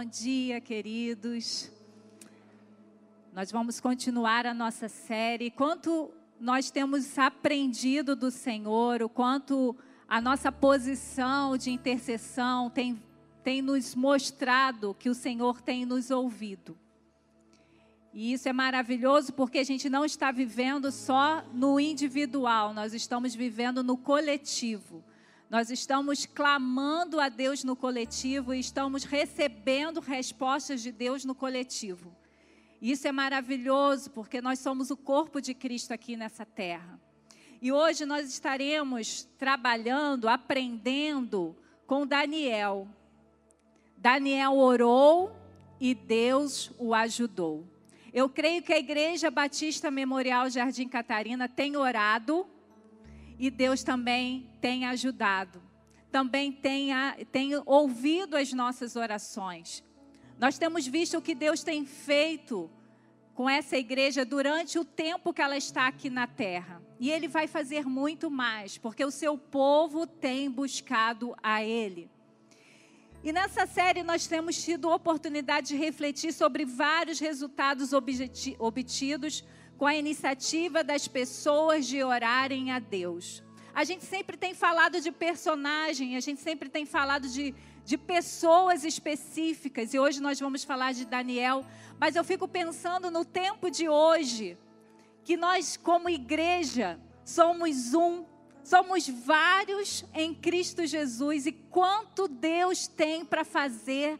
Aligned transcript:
Bom 0.00 0.04
dia, 0.04 0.60
queridos. 0.60 1.72
Nós 3.32 3.50
vamos 3.50 3.80
continuar 3.80 4.46
a 4.46 4.54
nossa 4.54 4.88
série. 4.88 5.50
Quanto 5.50 6.14
nós 6.38 6.70
temos 6.70 7.18
aprendido 7.18 8.14
do 8.14 8.30
Senhor, 8.30 9.02
o 9.02 9.08
quanto 9.08 9.74
a 10.08 10.20
nossa 10.20 10.52
posição 10.52 11.56
de 11.56 11.72
intercessão 11.72 12.70
tem, 12.70 13.02
tem 13.42 13.60
nos 13.60 13.96
mostrado 13.96 14.94
que 14.94 15.10
o 15.10 15.14
Senhor 15.14 15.60
tem 15.60 15.84
nos 15.84 16.12
ouvido. 16.12 16.78
E 18.14 18.32
isso 18.32 18.48
é 18.48 18.52
maravilhoso 18.52 19.32
porque 19.32 19.58
a 19.58 19.64
gente 19.64 19.90
não 19.90 20.04
está 20.04 20.30
vivendo 20.30 20.92
só 20.92 21.42
no 21.52 21.80
individual, 21.80 22.72
nós 22.72 22.94
estamos 22.94 23.34
vivendo 23.34 23.82
no 23.82 23.96
coletivo. 23.96 25.02
Nós 25.50 25.70
estamos 25.70 26.26
clamando 26.26 27.18
a 27.18 27.30
Deus 27.30 27.64
no 27.64 27.74
coletivo 27.74 28.52
e 28.52 28.60
estamos 28.60 29.04
recebendo 29.04 29.98
respostas 29.98 30.82
de 30.82 30.92
Deus 30.92 31.24
no 31.24 31.34
coletivo. 31.34 32.14
Isso 32.82 33.08
é 33.08 33.12
maravilhoso 33.12 34.10
porque 34.10 34.42
nós 34.42 34.58
somos 34.58 34.90
o 34.90 34.96
corpo 34.96 35.40
de 35.40 35.54
Cristo 35.54 35.92
aqui 35.92 36.16
nessa 36.16 36.44
terra. 36.44 37.00
E 37.62 37.72
hoje 37.72 38.04
nós 38.04 38.28
estaremos 38.28 39.26
trabalhando, 39.38 40.28
aprendendo 40.28 41.56
com 41.86 42.06
Daniel. 42.06 42.86
Daniel 43.96 44.54
orou 44.54 45.34
e 45.80 45.94
Deus 45.94 46.70
o 46.78 46.92
ajudou. 46.92 47.66
Eu 48.12 48.28
creio 48.28 48.62
que 48.62 48.72
a 48.72 48.78
Igreja 48.78 49.30
Batista 49.30 49.90
Memorial 49.90 50.50
Jardim 50.50 50.88
Catarina 50.88 51.48
tem 51.48 51.74
orado 51.74 52.46
e 53.38 53.50
Deus 53.50 53.82
também 53.82 54.50
tem 54.60 54.84
ajudado, 54.86 55.62
também 56.10 56.50
tem, 56.50 56.90
tem 57.30 57.52
ouvido 57.64 58.36
as 58.36 58.52
nossas 58.52 58.96
orações. 58.96 59.84
Nós 60.38 60.58
temos 60.58 60.86
visto 60.86 61.18
o 61.18 61.22
que 61.22 61.34
Deus 61.34 61.62
tem 61.62 61.84
feito 61.84 62.70
com 63.34 63.48
essa 63.48 63.76
igreja 63.76 64.24
durante 64.24 64.78
o 64.78 64.84
tempo 64.84 65.32
que 65.32 65.40
ela 65.40 65.56
está 65.56 65.86
aqui 65.86 66.10
na 66.10 66.26
terra. 66.26 66.82
E 66.98 67.10
Ele 67.10 67.28
vai 67.28 67.46
fazer 67.46 67.86
muito 67.86 68.28
mais, 68.28 68.76
porque 68.76 69.04
o 69.04 69.12
seu 69.12 69.38
povo 69.38 70.06
tem 70.06 70.50
buscado 70.50 71.36
a 71.40 71.62
Ele. 71.62 72.10
E 73.22 73.32
nessa 73.32 73.66
série 73.66 74.02
nós 74.02 74.26
temos 74.26 74.60
tido 74.62 74.88
a 74.88 74.94
oportunidade 74.94 75.68
de 75.68 75.76
refletir 75.76 76.32
sobre 76.32 76.64
vários 76.64 77.18
resultados 77.18 77.90
obtidos 77.92 79.44
com 79.78 79.86
a 79.86 79.94
iniciativa 79.94 80.82
das 80.82 81.06
pessoas 81.06 81.86
de 81.86 82.02
orarem 82.02 82.72
a 82.72 82.80
Deus. 82.80 83.44
A 83.72 83.84
gente 83.84 84.04
sempre 84.04 84.36
tem 84.36 84.52
falado 84.52 85.00
de 85.00 85.12
personagem, 85.12 86.16
a 86.16 86.20
gente 86.20 86.40
sempre 86.40 86.68
tem 86.68 86.84
falado 86.84 87.28
de, 87.28 87.54
de 87.84 87.96
pessoas 87.96 88.82
específicas, 88.82 89.94
e 89.94 89.98
hoje 89.98 90.20
nós 90.20 90.40
vamos 90.40 90.64
falar 90.64 90.92
de 90.92 91.04
Daniel, 91.04 91.64
mas 91.96 92.16
eu 92.16 92.24
fico 92.24 92.48
pensando 92.48 93.08
no 93.08 93.24
tempo 93.24 93.70
de 93.70 93.88
hoje, 93.88 94.58
que 95.22 95.36
nós, 95.36 95.76
como 95.76 96.10
igreja, 96.10 96.98
somos 97.24 97.94
um, 97.94 98.24
somos 98.64 99.08
vários 99.08 100.04
em 100.12 100.34
Cristo 100.34 100.84
Jesus, 100.86 101.46
e 101.46 101.52
quanto 101.52 102.26
Deus 102.26 102.88
tem 102.88 103.24
para 103.24 103.44
fazer 103.44 104.18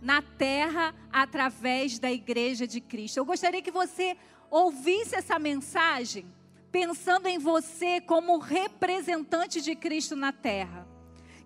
na 0.00 0.22
terra 0.22 0.94
através 1.12 1.98
da 1.98 2.10
igreja 2.10 2.66
de 2.66 2.80
Cristo. 2.80 3.18
Eu 3.18 3.26
gostaria 3.26 3.60
que 3.60 3.70
você 3.70 4.16
ouvisse 4.50 5.14
essa 5.14 5.38
mensagem 5.38 6.26
pensando 6.70 7.26
em 7.26 7.38
você 7.38 8.00
como 8.00 8.38
representante 8.38 9.60
de 9.60 9.74
Cristo 9.74 10.14
na 10.14 10.32
terra. 10.32 10.86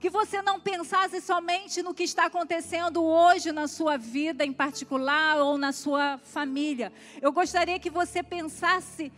Que 0.01 0.11
você 0.11 0.43
não 0.43 0.59
pensasse 0.59 1.21
somente 1.21 1.81
no 1.81 1.95
que 1.95 2.03
está 2.03 2.27
acontecendo 2.27 3.03
hoje 3.05 3.53
na 3.53 3.69
sua 3.69 3.97
vida 3.97 4.45
em 4.45 4.53
particular 4.53 5.39
ou 5.39 5.57
na 5.57 5.73
sua 5.73 6.19
família. 6.19 6.93
Eu 7.21 7.33
gostaria 7.33 7.79
que 7.79 7.89
você 7.89 8.21
pensasse 8.21 9.13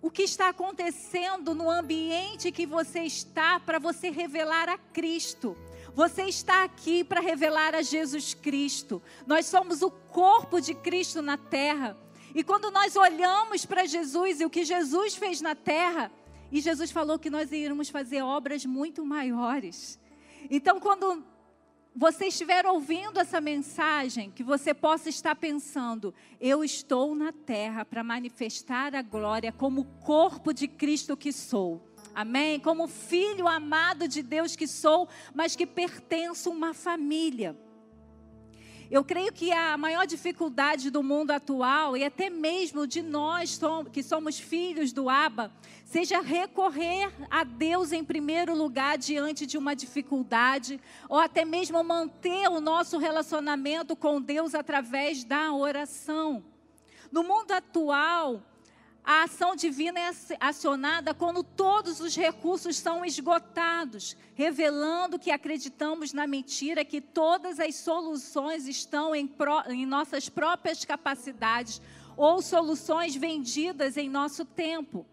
o 0.00 0.10
que 0.10 0.22
está 0.22 0.48
acontecendo 0.48 1.54
no 1.54 1.70
ambiente 1.70 2.52
que 2.52 2.64
você 2.64 3.00
está 3.00 3.60
para 3.60 3.78
você 3.78 4.08
revelar 4.08 4.68
a 4.68 4.78
Cristo. 4.78 5.56
Você 5.94 6.24
está 6.24 6.64
aqui 6.64 7.02
para 7.02 7.20
revelar 7.20 7.74
a 7.74 7.82
Jesus 7.82 8.32
Cristo. 8.32 9.02
Nós 9.26 9.46
somos 9.46 9.82
o 9.82 9.90
corpo 9.90 10.60
de 10.60 10.74
Cristo 10.74 11.20
na 11.20 11.36
terra. 11.36 11.96
E 12.36 12.44
quando 12.44 12.70
nós 12.70 12.94
olhamos 12.96 13.64
para 13.64 13.86
Jesus 13.86 14.40
e 14.40 14.44
o 14.44 14.50
que 14.50 14.62
Jesus 14.62 15.16
fez 15.16 15.40
na 15.40 15.54
terra, 15.54 16.12
e 16.52 16.60
Jesus 16.60 16.90
falou 16.90 17.18
que 17.18 17.30
nós 17.30 17.50
iríamos 17.50 17.88
fazer 17.88 18.20
obras 18.20 18.66
muito 18.66 19.06
maiores. 19.06 19.98
Então, 20.50 20.78
quando 20.78 21.24
você 21.94 22.26
estiver 22.26 22.66
ouvindo 22.66 23.18
essa 23.18 23.40
mensagem, 23.40 24.30
que 24.30 24.42
você 24.42 24.74
possa 24.74 25.08
estar 25.08 25.34
pensando: 25.34 26.12
eu 26.38 26.62
estou 26.62 27.14
na 27.14 27.32
terra 27.32 27.86
para 27.86 28.04
manifestar 28.04 28.94
a 28.94 29.00
glória 29.00 29.50
como 29.50 29.86
corpo 30.04 30.52
de 30.52 30.68
Cristo 30.68 31.16
que 31.16 31.32
sou. 31.32 31.88
Amém? 32.14 32.60
Como 32.60 32.86
filho 32.86 33.48
amado 33.48 34.06
de 34.06 34.22
Deus 34.22 34.54
que 34.54 34.66
sou, 34.66 35.08
mas 35.34 35.56
que 35.56 35.66
pertenço 35.66 36.50
a 36.50 36.52
uma 36.52 36.74
família. 36.74 37.56
Eu 38.88 39.02
creio 39.02 39.32
que 39.32 39.50
a 39.50 39.76
maior 39.76 40.06
dificuldade 40.06 40.90
do 40.90 41.02
mundo 41.02 41.32
atual, 41.32 41.96
e 41.96 42.04
até 42.04 42.30
mesmo 42.30 42.86
de 42.86 43.02
nós 43.02 43.58
que 43.92 44.00
somos 44.02 44.38
filhos 44.38 44.92
do 44.92 45.08
Abba, 45.08 45.50
seja 45.84 46.20
recorrer 46.20 47.12
a 47.28 47.42
Deus 47.42 47.90
em 47.90 48.04
primeiro 48.04 48.54
lugar 48.54 48.96
diante 48.96 49.44
de 49.44 49.58
uma 49.58 49.74
dificuldade, 49.74 50.80
ou 51.08 51.18
até 51.18 51.44
mesmo 51.44 51.82
manter 51.82 52.48
o 52.48 52.60
nosso 52.60 52.96
relacionamento 52.96 53.96
com 53.96 54.20
Deus 54.20 54.54
através 54.54 55.24
da 55.24 55.52
oração. 55.52 56.44
No 57.10 57.24
mundo 57.24 57.52
atual, 57.52 58.42
a 59.06 59.22
ação 59.22 59.54
divina 59.54 60.00
é 60.00 60.10
acionada 60.40 61.14
quando 61.14 61.44
todos 61.44 62.00
os 62.00 62.16
recursos 62.16 62.76
são 62.76 63.04
esgotados, 63.04 64.16
revelando 64.34 65.16
que 65.16 65.30
acreditamos 65.30 66.12
na 66.12 66.26
mentira 66.26 66.84
que 66.84 67.00
todas 67.00 67.60
as 67.60 67.76
soluções 67.76 68.66
estão 68.66 69.14
em, 69.14 69.32
em 69.68 69.86
nossas 69.86 70.28
próprias 70.28 70.84
capacidades 70.84 71.80
ou 72.16 72.42
soluções 72.42 73.14
vendidas 73.14 73.96
em 73.96 74.08
nosso 74.08 74.44
tempo. 74.44 75.06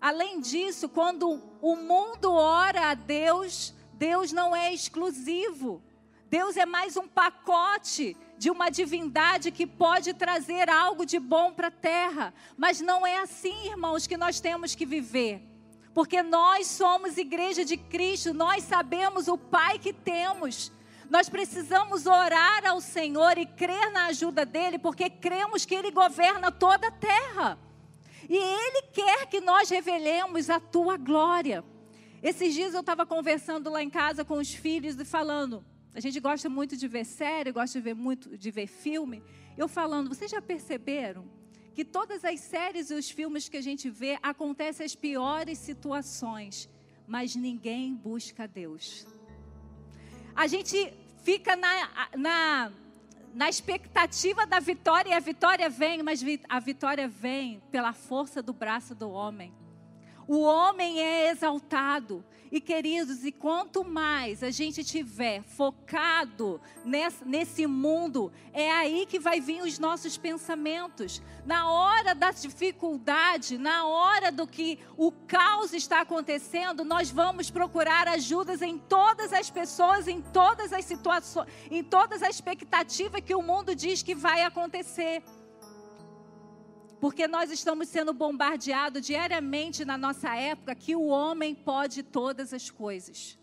Além 0.00 0.40
disso, 0.40 0.88
quando 0.88 1.42
o 1.60 1.76
mundo 1.76 2.32
ora 2.32 2.92
a 2.92 2.94
Deus, 2.94 3.74
Deus 3.92 4.32
não 4.32 4.56
é 4.56 4.72
exclusivo. 4.72 5.82
Deus 6.30 6.56
é 6.56 6.64
mais 6.64 6.96
um 6.96 7.06
pacote 7.06 8.16
de 8.38 8.50
uma 8.50 8.70
divindade 8.70 9.50
que 9.50 9.66
pode 9.66 10.12
trazer 10.14 10.68
algo 10.68 11.06
de 11.06 11.18
bom 11.18 11.52
para 11.52 11.68
a 11.68 11.70
terra. 11.70 12.34
Mas 12.56 12.80
não 12.80 13.06
é 13.06 13.18
assim, 13.18 13.68
irmãos, 13.68 14.06
que 14.06 14.16
nós 14.16 14.40
temos 14.40 14.74
que 14.74 14.84
viver. 14.84 15.42
Porque 15.94 16.22
nós 16.22 16.66
somos 16.66 17.16
igreja 17.16 17.64
de 17.64 17.76
Cristo, 17.76 18.34
nós 18.34 18.64
sabemos 18.64 19.28
o 19.28 19.38
Pai 19.38 19.78
que 19.78 19.92
temos. 19.92 20.70
Nós 21.08 21.28
precisamos 21.28 22.06
orar 22.06 22.66
ao 22.66 22.80
Senhor 22.80 23.38
e 23.38 23.46
crer 23.46 23.90
na 23.92 24.06
ajuda 24.06 24.44
dele, 24.44 24.78
porque 24.78 25.08
cremos 25.08 25.64
que 25.64 25.74
ele 25.74 25.90
governa 25.90 26.50
toda 26.50 26.88
a 26.88 26.90
terra. 26.90 27.58
E 28.28 28.36
ele 28.36 28.82
quer 28.92 29.26
que 29.26 29.40
nós 29.40 29.70
revelemos 29.70 30.50
a 30.50 30.58
tua 30.58 30.96
glória. 30.96 31.64
Esses 32.22 32.52
dias 32.54 32.74
eu 32.74 32.80
estava 32.80 33.06
conversando 33.06 33.70
lá 33.70 33.82
em 33.82 33.88
casa 33.88 34.24
com 34.24 34.34
os 34.34 34.52
filhos 34.52 34.98
e 34.98 35.04
falando: 35.04 35.64
a 35.96 36.00
gente 36.00 36.20
gosta 36.20 36.46
muito 36.50 36.76
de 36.76 36.86
ver 36.86 37.06
série, 37.06 37.50
gosta 37.50 37.78
de 37.78 37.82
ver 37.82 37.94
muito 37.94 38.36
de 38.36 38.50
ver 38.50 38.66
filme. 38.66 39.22
Eu 39.56 39.66
falando, 39.66 40.10
vocês 40.10 40.30
já 40.30 40.42
perceberam 40.42 41.24
que 41.74 41.86
todas 41.86 42.22
as 42.22 42.38
séries 42.38 42.90
e 42.90 42.94
os 42.94 43.08
filmes 43.08 43.48
que 43.48 43.56
a 43.56 43.62
gente 43.62 43.88
vê 43.88 44.18
acontecem 44.22 44.84
as 44.84 44.94
piores 44.94 45.58
situações, 45.58 46.68
mas 47.06 47.34
ninguém 47.34 47.94
busca 47.94 48.46
Deus. 48.46 49.06
A 50.34 50.46
gente 50.46 50.92
fica 51.24 51.56
na, 51.56 52.10
na, 52.14 52.72
na 53.34 53.48
expectativa 53.48 54.44
da 54.44 54.60
vitória 54.60 55.08
e 55.08 55.14
a 55.14 55.20
vitória 55.20 55.70
vem, 55.70 56.02
mas 56.02 56.22
a 56.46 56.60
vitória 56.60 57.08
vem 57.08 57.62
pela 57.70 57.94
força 57.94 58.42
do 58.42 58.52
braço 58.52 58.94
do 58.94 59.08
homem. 59.08 59.50
O 60.28 60.40
homem 60.40 61.00
é 61.00 61.30
exaltado. 61.30 62.24
E 62.50 62.60
queridos, 62.60 63.24
e 63.24 63.32
quanto 63.32 63.84
mais 63.84 64.42
a 64.42 64.50
gente 64.50 64.84
tiver 64.84 65.42
focado 65.42 66.60
nesse, 66.84 67.24
nesse 67.24 67.66
mundo, 67.66 68.32
é 68.52 68.70
aí 68.70 69.04
que 69.04 69.18
vai 69.18 69.40
vir 69.40 69.62
os 69.62 69.78
nossos 69.78 70.16
pensamentos. 70.16 71.20
Na 71.44 71.68
hora 71.70 72.14
da 72.14 72.30
dificuldade, 72.30 73.58
na 73.58 73.86
hora 73.86 74.30
do 74.30 74.46
que 74.46 74.78
o 74.96 75.10
caos 75.10 75.72
está 75.72 76.02
acontecendo, 76.02 76.84
nós 76.84 77.10
vamos 77.10 77.50
procurar 77.50 78.06
ajudas 78.06 78.62
em 78.62 78.78
todas 78.78 79.32
as 79.32 79.50
pessoas, 79.50 80.06
em 80.06 80.22
todas 80.22 80.72
as 80.72 80.84
situações, 80.84 81.48
em 81.68 81.82
todas 81.82 82.22
as 82.22 82.36
expectativas 82.36 83.22
que 83.22 83.34
o 83.34 83.42
mundo 83.42 83.74
diz 83.74 84.02
que 84.02 84.14
vai 84.14 84.42
acontecer 84.42 85.22
porque 87.06 87.28
nós 87.28 87.52
estamos 87.52 87.88
sendo 87.88 88.12
bombardeados 88.12 89.06
diariamente 89.06 89.84
na 89.84 89.96
nossa 89.96 90.34
época 90.34 90.74
que 90.74 90.96
o 90.96 91.06
homem 91.06 91.54
pode 91.54 92.02
todas 92.02 92.52
as 92.52 92.68
coisas. 92.68 93.38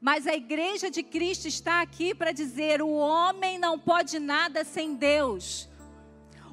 Mas 0.00 0.24
a 0.24 0.36
igreja 0.36 0.88
de 0.88 1.02
Cristo 1.02 1.48
está 1.48 1.82
aqui 1.82 2.14
para 2.14 2.30
dizer: 2.30 2.80
o 2.80 2.90
homem 2.90 3.58
não 3.58 3.76
pode 3.76 4.20
nada 4.20 4.62
sem 4.62 4.94
Deus. 4.94 5.68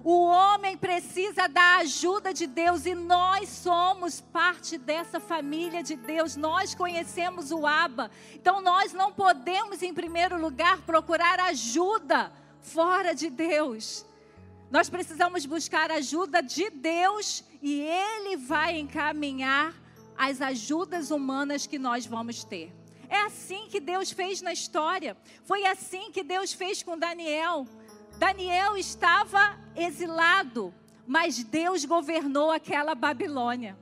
O 0.04 0.24
homem 0.24 0.76
precisa 0.76 1.48
da 1.48 1.78
ajuda 1.78 2.34
de 2.34 2.48
Deus 2.48 2.88
e 2.88 2.96
nós 2.96 3.48
somos 3.50 4.20
parte 4.20 4.76
dessa 4.76 5.20
família 5.20 5.84
de 5.84 5.96
Deus. 5.96 6.36
Nós 6.36 6.74
conhecemos 6.74 7.52
o 7.52 7.68
Abba. 7.68 8.10
Então 8.34 8.60
nós 8.60 8.92
não 8.92 9.14
podemos, 9.14 9.84
em 9.84 9.94
primeiro 9.94 10.42
lugar, 10.42 10.82
procurar 10.82 11.40
ajuda 11.40 12.32
fora 12.60 13.14
de 13.14 13.30
Deus. 13.30 14.09
Nós 14.72 14.90
precisamos 14.90 15.46
buscar 15.46 15.92
ajuda 15.92 16.42
de 16.42 16.70
Deus 16.70 17.44
e 17.62 17.82
Ele 17.82 18.38
vai 18.38 18.80
encaminhar 18.80 19.74
as 20.18 20.42
ajudas 20.42 21.10
humanas 21.10 21.66
que 21.66 21.80
nós 21.80 22.06
vamos 22.06 22.44
ter. 22.44 22.72
É 23.10 23.22
assim 23.22 23.68
que 23.68 23.80
Deus 23.80 24.12
fez 24.12 24.42
na 24.42 24.54
história. 24.54 25.18
Foi 25.44 25.66
assim 25.66 26.12
que 26.12 26.24
Deus 26.24 26.54
fez 26.54 26.84
com 26.84 26.98
Daniel. 26.98 27.66
Daniel 28.18 28.78
estava 28.78 29.58
exilado, 29.76 30.74
mas 31.08 31.44
Deus 31.44 31.86
governou 31.86 32.52
aquela 32.52 32.94
Babilônia 32.94 33.76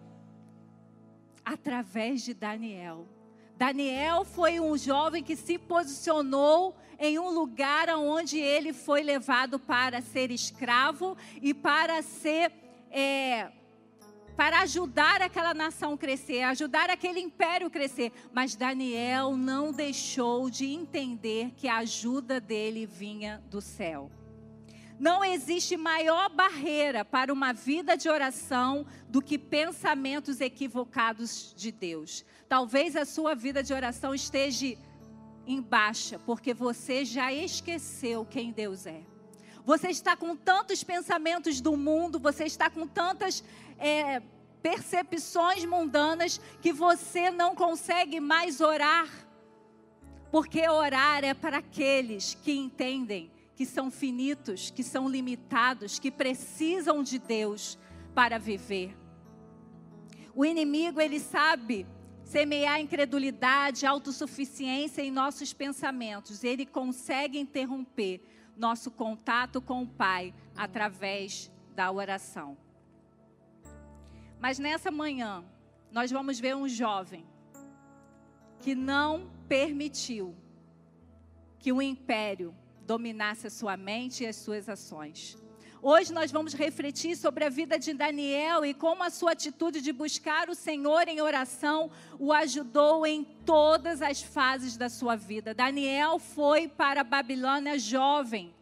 através 1.44 2.24
de 2.24 2.34
Daniel. 2.34 3.08
Daniel 3.58 4.24
foi 4.24 4.60
um 4.60 4.78
jovem 4.78 5.24
que 5.24 5.36
se 5.36 5.58
posicionou 5.58 6.76
em 7.00 7.18
um 7.18 7.30
lugar 7.30 7.90
onde 7.90 8.38
ele 8.38 8.72
foi 8.72 9.02
levado 9.02 9.58
para 9.58 10.00
ser 10.00 10.30
escravo 10.30 11.18
e 11.42 11.56
para 11.56 12.04
ser 12.04 12.52
é, 12.92 13.52
para 14.36 14.60
ajudar 14.60 15.24
aquela 15.24 15.56
nação 15.56 15.98
crescer, 15.98 16.44
ajudar 16.44 16.92
aquele 16.92 17.20
império 17.20 17.72
crescer. 17.72 18.12
Mas 18.32 18.56
Daniel 18.56 19.36
não 19.36 19.72
deixou 19.72 20.52
de 20.52 20.68
entender 20.68 21.52
que 21.58 21.68
a 21.68 21.78
ajuda 21.78 22.40
dele 22.40 22.86
vinha 22.86 23.44
do 23.50 23.60
céu. 23.60 24.12
Não 25.00 25.24
existe 25.24 25.78
maior 25.78 26.28
barreira 26.30 27.06
para 27.06 27.32
uma 27.32 27.54
vida 27.54 27.96
de 27.96 28.10
oração 28.10 28.86
do 29.08 29.22
que 29.22 29.38
pensamentos 29.38 30.42
equivocados 30.42 31.54
de 31.56 31.72
Deus. 31.72 32.26
Talvez 32.50 32.96
a 32.96 33.06
sua 33.06 33.36
vida 33.36 33.62
de 33.62 33.74
oração 33.74 34.16
esteja 34.16 34.76
em 35.46 35.62
baixa, 35.62 36.18
porque 36.20 36.52
você 36.52 37.06
já 37.06 37.32
esqueceu 37.32 38.26
quem 38.26 38.52
Deus 38.52 38.88
é. 38.88 39.02
Você 39.64 39.90
está 39.90 40.16
com 40.16 40.36
tantos 40.36 40.84
pensamentos 40.84 41.62
do 41.62 41.78
mundo, 41.78 42.20
você 42.20 42.46
está 42.46 42.70
com 42.70 42.88
tantas 42.88 43.44
é, 43.78 44.22
percepções 44.64 45.64
mundanas 45.64 46.42
que 46.60 46.74
você 46.74 47.30
não 47.30 47.54
consegue 47.54 48.20
mais 48.20 48.62
orar. 48.62 49.08
Porque 50.32 50.68
orar 50.68 51.24
é 51.24 51.34
para 51.34 51.58
aqueles 51.58 52.34
que 52.34 52.52
entendem 52.52 53.32
que 53.58 53.66
são 53.66 53.90
finitos, 53.90 54.70
que 54.70 54.84
são 54.84 55.10
limitados, 55.10 55.98
que 55.98 56.12
precisam 56.12 57.02
de 57.02 57.18
Deus 57.18 57.76
para 58.14 58.38
viver. 58.38 58.96
O 60.36 60.46
inimigo, 60.46 61.02
ele 61.02 61.20
sabe 61.20 61.88
semear 62.24 62.80
incredulidade, 62.80 63.84
autossuficiência 63.84 65.02
em 65.02 65.10
nossos 65.10 65.54
pensamentos. 65.54 66.44
Ele 66.44 66.68
consegue 66.68 67.40
interromper 67.40 68.22
nosso 68.56 68.92
contato 68.92 69.60
com 69.60 69.82
o 69.82 69.88
Pai 69.88 70.36
através 70.56 71.52
da 71.76 71.92
oração. 71.92 72.56
Mas 74.40 74.60
nessa 74.60 74.92
manhã, 74.92 75.44
nós 75.92 76.12
vamos 76.12 76.40
ver 76.40 76.56
um 76.56 76.68
jovem 76.68 77.26
que 78.60 78.76
não 78.76 79.32
permitiu 79.48 80.36
que 81.58 81.72
o 81.72 81.82
império 81.82 82.54
dominasse 82.88 83.46
a 83.46 83.50
sua 83.50 83.76
mente 83.76 84.24
e 84.24 84.28
as 84.28 84.38
suas 84.38 84.70
ações. 84.70 85.38
Hoje 85.82 86.12
nós 86.12 86.32
vamos 86.32 86.54
refletir 86.54 87.16
sobre 87.16 87.44
a 87.46 87.50
vida 87.50 87.78
de 87.78 87.94
Daniel 87.94 88.66
e 88.66 88.74
como 88.74 89.04
a 89.04 89.12
sua 89.12 89.34
atitude 89.34 89.80
de 89.80 89.94
buscar 89.94 90.50
o 90.50 90.56
Senhor 90.56 91.08
em 91.08 91.22
oração 91.22 91.92
o 92.18 92.34
ajudou 92.34 93.06
em 93.06 93.24
todas 93.46 94.02
as 94.02 94.22
fases 94.22 94.76
da 94.76 94.90
sua 94.90 95.16
vida. 95.16 95.54
Daniel 95.54 96.18
foi 96.18 96.68
para 96.68 97.02
a 97.02 97.04
Babilônia 97.04 97.78
jovem 97.78 98.56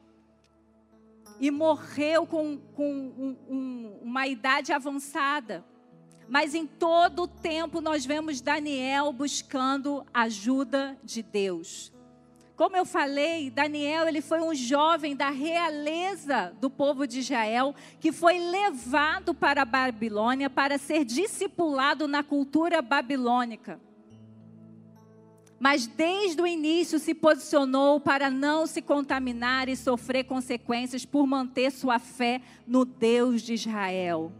e 1.40 1.50
morreu 1.50 2.26
com, 2.26 2.58
com 2.74 2.92
um, 2.92 3.38
um, 3.48 4.00
uma 4.02 4.28
idade 4.28 4.74
avançada. 4.74 5.64
Mas 6.28 6.54
em 6.54 6.66
todo 6.66 7.24
o 7.24 7.28
tempo 7.28 7.80
nós 7.80 8.06
vemos 8.06 8.42
Daniel 8.42 9.14
buscando 9.14 10.06
ajuda 10.14 10.98
de 11.04 11.22
Deus. 11.22 11.95
Como 12.56 12.78
eu 12.78 12.86
falei, 12.86 13.50
Daniel, 13.50 14.08
ele 14.08 14.22
foi 14.22 14.42
um 14.42 14.56
jovem 14.56 15.14
da 15.14 15.30
realeza 15.30 16.56
do 16.62 16.70
povo 16.70 17.06
de 17.06 17.20
Israel 17.20 17.76
que 18.00 18.14
foi 18.14 18.40
levado 18.40 19.34
para 19.34 19.64
a 19.64 19.66
Babilônia 19.66 20.50
para 20.50 20.78
ser 20.78 21.04
discipulado 21.04 22.08
na 22.08 22.24
cultura 22.24 22.82
babilônica. 22.82 23.78
Mas 25.60 25.86
desde 25.86 26.42
o 26.42 26.48
início 26.48 26.98
se 26.98 27.14
posicionou 27.14 28.00
para 28.00 28.30
não 28.30 28.66
se 28.66 28.82
contaminar 28.82 29.68
e 29.68 29.76
sofrer 29.76 30.24
consequências 30.24 31.06
por 31.06 31.28
manter 31.28 31.72
sua 31.72 32.00
fé 32.00 32.42
no 32.66 32.86
Deus 32.86 33.42
de 33.42 33.54
Israel. 33.54 34.32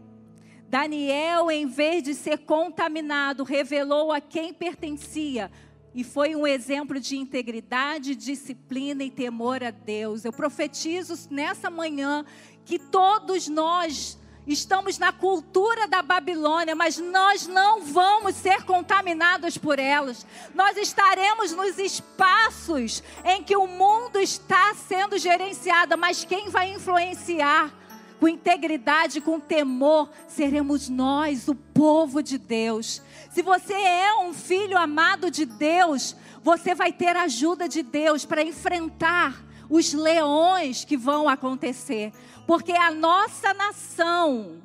Daniel, 0.68 1.50
em 1.50 1.66
vez 1.66 2.02
de 2.02 2.14
ser 2.14 2.38
contaminado, 2.38 3.44
revelou 3.44 4.10
a 4.10 4.20
quem 4.20 4.52
pertencia, 4.52 5.50
e 5.96 6.04
foi 6.04 6.36
um 6.36 6.46
exemplo 6.46 7.00
de 7.00 7.16
integridade, 7.16 8.14
disciplina 8.14 9.02
e 9.02 9.10
temor 9.10 9.64
a 9.64 9.70
Deus. 9.70 10.26
Eu 10.26 10.32
profetizo 10.32 11.14
nessa 11.30 11.70
manhã 11.70 12.22
que 12.66 12.78
todos 12.78 13.48
nós 13.48 14.18
estamos 14.46 14.98
na 14.98 15.10
cultura 15.10 15.88
da 15.88 16.02
Babilônia, 16.02 16.74
mas 16.74 16.98
nós 16.98 17.46
não 17.46 17.82
vamos 17.82 18.36
ser 18.36 18.62
contaminados 18.64 19.56
por 19.56 19.78
elas. 19.78 20.26
Nós 20.54 20.76
estaremos 20.76 21.52
nos 21.52 21.78
espaços 21.78 23.02
em 23.24 23.42
que 23.42 23.56
o 23.56 23.66
mundo 23.66 24.20
está 24.20 24.74
sendo 24.74 25.16
gerenciado, 25.16 25.96
mas 25.96 26.26
quem 26.26 26.50
vai 26.50 26.74
influenciar? 26.74 27.72
Com 28.18 28.28
integridade, 28.28 29.20
com 29.20 29.38
temor, 29.38 30.10
seremos 30.28 30.88
nós, 30.88 31.48
o 31.48 31.54
povo 31.54 32.22
de 32.22 32.38
Deus. 32.38 33.02
Se 33.30 33.42
você 33.42 33.74
é 33.74 34.16
um 34.16 34.32
filho 34.32 34.78
amado 34.78 35.30
de 35.30 35.44
Deus, 35.44 36.16
você 36.42 36.74
vai 36.74 36.92
ter 36.92 37.16
a 37.16 37.22
ajuda 37.22 37.68
de 37.68 37.82
Deus 37.82 38.24
para 38.24 38.42
enfrentar 38.42 39.44
os 39.68 39.92
leões 39.92 40.84
que 40.84 40.96
vão 40.96 41.28
acontecer, 41.28 42.12
porque 42.46 42.72
a 42.72 42.90
nossa 42.90 43.52
nação 43.52 44.62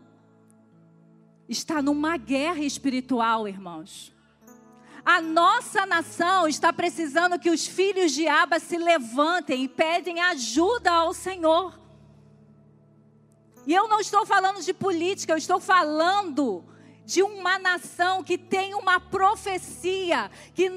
está 1.50 1.82
numa 1.82 2.16
guerra 2.18 2.64
espiritual, 2.64 3.48
irmãos. 3.48 4.14
A 5.04 5.20
nossa 5.20 5.86
nação 5.86 6.48
está 6.48 6.72
precisando 6.72 7.40
que 7.40 7.50
os 7.50 7.66
filhos 7.66 8.12
de 8.12 8.28
Aba 8.28 8.60
se 8.60 8.78
levantem 8.78 9.64
e 9.64 9.68
pedem 9.68 10.22
ajuda 10.22 10.92
ao 10.92 11.14
Senhor. 11.14 11.81
E 13.66 13.74
eu 13.74 13.88
não 13.88 14.00
estou 14.00 14.26
falando 14.26 14.62
de 14.62 14.74
política, 14.74 15.34
eu 15.34 15.38
estou 15.38 15.60
falando 15.60 16.64
de 17.06 17.22
uma 17.22 17.60
nação 17.60 18.24
que 18.24 18.38
tem 18.38 18.74
uma 18.74 19.00
profecia, 19.00 20.32
que, 20.54 20.70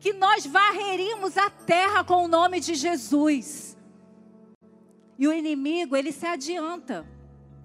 que 0.00 0.12
nós 0.12 0.46
varreríamos 0.46 1.36
a 1.36 1.50
terra 1.50 2.02
com 2.02 2.24
o 2.24 2.28
nome 2.28 2.60
de 2.60 2.74
Jesus. 2.74 3.76
E 5.18 5.28
o 5.28 5.32
inimigo, 5.32 5.94
ele 5.94 6.12
se 6.12 6.26
adianta. 6.26 7.06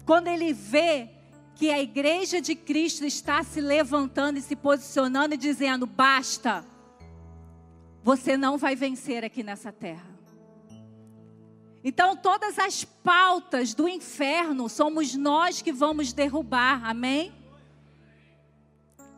Quando 0.04 0.28
ele 0.28 0.52
vê 0.52 1.10
que 1.54 1.70
a 1.70 1.80
igreja 1.80 2.40
de 2.40 2.54
Cristo 2.54 3.04
está 3.04 3.42
se 3.42 3.60
levantando 3.60 4.38
e 4.38 4.42
se 4.42 4.54
posicionando 4.54 5.34
e 5.34 5.38
dizendo: 5.38 5.86
basta, 5.86 6.64
você 8.02 8.36
não 8.36 8.56
vai 8.56 8.76
vencer 8.76 9.24
aqui 9.24 9.42
nessa 9.42 9.72
terra. 9.72 10.07
Então, 11.88 12.14
todas 12.14 12.58
as 12.58 12.84
pautas 12.84 13.72
do 13.72 13.88
inferno 13.88 14.68
somos 14.68 15.14
nós 15.14 15.62
que 15.62 15.72
vamos 15.72 16.12
derrubar, 16.12 16.84
amém? 16.84 17.32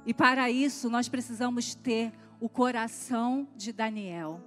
E 0.06 0.14
para 0.14 0.48
isso, 0.48 0.88
nós 0.88 1.08
precisamos 1.08 1.74
ter 1.74 2.12
o 2.38 2.48
coração 2.48 3.48
de 3.56 3.72
Daniel. 3.72 4.40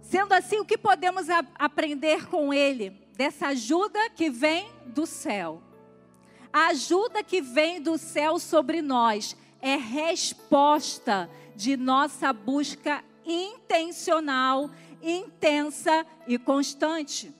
Sendo 0.00 0.32
assim, 0.32 0.58
o 0.60 0.64
que 0.64 0.78
podemos 0.78 1.26
aprender 1.56 2.26
com 2.28 2.54
ele? 2.54 2.88
Dessa 3.14 3.48
ajuda 3.48 4.08
que 4.08 4.30
vem 4.30 4.72
do 4.86 5.04
céu. 5.04 5.62
A 6.50 6.68
ajuda 6.68 7.22
que 7.22 7.42
vem 7.42 7.82
do 7.82 7.98
céu 7.98 8.38
sobre 8.38 8.80
nós 8.80 9.36
é 9.60 9.76
resposta 9.76 11.28
de 11.54 11.76
nossa 11.76 12.32
busca 12.32 13.04
intencional 13.26 14.70
intensa 15.04 16.06
e 16.26 16.38
constante. 16.38 17.34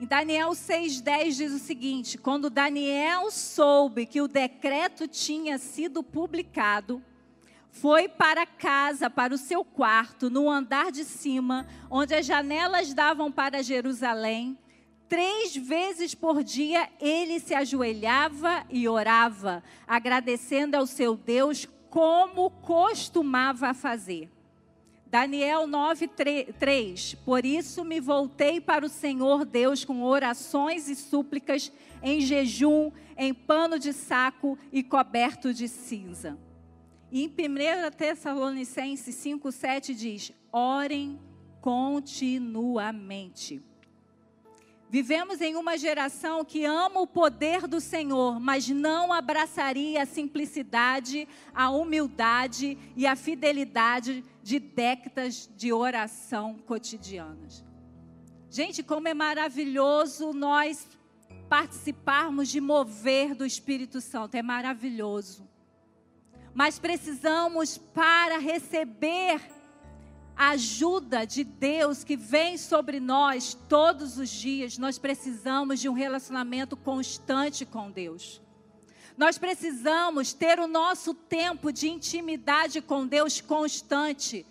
Em 0.00 0.06
Daniel 0.06 0.50
6,10 0.50 1.24
diz 1.36 1.52
o 1.52 1.58
seguinte: 1.58 2.16
Quando 2.16 2.48
Daniel 2.48 3.30
soube 3.30 4.06
que 4.06 4.20
o 4.20 4.28
decreto 4.28 5.08
tinha 5.08 5.58
sido 5.58 6.02
publicado, 6.02 7.02
foi 7.70 8.08
para 8.08 8.46
casa, 8.46 9.10
para 9.10 9.34
o 9.34 9.38
seu 9.38 9.64
quarto, 9.64 10.30
no 10.30 10.48
andar 10.48 10.90
de 10.90 11.04
cima, 11.04 11.66
onde 11.90 12.14
as 12.14 12.26
janelas 12.26 12.94
davam 12.94 13.30
para 13.30 13.62
Jerusalém. 13.62 14.58
Três 15.08 15.56
vezes 15.56 16.14
por 16.14 16.44
dia 16.44 16.88
ele 17.00 17.40
se 17.40 17.54
ajoelhava 17.54 18.64
e 18.70 18.88
orava, 18.88 19.62
agradecendo 19.86 20.76
ao 20.76 20.86
seu 20.86 21.16
Deus 21.16 21.66
como 21.88 22.50
costumava 22.50 23.72
fazer. 23.72 24.30
Daniel 25.10 25.66
9, 25.66 26.06
3. 26.58 27.14
Por 27.24 27.46
isso 27.46 27.84
me 27.84 27.98
voltei 27.98 28.60
para 28.60 28.84
o 28.84 28.90
Senhor 28.90 29.46
Deus 29.46 29.84
com 29.84 30.02
orações 30.02 30.88
e 30.88 30.94
súplicas, 30.94 31.72
em 32.02 32.20
jejum, 32.20 32.92
em 33.16 33.32
pano 33.32 33.78
de 33.78 33.92
saco 33.92 34.58
e 34.70 34.82
coberto 34.82 35.54
de 35.54 35.66
cinza. 35.66 36.38
E 37.10 37.24
em 37.24 37.26
1 37.26 37.32
Tessalonicenses 37.96 39.14
5, 39.14 39.50
7 39.50 39.94
diz: 39.94 40.30
orem 40.52 41.18
continuamente. 41.60 43.62
Vivemos 44.90 45.42
em 45.42 45.54
uma 45.54 45.76
geração 45.76 46.42
que 46.42 46.64
ama 46.64 47.00
o 47.00 47.06
poder 47.06 47.66
do 47.66 47.78
Senhor, 47.78 48.40
mas 48.40 48.68
não 48.68 49.12
abraçaria 49.12 50.02
a 50.02 50.06
simplicidade, 50.06 51.28
a 51.54 51.68
humildade 51.68 52.78
e 52.96 53.06
a 53.06 53.14
fidelidade 53.14 54.24
de 54.42 54.58
décadas 54.58 55.48
de 55.54 55.72
oração 55.74 56.54
cotidianas. 56.66 57.62
Gente, 58.48 58.82
como 58.82 59.08
é 59.08 59.12
maravilhoso 59.12 60.32
nós 60.32 60.88
participarmos 61.50 62.48
de 62.48 62.60
mover 62.60 63.34
do 63.34 63.44
Espírito 63.44 64.00
Santo, 64.00 64.36
é 64.36 64.42
maravilhoso. 64.42 65.46
Mas 66.54 66.78
precisamos, 66.78 67.76
para 67.76 68.38
receber 68.38 69.38
a 70.38 70.50
ajuda 70.50 71.26
de 71.26 71.42
Deus 71.42 72.04
que 72.04 72.16
vem 72.16 72.56
sobre 72.56 73.00
nós 73.00 73.58
todos 73.68 74.18
os 74.18 74.30
dias, 74.30 74.78
nós 74.78 74.96
precisamos 74.96 75.80
de 75.80 75.88
um 75.88 75.92
relacionamento 75.92 76.76
constante 76.76 77.66
com 77.66 77.90
Deus. 77.90 78.40
Nós 79.16 79.36
precisamos 79.36 80.32
ter 80.32 80.60
o 80.60 80.68
nosso 80.68 81.12
tempo 81.12 81.72
de 81.72 81.88
intimidade 81.88 82.80
com 82.80 83.04
Deus 83.04 83.40
constante. 83.40 84.46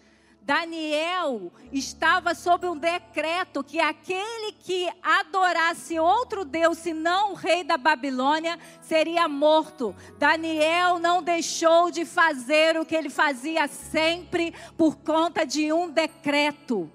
Daniel 0.48 1.52
estava 1.74 2.34
sob 2.34 2.66
um 2.70 2.78
decreto 2.78 3.62
que 3.62 3.82
aquele 3.82 4.54
que 4.54 4.90
adorasse 5.04 6.00
outro 6.00 6.46
Deus, 6.46 6.78
senão 6.78 7.34
o 7.34 7.36
rei 7.36 7.66
da 7.66 7.76
Babilônia, 7.76 8.58
seria 8.82 9.28
morto. 9.28 9.94
Daniel 10.18 11.00
não 11.00 11.22
deixou 11.22 11.92
de 11.92 12.06
fazer 12.06 12.80
o 12.80 12.86
que 12.86 12.96
ele 12.96 13.10
fazia 13.10 13.68
sempre 13.68 14.54
por 14.78 14.96
conta 14.96 15.46
de 15.46 15.74
um 15.74 15.90
decreto. 15.90 16.90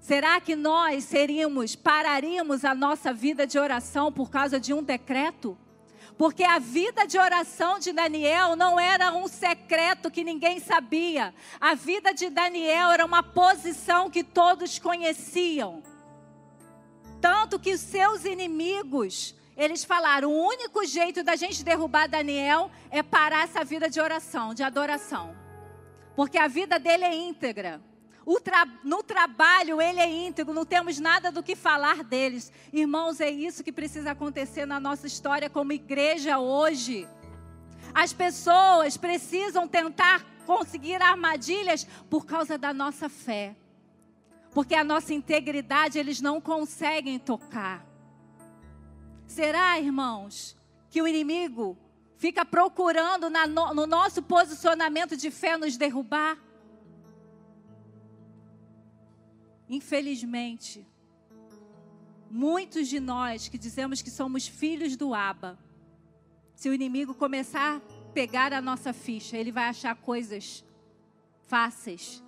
Será 0.00 0.40
que 0.40 0.56
nós 0.56 1.04
seríamos, 1.04 1.76
pararíamos 1.76 2.64
a 2.64 2.74
nossa 2.74 3.12
vida 3.12 3.46
de 3.46 3.60
oração 3.60 4.10
por 4.10 4.28
causa 4.28 4.58
de 4.58 4.74
um 4.74 4.82
decreto? 4.82 5.56
Porque 6.18 6.42
a 6.42 6.58
vida 6.58 7.06
de 7.06 7.16
oração 7.16 7.78
de 7.78 7.92
Daniel 7.92 8.56
não 8.56 8.78
era 8.78 9.12
um 9.12 9.28
secreto 9.28 10.10
que 10.10 10.24
ninguém 10.24 10.58
sabia. 10.58 11.32
A 11.60 11.76
vida 11.76 12.12
de 12.12 12.28
Daniel 12.28 12.90
era 12.90 13.06
uma 13.06 13.22
posição 13.22 14.10
que 14.10 14.24
todos 14.24 14.80
conheciam. 14.80 15.80
Tanto 17.20 17.58
que 17.58 17.72
os 17.72 17.80
seus 17.80 18.24
inimigos, 18.24 19.32
eles 19.56 19.84
falaram: 19.84 20.32
o 20.32 20.44
único 20.44 20.84
jeito 20.84 21.22
da 21.22 21.36
gente 21.36 21.62
derrubar 21.62 22.08
Daniel 22.08 22.68
é 22.90 23.00
parar 23.00 23.44
essa 23.44 23.62
vida 23.62 23.88
de 23.88 24.00
oração, 24.00 24.52
de 24.52 24.64
adoração. 24.64 25.36
Porque 26.16 26.36
a 26.36 26.48
vida 26.48 26.80
dele 26.80 27.04
é 27.04 27.14
íntegra. 27.14 27.80
Tra 28.36 28.66
no 28.84 29.02
trabalho 29.02 29.80
ele 29.80 30.00
é 30.00 30.10
íntegro, 30.10 30.52
não 30.52 30.66
temos 30.66 31.00
nada 31.00 31.32
do 31.32 31.42
que 31.42 31.56
falar 31.56 32.04
deles. 32.04 32.52
Irmãos, 32.70 33.20
é 33.20 33.30
isso 33.30 33.64
que 33.64 33.72
precisa 33.72 34.10
acontecer 34.10 34.66
na 34.66 34.78
nossa 34.78 35.06
história 35.06 35.48
como 35.48 35.72
igreja 35.72 36.38
hoje. 36.38 37.08
As 37.94 38.12
pessoas 38.12 38.98
precisam 38.98 39.66
tentar 39.66 40.22
conseguir 40.44 41.00
armadilhas 41.00 41.86
por 42.10 42.26
causa 42.26 42.58
da 42.58 42.72
nossa 42.74 43.08
fé. 43.08 43.56
Porque 44.52 44.74
a 44.74 44.84
nossa 44.84 45.14
integridade 45.14 45.98
eles 45.98 46.20
não 46.20 46.40
conseguem 46.40 47.18
tocar. 47.18 47.84
Será, 49.26 49.78
irmãos, 49.78 50.56
que 50.90 51.00
o 51.00 51.08
inimigo 51.08 51.76
fica 52.16 52.44
procurando 52.44 53.30
no, 53.30 53.74
no 53.74 53.86
nosso 53.86 54.22
posicionamento 54.22 55.16
de 55.16 55.30
fé 55.30 55.56
nos 55.56 55.76
derrubar? 55.76 56.36
Infelizmente, 59.68 60.86
muitos 62.30 62.88
de 62.88 63.00
nós 63.00 63.48
que 63.48 63.58
dizemos 63.58 64.00
que 64.00 64.10
somos 64.10 64.46
filhos 64.46 64.96
do 64.96 65.14
Aba, 65.14 65.58
se 66.54 66.68
o 66.68 66.74
inimigo 66.74 67.14
começar 67.14 67.76
a 67.76 67.80
pegar 68.12 68.52
a 68.52 68.60
nossa 68.60 68.92
ficha, 68.92 69.36
ele 69.36 69.52
vai 69.52 69.64
achar 69.64 69.94
coisas 69.94 70.64
fáceis 71.46 72.22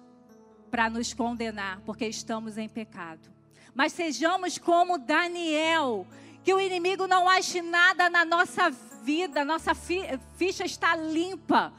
para 0.71 0.89
nos 0.89 1.13
condenar, 1.13 1.81
porque 1.81 2.07
estamos 2.07 2.57
em 2.57 2.69
pecado. 2.69 3.29
Mas 3.75 3.93
sejamos 3.93 4.59
como 4.59 4.99
Daniel, 4.99 6.07
que 6.45 6.55
o 6.55 6.61
inimigo 6.61 7.07
não 7.07 7.29
ache 7.29 7.61
nada 7.61 8.09
na 8.09 8.25
nossa 8.25 8.71
vida, 8.71 9.45
nossa 9.45 9.73
ficha 9.75 10.65
está 10.65 10.95
limpa 10.95 11.73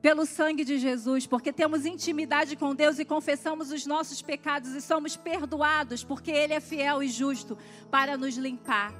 pelo 0.00 0.24
sangue 0.24 0.64
de 0.64 0.78
Jesus, 0.78 1.26
porque 1.26 1.52
temos 1.52 1.84
intimidade 1.84 2.56
com 2.56 2.74
Deus 2.74 2.98
e 2.98 3.04
confessamos 3.04 3.70
os 3.70 3.84
nossos 3.86 4.22
pecados 4.22 4.70
e 4.74 4.80
somos 4.80 5.16
perdoados, 5.16 6.02
porque 6.02 6.30
Ele 6.30 6.54
é 6.54 6.60
fiel 6.60 7.02
e 7.02 7.08
justo 7.08 7.58
para 7.90 8.16
nos 8.16 8.36
limpar. 8.36 8.94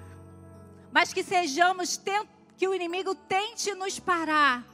Mas 0.93 1.13
que 1.13 1.23
sejamos, 1.23 2.01
que 2.57 2.69
o 2.69 2.75
inimigo 2.75 3.15
tente 3.15 3.75
nos 3.75 3.99
parar, 3.99 4.67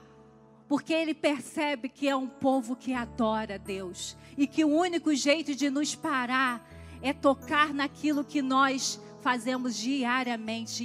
porque 0.66 0.92
ele 0.92 1.14
percebe 1.14 1.88
que 1.88 2.08
é 2.08 2.16
um 2.16 2.26
povo 2.26 2.74
que 2.74 2.92
adora 2.92 3.58
Deus 3.58 4.16
e 4.36 4.46
que 4.46 4.64
o 4.64 4.68
único 4.68 5.14
jeito 5.14 5.54
de 5.54 5.70
nos 5.70 5.94
parar 5.94 6.68
é 7.00 7.12
tocar 7.12 7.72
naquilo 7.72 8.24
que 8.24 8.42
nós 8.42 9.00
fazemos 9.20 9.76
diariamente, 9.76 10.84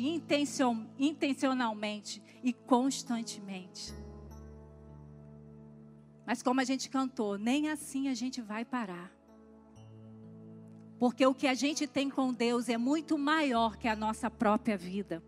intencionalmente 1.00 2.22
e 2.44 2.54
constantemente. 2.54 4.01
Mas 6.26 6.42
como 6.42 6.62
a 6.62 6.64
gente 6.64 6.90
cantou, 6.90 7.38
nem 7.38 7.70
assim 7.70 8.08
a 8.08 8.14
gente 8.14 8.42
vai 8.42 8.64
parar. 8.64 9.12
Porque 11.00 11.26
o 11.26 11.34
que 11.34 11.48
a 11.48 11.54
gente 11.54 11.88
tem 11.88 12.10
com 12.10 12.32
Deus 12.32 12.70
é 12.70 12.78
muito 12.78 13.18
maior 13.18 13.76
que 13.76 13.88
a 13.88 13.96
nossa 13.96 14.30
própria 14.30 14.78
vida. 14.78 15.24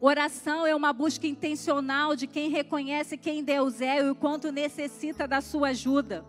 Oração 0.00 0.66
é 0.66 0.74
uma 0.74 0.92
busca 0.92 1.26
intencional 1.26 2.14
de 2.14 2.26
quem 2.26 2.50
reconhece 2.50 3.16
quem 3.16 3.42
Deus 3.42 3.80
é 3.80 4.00
e 4.00 4.10
o 4.10 4.14
quanto 4.14 4.52
necessita 4.52 5.26
da 5.26 5.40
sua 5.40 5.68
ajuda. 5.68 6.24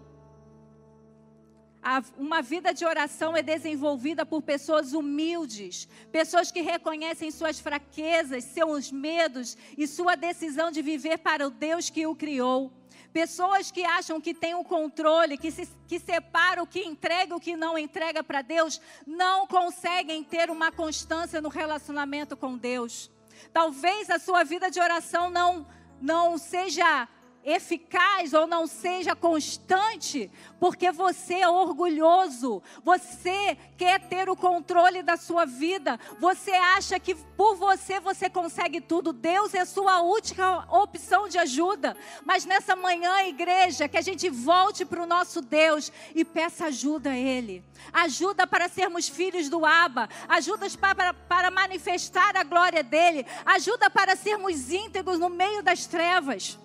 Uma 2.18 2.42
vida 2.42 2.74
de 2.74 2.86
oração 2.86 3.36
é 3.36 3.42
desenvolvida 3.42 4.26
por 4.26 4.42
pessoas 4.42 4.92
humildes, 4.92 5.88
pessoas 6.12 6.52
que 6.52 6.62
reconhecem 6.62 7.32
suas 7.32 7.60
fraquezas, 7.60 8.44
seus 8.44 8.92
medos 8.92 9.58
e 9.78 9.88
sua 9.88 10.16
decisão 10.16 10.70
de 10.70 10.82
viver 10.82 11.20
para 11.20 11.48
o 11.48 11.50
Deus 11.50 11.90
que 11.90 12.06
o 12.06 12.14
criou. 12.14 12.74
Pessoas 13.14 13.72
que 13.72 13.86
acham 13.86 14.20
que 14.20 14.34
têm 14.34 14.54
o 14.54 14.60
um 14.60 14.64
controle, 14.66 15.38
que, 15.38 15.50
se, 15.50 15.66
que 15.88 15.98
separam 15.98 16.64
o 16.64 16.68
que 16.68 16.82
entrega 16.84 17.34
e 17.34 17.38
o 17.38 17.40
que 17.40 17.56
não 17.56 17.78
entrega 17.78 18.22
para 18.22 18.42
Deus, 18.42 18.82
não 19.06 19.48
conseguem 19.48 20.24
ter 20.24 20.50
uma 20.50 20.72
constância 20.74 21.42
no 21.42 21.50
relacionamento 21.50 22.36
com 22.36 22.58
Deus. 22.58 23.10
Talvez 23.54 24.10
a 24.10 24.20
sua 24.20 24.44
vida 24.44 24.70
de 24.70 24.80
oração 24.82 25.30
não, 25.30 25.66
não 26.02 26.38
seja 26.38 27.08
eficaz 27.48 28.34
ou 28.34 28.46
não 28.46 28.68
seja 28.68 29.16
constante, 29.16 30.30
porque 30.60 30.92
você 30.92 31.36
é 31.36 31.48
orgulhoso, 31.48 32.62
você 32.84 33.58
quer 33.78 34.02
ter 34.02 34.30
o 34.30 34.36
controle 34.36 35.02
da 35.02 35.16
sua 35.16 35.46
vida, 35.46 35.98
você 36.20 36.52
acha 36.52 37.00
que 37.00 37.16
por 37.16 37.56
você 37.56 38.02
você 38.02 38.30
consegue 38.30 38.82
tudo, 38.82 39.14
Deus 39.14 39.54
é 39.54 39.64
sua 39.64 40.02
última 40.02 40.68
opção 40.70 41.30
de 41.30 41.38
ajuda. 41.38 41.96
Mas 42.26 42.44
nessa 42.44 42.76
manhã, 42.76 43.24
igreja, 43.24 43.88
que 43.88 43.98
a 43.98 44.02
gente 44.02 44.30
volte 44.30 44.84
para 44.84 45.02
o 45.02 45.08
nosso 45.08 45.40
Deus 45.42 45.90
e 46.14 46.26
peça 46.26 46.66
ajuda 46.66 47.12
a 47.12 47.18
Ele, 47.18 47.64
ajuda 47.94 48.46
para 48.46 48.68
sermos 48.68 49.08
filhos 49.08 49.48
do 49.48 49.66
Abba, 49.66 50.10
ajuda 50.28 50.68
para, 50.78 51.14
para 51.14 51.50
manifestar 51.50 52.36
a 52.36 52.44
glória 52.44 52.84
dEle, 52.84 53.26
ajuda 53.46 53.90
para 53.90 54.18
sermos 54.18 54.70
íntegros 54.70 55.18
no 55.18 55.30
meio 55.30 55.64
das 55.64 55.86
trevas. 55.86 56.60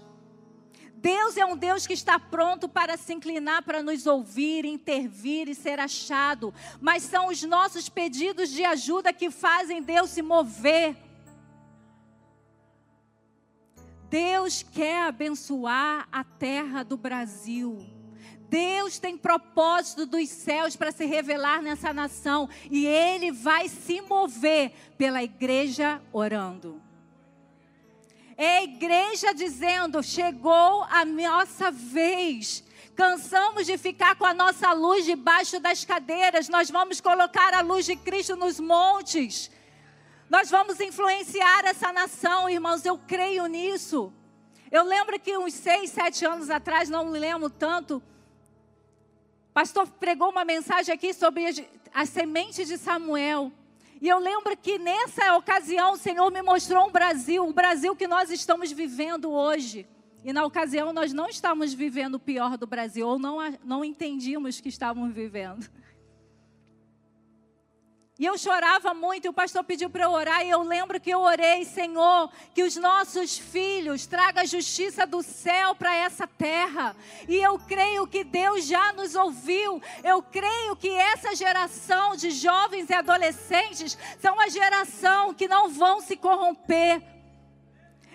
Deus 1.02 1.36
é 1.36 1.44
um 1.44 1.56
Deus 1.56 1.84
que 1.84 1.92
está 1.92 2.16
pronto 2.16 2.68
para 2.68 2.96
se 2.96 3.12
inclinar, 3.12 3.64
para 3.64 3.82
nos 3.82 4.06
ouvir, 4.06 4.64
intervir 4.64 5.48
e 5.48 5.54
ser 5.54 5.80
achado. 5.80 6.54
Mas 6.80 7.02
são 7.02 7.26
os 7.26 7.42
nossos 7.42 7.88
pedidos 7.88 8.50
de 8.50 8.64
ajuda 8.64 9.12
que 9.12 9.28
fazem 9.28 9.82
Deus 9.82 10.10
se 10.10 10.22
mover. 10.22 10.96
Deus 14.08 14.62
quer 14.62 15.08
abençoar 15.08 16.06
a 16.12 16.22
terra 16.22 16.84
do 16.84 16.96
Brasil. 16.96 17.84
Deus 18.48 19.00
tem 19.00 19.18
propósito 19.18 20.06
dos 20.06 20.28
céus 20.28 20.76
para 20.76 20.92
se 20.92 21.04
revelar 21.04 21.60
nessa 21.62 21.92
nação 21.92 22.48
e 22.70 22.86
ele 22.86 23.32
vai 23.32 23.68
se 23.68 24.00
mover 24.02 24.72
pela 24.96 25.20
igreja 25.20 26.00
orando. 26.12 26.80
É 28.36 28.58
a 28.58 28.64
igreja 28.64 29.32
dizendo: 29.32 30.02
chegou 30.02 30.82
a 30.84 31.04
nossa 31.04 31.70
vez. 31.70 32.64
Cansamos 32.94 33.66
de 33.66 33.78
ficar 33.78 34.16
com 34.16 34.26
a 34.26 34.34
nossa 34.34 34.72
luz 34.72 35.04
debaixo 35.04 35.58
das 35.58 35.84
cadeiras. 35.84 36.48
Nós 36.48 36.70
vamos 36.70 37.00
colocar 37.00 37.54
a 37.54 37.60
luz 37.60 37.86
de 37.86 37.96
Cristo 37.96 38.36
nos 38.36 38.60
montes. 38.60 39.50
Nós 40.28 40.50
vamos 40.50 40.78
influenciar 40.80 41.64
essa 41.64 41.92
nação, 41.92 42.48
irmãos. 42.48 42.84
Eu 42.84 42.98
creio 42.98 43.46
nisso. 43.46 44.12
Eu 44.70 44.84
lembro 44.84 45.20
que 45.20 45.36
uns 45.36 45.52
seis, 45.52 45.90
sete 45.90 46.24
anos 46.24 46.48
atrás, 46.48 46.88
não 46.88 47.04
me 47.04 47.18
lembro 47.18 47.50
tanto, 47.50 48.02
pastor 49.52 49.86
pregou 49.86 50.30
uma 50.30 50.46
mensagem 50.46 50.94
aqui 50.94 51.12
sobre 51.12 51.68
a 51.92 52.06
semente 52.06 52.64
de 52.64 52.78
Samuel. 52.78 53.52
E 54.02 54.08
eu 54.08 54.18
lembro 54.18 54.56
que 54.56 54.80
nessa 54.80 55.36
ocasião 55.36 55.92
o 55.92 55.96
Senhor 55.96 56.28
me 56.32 56.42
mostrou 56.42 56.88
um 56.88 56.90
Brasil, 56.90 57.46
o 57.46 57.52
Brasil 57.52 57.94
que 57.94 58.08
nós 58.08 58.32
estamos 58.32 58.72
vivendo 58.72 59.30
hoje. 59.30 59.86
E 60.24 60.32
na 60.32 60.44
ocasião 60.44 60.92
nós 60.92 61.12
não 61.12 61.28
estávamos 61.28 61.72
vivendo 61.72 62.16
o 62.16 62.18
pior 62.18 62.58
do 62.58 62.66
Brasil, 62.66 63.06
ou 63.06 63.16
não, 63.16 63.38
não 63.64 63.84
entendíamos 63.84 64.60
que 64.60 64.68
estávamos 64.68 65.14
vivendo. 65.14 65.70
E 68.18 68.26
eu 68.26 68.36
chorava 68.36 68.92
muito, 68.92 69.24
e 69.24 69.28
o 69.30 69.32
pastor 69.32 69.64
pediu 69.64 69.88
para 69.88 70.04
eu 70.04 70.10
orar, 70.10 70.44
e 70.44 70.50
eu 70.50 70.62
lembro 70.62 71.00
que 71.00 71.08
eu 71.08 71.20
orei, 71.20 71.64
Senhor, 71.64 72.30
que 72.54 72.62
os 72.62 72.76
nossos 72.76 73.38
filhos 73.38 74.06
tragam 74.06 74.42
a 74.42 74.46
justiça 74.46 75.06
do 75.06 75.22
céu 75.22 75.74
para 75.74 75.94
essa 75.94 76.26
terra. 76.26 76.94
E 77.26 77.36
eu 77.36 77.58
creio 77.58 78.06
que 78.06 78.22
Deus 78.22 78.66
já 78.66 78.92
nos 78.92 79.14
ouviu. 79.14 79.80
Eu 80.04 80.22
creio 80.22 80.76
que 80.76 80.90
essa 80.90 81.34
geração 81.34 82.14
de 82.14 82.30
jovens 82.30 82.90
e 82.90 82.94
adolescentes 82.94 83.96
são 84.20 84.34
uma 84.34 84.50
geração 84.50 85.32
que 85.32 85.48
não 85.48 85.70
vão 85.70 86.02
se 86.02 86.14
corromper. 86.14 87.02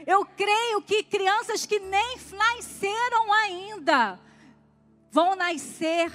Eu 0.05 0.23
creio 0.25 0.79
que 0.83 1.03
crianças 1.03 1.65
que 1.65 1.79
nem 1.79 2.17
nasceram 2.31 3.33
ainda 3.33 4.19
vão 5.11 5.35
nascer 5.35 6.11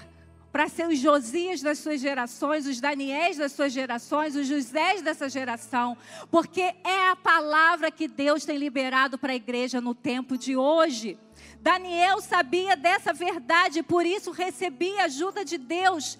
para 0.52 0.68
ser 0.68 0.86
os 0.86 0.98
Josias 0.98 1.62
das 1.62 1.78
suas 1.78 1.98
gerações, 1.98 2.66
os 2.66 2.78
Daniéis 2.78 3.38
das 3.38 3.52
suas 3.52 3.72
gerações, 3.72 4.36
os 4.36 4.46
Josés 4.46 5.00
dessa 5.00 5.26
geração, 5.28 5.96
porque 6.30 6.60
é 6.60 7.08
a 7.08 7.16
palavra 7.16 7.90
que 7.90 8.06
Deus 8.06 8.44
tem 8.44 8.58
liberado 8.58 9.16
para 9.16 9.32
a 9.32 9.36
igreja 9.36 9.80
no 9.80 9.94
tempo 9.94 10.36
de 10.36 10.54
hoje. 10.54 11.18
Daniel 11.60 12.20
sabia 12.20 12.76
dessa 12.76 13.14
verdade, 13.14 13.82
por 13.82 14.04
isso 14.04 14.30
recebia 14.30 15.04
ajuda 15.04 15.42
de 15.42 15.56
Deus. 15.56 16.18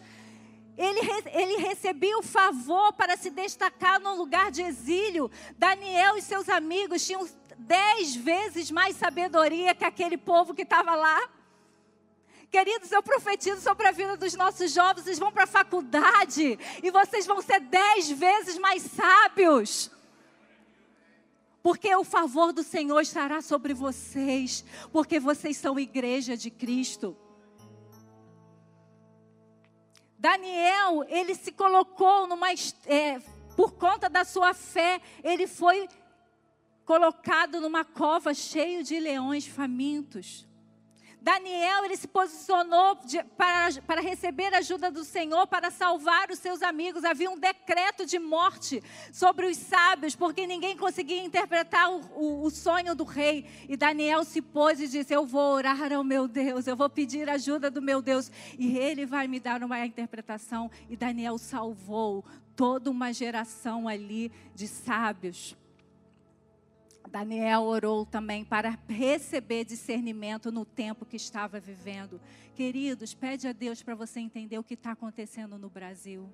Ele, 0.78 1.00
ele 1.34 1.56
recebia 1.56 2.16
o 2.16 2.22
favor 2.22 2.94
para 2.94 3.16
se 3.18 3.28
destacar 3.28 4.00
no 4.00 4.14
lugar 4.14 4.50
de 4.50 4.62
exílio. 4.62 5.30
Daniel 5.58 6.16
e 6.16 6.22
seus 6.22 6.48
amigos 6.48 7.04
tinham 7.06 7.28
dez 7.58 8.14
vezes 8.14 8.70
mais 8.70 8.96
sabedoria 8.96 9.74
que 9.74 9.84
aquele 9.84 10.16
povo 10.16 10.54
que 10.54 10.62
estava 10.62 10.94
lá. 10.94 11.20
Queridos, 12.52 12.92
eu 12.92 13.02
profetizo 13.02 13.62
sobre 13.62 13.88
a 13.88 13.92
vida 13.92 14.14
dos 14.14 14.35
nossos 14.35 14.71
jovens. 14.71 15.04
Vocês 15.04 15.18
vão 15.18 15.32
para 15.32 15.44
a 15.44 15.47
faculdade 15.47 16.59
e 16.82 16.90
vocês 16.90 17.25
vão 17.25 17.40
ser 17.40 17.61
dez 17.61 18.11
vezes 18.11 18.59
mais 18.59 18.82
sábios. 18.82 19.90
Porque 21.62 21.97
o 21.97 22.04
favor 22.04 22.52
do 22.52 22.62
Senhor 22.62 23.00
estará 23.00 23.40
sobre 23.40 23.73
vocês. 23.73 24.62
Porque 24.92 25.18
vocês 25.18 25.56
são 25.56 25.80
igreja 25.80 26.37
de 26.37 26.50
Cristo. 26.50 27.16
Daniel, 30.18 31.07
ele 31.09 31.35
se 31.35 31.53
colocou 31.53 32.26
numa. 32.26 32.48
É, 32.85 33.18
por 33.57 33.72
conta 33.72 34.11
da 34.11 34.26
sua 34.26 34.53
fé, 34.53 35.00
ele 35.24 35.46
foi 35.46 35.88
colocado 36.85 37.62
numa 37.62 37.83
cova 37.83 38.35
cheio 38.35 38.85
de 38.85 39.00
leões 39.00 39.46
famintos. 39.46 40.51
Daniel, 41.22 41.85
ele 41.85 41.96
se 41.96 42.08
posicionou 42.08 42.96
de, 43.04 43.22
para, 43.37 43.80
para 43.87 44.00
receber 44.00 44.52
ajuda 44.54 44.90
do 44.90 45.04
Senhor, 45.04 45.46
para 45.46 45.70
salvar 45.70 46.28
os 46.32 46.40
seus 46.40 46.62
amigos. 46.62 47.04
Havia 47.04 47.30
um 47.30 47.38
decreto 47.38 48.04
de 48.04 48.18
morte 48.18 48.82
sobre 49.12 49.46
os 49.46 49.56
sábios, 49.56 50.16
porque 50.16 50.48
ninguém 50.48 50.76
conseguia 50.76 51.22
interpretar 51.22 51.92
o, 51.92 52.00
o, 52.16 52.44
o 52.44 52.50
sonho 52.50 52.92
do 52.92 53.04
rei. 53.04 53.46
E 53.68 53.76
Daniel 53.76 54.24
se 54.24 54.42
pôs 54.42 54.80
e 54.80 54.88
disse: 54.88 55.14
Eu 55.14 55.24
vou 55.24 55.54
orar 55.54 55.92
ao 55.92 56.02
meu 56.02 56.26
Deus, 56.26 56.66
eu 56.66 56.76
vou 56.76 56.90
pedir 56.90 57.30
ajuda 57.30 57.70
do 57.70 57.80
meu 57.80 58.02
Deus, 58.02 58.28
e 58.58 58.76
ele 58.76 59.06
vai 59.06 59.28
me 59.28 59.38
dar 59.38 59.62
uma 59.62 59.87
interpretação. 59.87 60.68
E 60.90 60.96
Daniel 60.96 61.38
salvou 61.38 62.24
toda 62.56 62.90
uma 62.90 63.12
geração 63.12 63.87
ali 63.87 64.32
de 64.56 64.66
sábios. 64.66 65.56
Daniel 67.10 67.62
orou 67.62 68.06
também 68.06 68.44
para 68.44 68.78
receber 68.88 69.64
discernimento 69.64 70.50
no 70.50 70.64
tempo 70.64 71.04
que 71.04 71.16
estava 71.16 71.60
vivendo. 71.60 72.20
Queridos, 72.54 73.14
pede 73.14 73.48
a 73.48 73.52
Deus 73.52 73.82
para 73.82 73.94
você 73.94 74.20
entender 74.20 74.58
o 74.58 74.64
que 74.64 74.74
está 74.74 74.92
acontecendo 74.92 75.58
no 75.58 75.68
Brasil. 75.68 76.32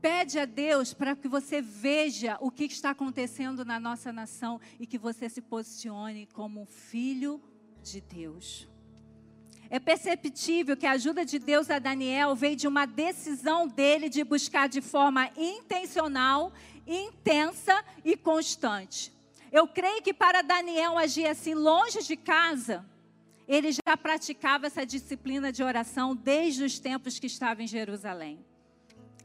Pede 0.00 0.38
a 0.38 0.46
Deus 0.46 0.94
para 0.94 1.14
que 1.14 1.28
você 1.28 1.60
veja 1.60 2.38
o 2.40 2.50
que 2.50 2.64
está 2.64 2.90
acontecendo 2.90 3.64
na 3.64 3.78
nossa 3.78 4.12
nação 4.12 4.58
e 4.78 4.86
que 4.86 4.96
você 4.96 5.28
se 5.28 5.42
posicione 5.42 6.26
como 6.32 6.64
filho 6.64 7.40
de 7.82 8.00
Deus. 8.00 8.66
É 9.70 9.78
perceptível 9.78 10.76
que 10.76 10.84
a 10.84 10.92
ajuda 10.92 11.24
de 11.24 11.38
Deus 11.38 11.70
a 11.70 11.78
Daniel 11.78 12.34
veio 12.34 12.56
de 12.56 12.66
uma 12.66 12.86
decisão 12.86 13.68
dele 13.68 14.08
de 14.08 14.24
buscar 14.24 14.68
de 14.68 14.80
forma 14.80 15.30
intencional 15.36 16.52
intensa 16.86 17.84
e 18.04 18.16
constante. 18.16 19.12
Eu 19.52 19.66
creio 19.68 20.02
que 20.02 20.12
para 20.12 20.42
Daniel 20.42 20.98
agir 20.98 21.26
assim 21.26 21.54
longe 21.54 22.02
de 22.02 22.16
casa, 22.16 22.84
ele 23.46 23.70
já 23.72 23.96
praticava 23.96 24.66
essa 24.66 24.84
disciplina 24.84 25.52
de 25.52 25.62
oração 25.62 26.14
desde 26.14 26.64
os 26.64 26.78
tempos 26.78 27.18
que 27.18 27.26
estava 27.26 27.62
em 27.62 27.66
Jerusalém. 27.66 28.44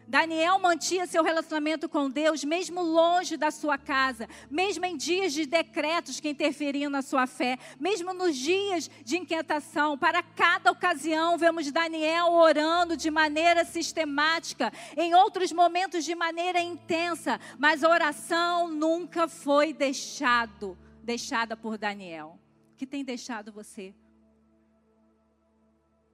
Daniel 0.08 0.60
mantinha 0.60 1.08
seu 1.08 1.24
relacionamento 1.24 1.90
com 1.90 2.10
Deus, 2.10 2.44
mesmo 2.44 2.82
longe 2.82 3.36
da 3.36 3.50
sua 3.50 3.78
casa, 3.78 4.28
mesmo 4.50 4.86
em 4.86 4.96
dias 4.96 5.34
de 5.34 5.46
decretos 5.46 6.20
que 6.20 6.30
interferiam 6.30 6.90
na 6.90 7.02
sua 7.02 7.26
fé, 7.26 7.58
mesmo 7.80 8.14
nos 8.14 8.36
dias 8.36 8.90
de 9.04 9.18
inquietação. 9.18 9.98
Para 9.98 10.22
cada 10.22 10.72
ocasião, 10.72 11.38
vemos 11.38 11.72
Daniel 11.72 12.34
orando 12.34 12.96
de 12.96 13.10
maneira 13.10 13.66
sistemática, 13.66 14.72
em 14.96 15.16
outros 15.16 15.52
momentos 15.52 16.06
de 16.06 16.14
maneira 16.14 16.62
intensa, 16.62 17.40
mas 17.58 17.84
a 17.84 17.90
oração 17.90 18.68
nunca 18.70 19.28
foi 19.28 19.74
deixado, 19.74 20.78
deixada 21.04 21.58
por 21.58 21.78
Daniel. 21.78 22.40
Que 22.78 22.86
tem 22.86 23.04
deixado 23.04 23.52
você 23.52 23.96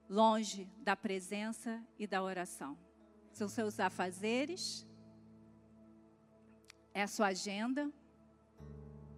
longe 0.08 0.68
da 0.78 0.94
presença 0.94 1.82
e 1.98 2.06
da 2.06 2.22
oração? 2.22 2.76
São 3.32 3.48
seus 3.48 3.80
afazeres? 3.80 4.86
É 6.92 7.02
a 7.02 7.08
sua 7.08 7.28
agenda? 7.28 7.90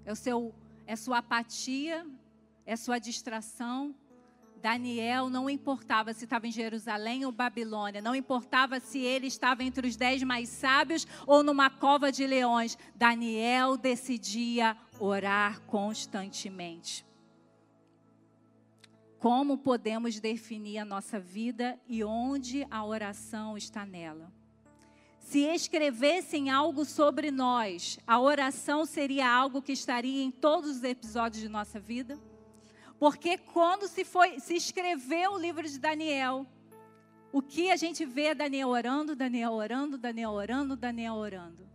É 0.04 0.12
o 0.12 0.16
seu 0.16 0.54
é 0.86 0.96
sua 0.96 1.18
apatia? 1.18 2.06
É 2.66 2.76
sua 2.76 2.98
distração? 2.98 3.94
Daniel 4.64 5.28
não 5.28 5.50
importava 5.50 6.14
se 6.14 6.24
estava 6.24 6.46
em 6.46 6.50
Jerusalém 6.52 7.26
ou 7.26 7.30
Babilônia, 7.32 8.00
não 8.00 8.14
importava 8.14 8.80
se 8.80 8.98
ele 8.98 9.26
estava 9.26 9.62
entre 9.62 9.86
os 9.86 9.94
dez 9.94 10.22
mais 10.22 10.48
sábios 10.48 11.06
ou 11.26 11.42
numa 11.42 11.68
cova 11.68 12.10
de 12.10 12.26
leões. 12.26 12.78
Daniel 12.94 13.76
decidia 13.76 14.74
orar 14.98 15.60
constantemente. 15.66 17.04
Como 19.24 19.56
podemos 19.56 20.20
definir 20.20 20.76
a 20.76 20.84
nossa 20.84 21.18
vida 21.18 21.80
e 21.88 22.04
onde 22.04 22.66
a 22.70 22.84
oração 22.84 23.56
está 23.56 23.86
nela? 23.86 24.30
Se 25.18 25.38
escrevessem 25.38 26.50
algo 26.50 26.84
sobre 26.84 27.30
nós, 27.30 27.98
a 28.06 28.20
oração 28.20 28.84
seria 28.84 29.26
algo 29.26 29.62
que 29.62 29.72
estaria 29.72 30.22
em 30.22 30.30
todos 30.30 30.76
os 30.76 30.84
episódios 30.84 31.40
de 31.40 31.48
nossa 31.48 31.80
vida? 31.80 32.18
Porque 32.98 33.38
quando 33.38 33.88
se, 33.88 34.04
foi, 34.04 34.38
se 34.40 34.56
escreveu 34.56 35.32
o 35.32 35.38
livro 35.38 35.66
de 35.66 35.78
Daniel, 35.78 36.46
o 37.32 37.40
que 37.40 37.70
a 37.70 37.76
gente 37.76 38.04
vê 38.04 38.24
é 38.24 38.34
Daniel 38.34 38.68
orando, 38.68 39.16
Daniel 39.16 39.54
orando, 39.54 39.96
Daniel 39.96 40.32
orando, 40.32 40.76
Daniel 40.76 41.14
orando. 41.14 41.66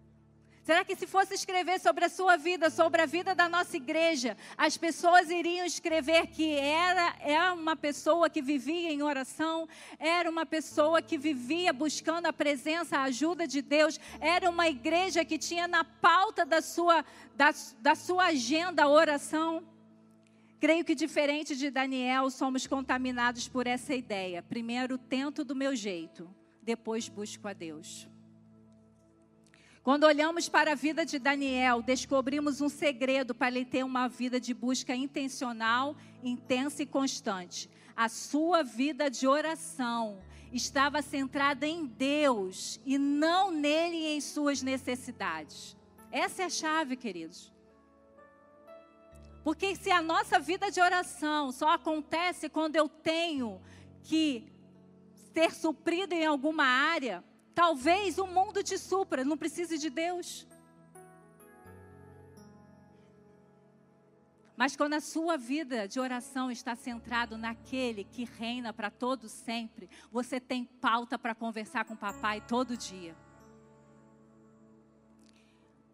Será 0.70 0.86
que 0.86 0.96
se 0.96 1.08
fosse 1.08 1.34
escrever 1.34 1.80
sobre 1.80 2.06
a 2.06 2.10
sua 2.10 2.38
vida, 2.38 2.70
sobre 2.70 3.02
a 3.02 3.08
vida 3.08 3.34
da 3.34 3.50
nossa 3.50 3.76
igreja, 3.76 4.38
as 4.56 4.78
pessoas 4.78 5.32
iriam 5.32 5.66
escrever 5.66 6.28
que 6.28 6.54
era, 6.54 7.16
era 7.22 7.54
uma 7.56 7.76
pessoa 7.76 8.30
que 8.30 8.40
vivia 8.40 8.92
em 8.92 9.02
oração, 9.02 9.68
era 9.98 10.30
uma 10.30 10.46
pessoa 10.46 11.02
que 11.02 11.18
vivia 11.18 11.74
buscando 11.74 12.28
a 12.28 12.32
presença, 12.32 13.00
a 13.00 13.06
ajuda 13.06 13.48
de 13.48 13.64
Deus, 13.64 14.00
era 14.20 14.48
uma 14.48 14.68
igreja 14.68 15.26
que 15.26 15.40
tinha 15.40 15.68
na 15.68 15.84
pauta 15.84 16.46
da 16.46 16.62
sua, 16.62 17.04
da, 17.36 17.52
da 17.80 17.96
sua 17.96 18.26
agenda 18.26 18.84
a 18.84 18.88
oração? 18.88 19.64
Creio 20.60 20.86
que, 20.86 20.94
diferente 20.94 21.56
de 21.56 21.72
Daniel, 21.72 22.30
somos 22.30 22.68
contaminados 22.68 23.48
por 23.48 23.66
essa 23.66 23.96
ideia. 23.96 24.44
Primeiro, 24.44 25.00
tento 25.00 25.44
do 25.44 25.56
meu 25.56 25.76
jeito, 25.76 26.30
depois 26.62 27.10
busco 27.10 27.48
a 27.48 27.54
Deus. 27.54 28.08
Quando 29.90 30.04
olhamos 30.04 30.48
para 30.48 30.74
a 30.74 30.76
vida 30.76 31.04
de 31.04 31.18
Daniel, 31.18 31.82
descobrimos 31.82 32.62
um 32.62 32.70
segredo 32.70 33.34
para 33.34 33.48
ele 33.48 33.66
ter 33.66 33.84
uma 33.84 34.08
vida 34.08 34.40
de 34.40 34.54
busca 34.54 34.96
intencional, 34.96 35.96
intensa 36.22 36.84
e 36.84 36.86
constante. 36.86 37.68
A 37.98 38.08
sua 38.08 38.62
vida 38.62 39.10
de 39.10 39.28
oração 39.28 40.20
estava 40.54 41.02
centrada 41.02 41.66
em 41.66 41.88
Deus 41.88 42.80
e 42.86 43.00
não 43.00 43.50
nele 43.50 43.96
e 43.96 44.16
em 44.16 44.22
suas 44.22 44.62
necessidades. 44.62 45.76
Essa 46.12 46.44
é 46.44 46.46
a 46.46 46.50
chave, 46.52 46.96
queridos. 46.96 47.52
Porque 49.44 49.76
se 49.76 49.90
a 49.90 50.04
nossa 50.04 50.40
vida 50.40 50.70
de 50.70 50.80
oração 50.80 51.52
só 51.52 51.70
acontece 51.70 52.48
quando 52.48 52.76
eu 52.76 52.88
tenho 52.88 53.60
que 54.04 54.54
ser 55.34 55.52
suprido 55.52 56.14
em 56.14 56.28
alguma 56.28 56.66
área, 56.66 57.24
Talvez 57.60 58.18
o 58.18 58.26
mundo 58.26 58.64
te 58.64 58.78
supra, 58.78 59.26
não 59.26 59.38
precise 59.38 59.78
de 59.78 59.90
Deus. 59.90 60.48
Mas 64.56 64.78
quando 64.78 64.94
a 64.94 65.02
sua 65.02 65.36
vida 65.36 65.86
de 65.86 66.00
oração 66.00 66.50
está 66.50 66.74
centrado 66.74 67.38
naquele 67.38 68.06
que 68.06 68.24
reina 68.24 68.72
para 68.72 68.90
todos 68.90 69.30
sempre, 69.34 69.90
você 70.10 70.40
tem 70.40 70.64
pauta 70.64 71.20
para 71.20 71.36
conversar 71.36 71.84
com 71.84 71.96
o 71.96 71.98
papai 71.98 72.40
todo 72.40 72.78
dia. 72.78 73.14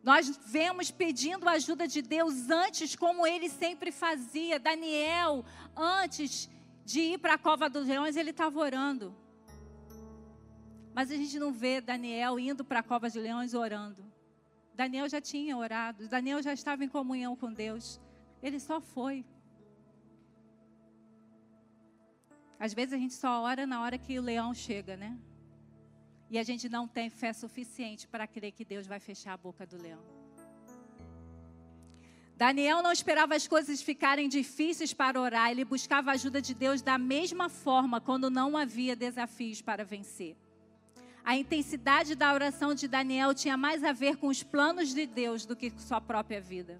Nós 0.04 0.39
vemos 0.45 0.91
pedindo 0.91 1.49
a 1.49 1.54
ajuda 1.54 1.88
de 1.88 2.04
Deus 2.04 2.47
antes, 2.51 2.95
como 2.95 3.25
ele 3.25 3.49
sempre 3.49 3.91
fazia. 3.91 4.60
Daniel, 4.60 5.43
antes 5.75 6.47
de 6.86 6.99
ir 7.13 7.17
para 7.17 7.34
a 7.34 7.39
cova 7.39 7.67
dos 7.67 7.88
leões, 7.88 8.15
ele 8.15 8.30
estava 8.30 8.60
orando. 8.60 9.25
Mas 10.96 11.12
a 11.12 11.18
gente 11.18 11.38
não 11.38 11.52
vê 11.52 11.82
Daniel 11.82 12.40
indo 12.40 12.64
para 12.64 12.80
a 12.80 12.84
cova 12.84 13.10
de 13.10 13.20
leões 13.20 13.54
orando. 13.54 14.02
Daniel 14.74 15.10
já 15.10 15.20
tinha 15.20 15.58
orado, 15.58 16.08
Daniel 16.08 16.42
já 16.42 16.54
estava 16.54 16.86
em 16.86 16.88
comunhão 16.88 17.36
com 17.36 17.52
Deus. 17.52 18.00
Ele 18.42 18.62
só 18.62 18.80
foi. 18.80 19.26
Às 22.58 22.74
vezes 22.74 22.94
a 22.94 22.98
gente 22.98 23.14
só 23.14 23.42
ora 23.42 23.68
na 23.68 23.82
hora 23.82 23.98
que 23.98 24.18
o 24.18 24.22
leão 24.22 24.54
chega, 24.54 24.96
né? 24.96 25.20
E 26.30 26.40
a 26.40 26.44
gente 26.44 26.70
não 26.70 26.88
tem 26.88 27.10
fé 27.10 27.34
suficiente 27.34 28.08
para 28.08 28.26
crer 28.26 28.54
que 28.54 28.64
Deus 28.64 28.88
vai 28.88 29.02
fechar 29.02 29.34
a 29.34 29.38
boca 29.38 29.68
do 29.68 29.78
leão. 29.78 30.00
Daniel 32.38 32.82
não 32.82 32.94
esperava 32.94 33.36
as 33.36 33.46
coisas 33.50 33.82
ficarem 33.82 34.30
difíceis 34.30 34.94
para 34.94 35.20
orar, 35.20 35.52
ele 35.52 35.66
buscava 35.66 36.12
a 36.12 36.14
ajuda 36.14 36.42
de 36.42 36.54
Deus 36.54 36.82
da 36.82 36.98
mesma 36.98 37.50
forma 37.50 38.00
quando 38.00 38.30
não 38.30 38.56
havia 38.56 38.96
desafios 38.96 39.62
para 39.62 39.84
vencer. 39.84 40.38
A 41.26 41.36
intensidade 41.36 42.14
da 42.14 42.32
oração 42.32 42.76
de 42.76 42.88
Daniel 42.88 43.34
tinha 43.34 43.58
mais 43.58 43.84
a 43.84 43.92
ver 43.92 44.16
com 44.18 44.28
os 44.28 44.44
planos 44.44 44.94
de 44.94 45.08
Deus 45.08 45.44
do 45.44 45.56
que 45.56 45.72
com 45.72 45.80
sua 45.80 46.00
própria 46.00 46.40
vida. 46.40 46.80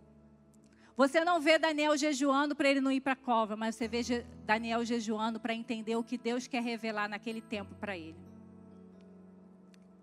Você 0.96 1.26
não 1.26 1.42
vê 1.42 1.58
Daniel 1.58 1.98
jejuando 1.98 2.56
para 2.56 2.70
ele 2.70 2.80
não 2.80 2.92
ir 2.92 3.02
para 3.02 3.14
a 3.14 3.18
cova, 3.18 3.56
mas 3.56 3.74
você 3.74 3.88
vê 3.88 4.02
Daniel 4.46 4.86
jejuando 4.86 5.40
para 5.40 5.56
entender 5.56 5.96
o 5.96 6.04
que 6.04 6.16
Deus 6.16 6.46
quer 6.46 6.62
revelar 6.62 7.10
naquele 7.10 7.42
tempo 7.42 7.74
para 7.76 7.98
ele. 7.98 8.16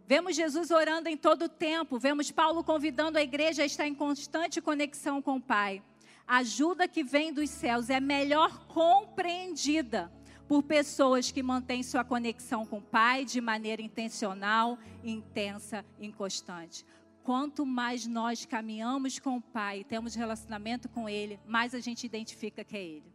Vemos 0.09 0.35
Jesus 0.35 0.73
orando 0.73 1.09
em 1.09 1.17
todo 1.17 1.45
o 1.45 1.49
tempo, 1.49 1.97
vemos 1.97 2.33
Paulo 2.33 2.65
convidando 2.65 3.19
a 3.19 3.23
igreja 3.23 3.63
a 3.63 3.67
estar 3.67 3.87
em 3.87 3.95
constante 3.95 4.61
conexão 4.61 5.23
com 5.23 5.37
o 5.37 5.41
Pai. 5.41 5.81
A 6.27 6.39
ajuda 6.39 6.89
que 6.89 7.05
vem 7.05 7.33
dos 7.33 7.49
céus 7.49 7.89
é 7.89 8.01
melhor 8.01 8.67
compreendida 8.67 10.11
por 10.53 10.63
pessoas 10.63 11.31
que 11.31 11.43
mantêm 11.43 11.83
sua 11.83 12.05
conexão 12.05 12.67
com 12.67 12.77
o 12.77 12.83
Pai 12.83 13.25
de 13.25 13.41
maneira 13.41 13.81
intencional, 13.81 14.79
intensa 15.03 15.83
e 15.99 16.13
constante. 16.13 16.85
Quanto 17.25 17.65
mais 17.65 18.07
nós 18.07 18.45
caminhamos 18.45 19.19
com 19.19 19.39
o 19.39 19.41
Pai 19.41 19.79
e 19.79 19.85
temos 19.85 20.15
relacionamento 20.15 20.91
com 20.91 21.09
Ele, 21.09 21.41
mais 21.47 21.75
a 21.75 21.81
gente 21.81 22.05
identifica 22.05 22.63
que 22.63 22.77
é 22.77 22.85
Ele. 22.85 23.13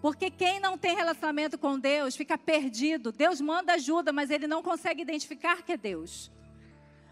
Porque 0.00 0.30
quem 0.30 0.58
não 0.58 0.78
tem 0.78 0.96
relacionamento 0.96 1.58
com 1.58 1.78
Deus 1.78 2.16
fica 2.16 2.38
perdido. 2.38 3.12
Deus 3.12 3.38
manda 3.38 3.74
ajuda, 3.74 4.14
mas 4.14 4.30
ele 4.30 4.46
não 4.46 4.62
consegue 4.62 5.02
identificar 5.02 5.60
que 5.60 5.72
é 5.72 5.76
Deus. 5.76 6.32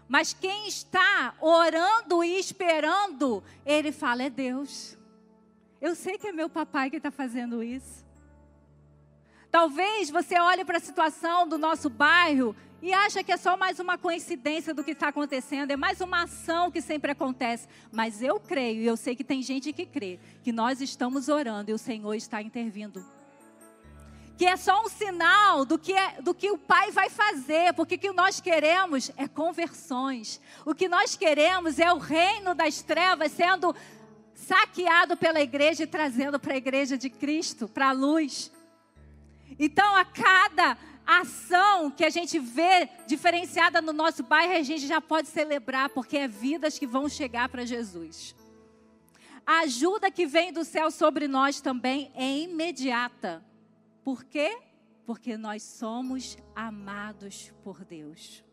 Mas 0.07 0.33
quem 0.33 0.67
está 0.67 1.35
orando 1.39 2.23
e 2.23 2.39
esperando, 2.39 3.43
ele 3.63 3.91
fala: 3.91 4.23
é 4.23 4.31
Deus. 4.31 4.97
Eu 5.79 5.93
sei 5.93 6.17
que 6.17 6.25
é 6.25 6.31
meu 6.31 6.49
papai 6.49 6.89
que 6.89 6.97
está 6.97 7.11
fazendo 7.11 7.61
isso. 7.61 8.04
Talvez 9.55 10.09
você 10.09 10.37
olhe 10.37 10.65
para 10.65 10.79
a 10.79 10.81
situação 10.81 11.47
do 11.47 11.57
nosso 11.57 11.89
bairro 11.89 12.53
e 12.81 12.91
acha 12.91 13.23
que 13.23 13.31
é 13.31 13.37
só 13.37 13.55
mais 13.55 13.79
uma 13.79 13.97
coincidência 13.97 14.73
do 14.73 14.83
que 14.83 14.91
está 14.91 15.07
acontecendo, 15.07 15.71
é 15.71 15.77
mais 15.77 16.01
uma 16.01 16.23
ação 16.23 16.69
que 16.69 16.81
sempre 16.81 17.13
acontece. 17.13 17.65
Mas 17.89 18.21
eu 18.21 18.37
creio, 18.37 18.81
e 18.81 18.85
eu 18.85 18.97
sei 18.97 19.15
que 19.15 19.23
tem 19.23 19.41
gente 19.41 19.71
que 19.71 19.85
crê, 19.85 20.19
que 20.43 20.51
nós 20.51 20.81
estamos 20.81 21.29
orando 21.29 21.71
e 21.71 21.73
o 21.73 21.77
Senhor 21.77 22.13
está 22.15 22.41
intervindo. 22.41 23.01
Que 24.37 24.45
é 24.45 24.57
só 24.57 24.83
um 24.83 24.89
sinal 24.89 25.63
do 25.63 25.79
que, 25.79 25.93
é, 25.93 26.21
do 26.21 26.33
que 26.33 26.51
o 26.51 26.57
Pai 26.57 26.91
vai 26.91 27.09
fazer, 27.09 27.73
porque 27.75 27.95
o 27.95 27.99
que 27.99 28.11
nós 28.11 28.41
queremos 28.41 29.09
é 29.15 29.25
conversões. 29.25 30.41
O 30.65 30.75
que 30.75 30.89
nós 30.89 31.15
queremos 31.15 31.79
é 31.79 31.93
o 31.93 31.97
reino 31.97 32.53
das 32.53 32.81
trevas 32.81 33.31
sendo 33.31 33.73
saqueado 34.33 35.15
pela 35.15 35.39
igreja 35.39 35.83
e 35.83 35.87
trazendo 35.87 36.37
para 36.37 36.55
a 36.55 36.57
igreja 36.57 36.97
de 36.97 37.09
Cristo, 37.09 37.69
para 37.69 37.87
a 37.87 37.93
luz. 37.93 38.51
Então, 39.57 39.95
a 39.95 40.03
cada 40.03 40.77
ação 41.05 41.91
que 41.91 42.03
a 42.03 42.09
gente 42.09 42.39
vê 42.39 42.89
diferenciada 43.07 43.81
no 43.81 43.93
nosso 43.93 44.23
bairro, 44.23 44.53
a 44.53 44.63
gente 44.63 44.87
já 44.87 44.99
pode 44.99 45.27
celebrar, 45.27 45.89
porque 45.89 46.17
é 46.17 46.27
vidas 46.27 46.79
que 46.79 46.87
vão 46.87 47.07
chegar 47.07 47.47
para 47.49 47.65
Jesus. 47.65 48.35
A 49.45 49.59
ajuda 49.59 50.09
que 50.09 50.25
vem 50.25 50.51
do 50.51 50.65
céu 50.65 50.89
sobre 50.89 51.27
nós 51.27 51.61
também 51.61 52.11
é 52.15 52.39
imediata. 52.39 53.45
Por 54.03 54.23
quê? 54.23 54.57
Porque 55.05 55.37
nós 55.37 55.61
somos 55.61 56.35
amados 56.55 57.53
por 57.63 57.85
Deus. 57.85 58.43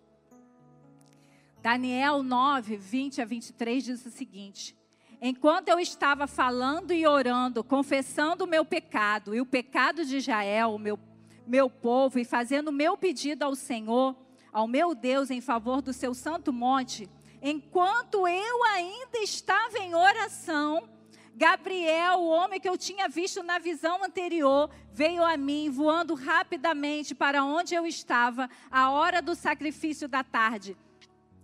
Daniel 1.62 2.22
9, 2.22 2.76
20 2.76 3.22
a 3.22 3.24
23 3.24 3.84
diz 3.84 4.04
o 4.04 4.10
seguinte: 4.10 4.76
Enquanto 5.24 5.68
eu 5.68 5.78
estava 5.78 6.26
falando 6.26 6.92
e 6.92 7.06
orando, 7.06 7.62
confessando 7.62 8.42
o 8.42 8.46
meu 8.48 8.64
pecado 8.64 9.32
e 9.32 9.40
o 9.40 9.46
pecado 9.46 10.04
de 10.04 10.16
Israel, 10.16 10.74
o 10.74 10.78
meu, 10.80 10.98
meu 11.46 11.70
povo, 11.70 12.18
e 12.18 12.24
fazendo 12.24 12.68
o 12.68 12.72
meu 12.72 12.96
pedido 12.96 13.44
ao 13.44 13.54
Senhor, 13.54 14.16
ao 14.52 14.66
meu 14.66 14.96
Deus, 14.96 15.30
em 15.30 15.40
favor 15.40 15.80
do 15.80 15.92
seu 15.92 16.12
santo 16.12 16.52
monte, 16.52 17.08
enquanto 17.40 18.26
eu 18.26 18.64
ainda 18.64 19.18
estava 19.18 19.78
em 19.78 19.94
oração, 19.94 20.88
Gabriel, 21.36 22.18
o 22.18 22.28
homem 22.28 22.58
que 22.58 22.68
eu 22.68 22.76
tinha 22.76 23.08
visto 23.08 23.44
na 23.44 23.60
visão 23.60 24.02
anterior, 24.02 24.68
veio 24.92 25.22
a 25.22 25.36
mim 25.36 25.70
voando 25.70 26.16
rapidamente 26.16 27.14
para 27.14 27.44
onde 27.44 27.76
eu 27.76 27.86
estava, 27.86 28.50
à 28.68 28.90
hora 28.90 29.22
do 29.22 29.36
sacrifício 29.36 30.08
da 30.08 30.24
tarde. 30.24 30.76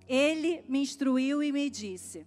Ele 0.09 0.65
me 0.69 0.81
instruiu 0.81 1.45
e 1.45 1.53
me 1.53 1.71
disse: 1.71 2.27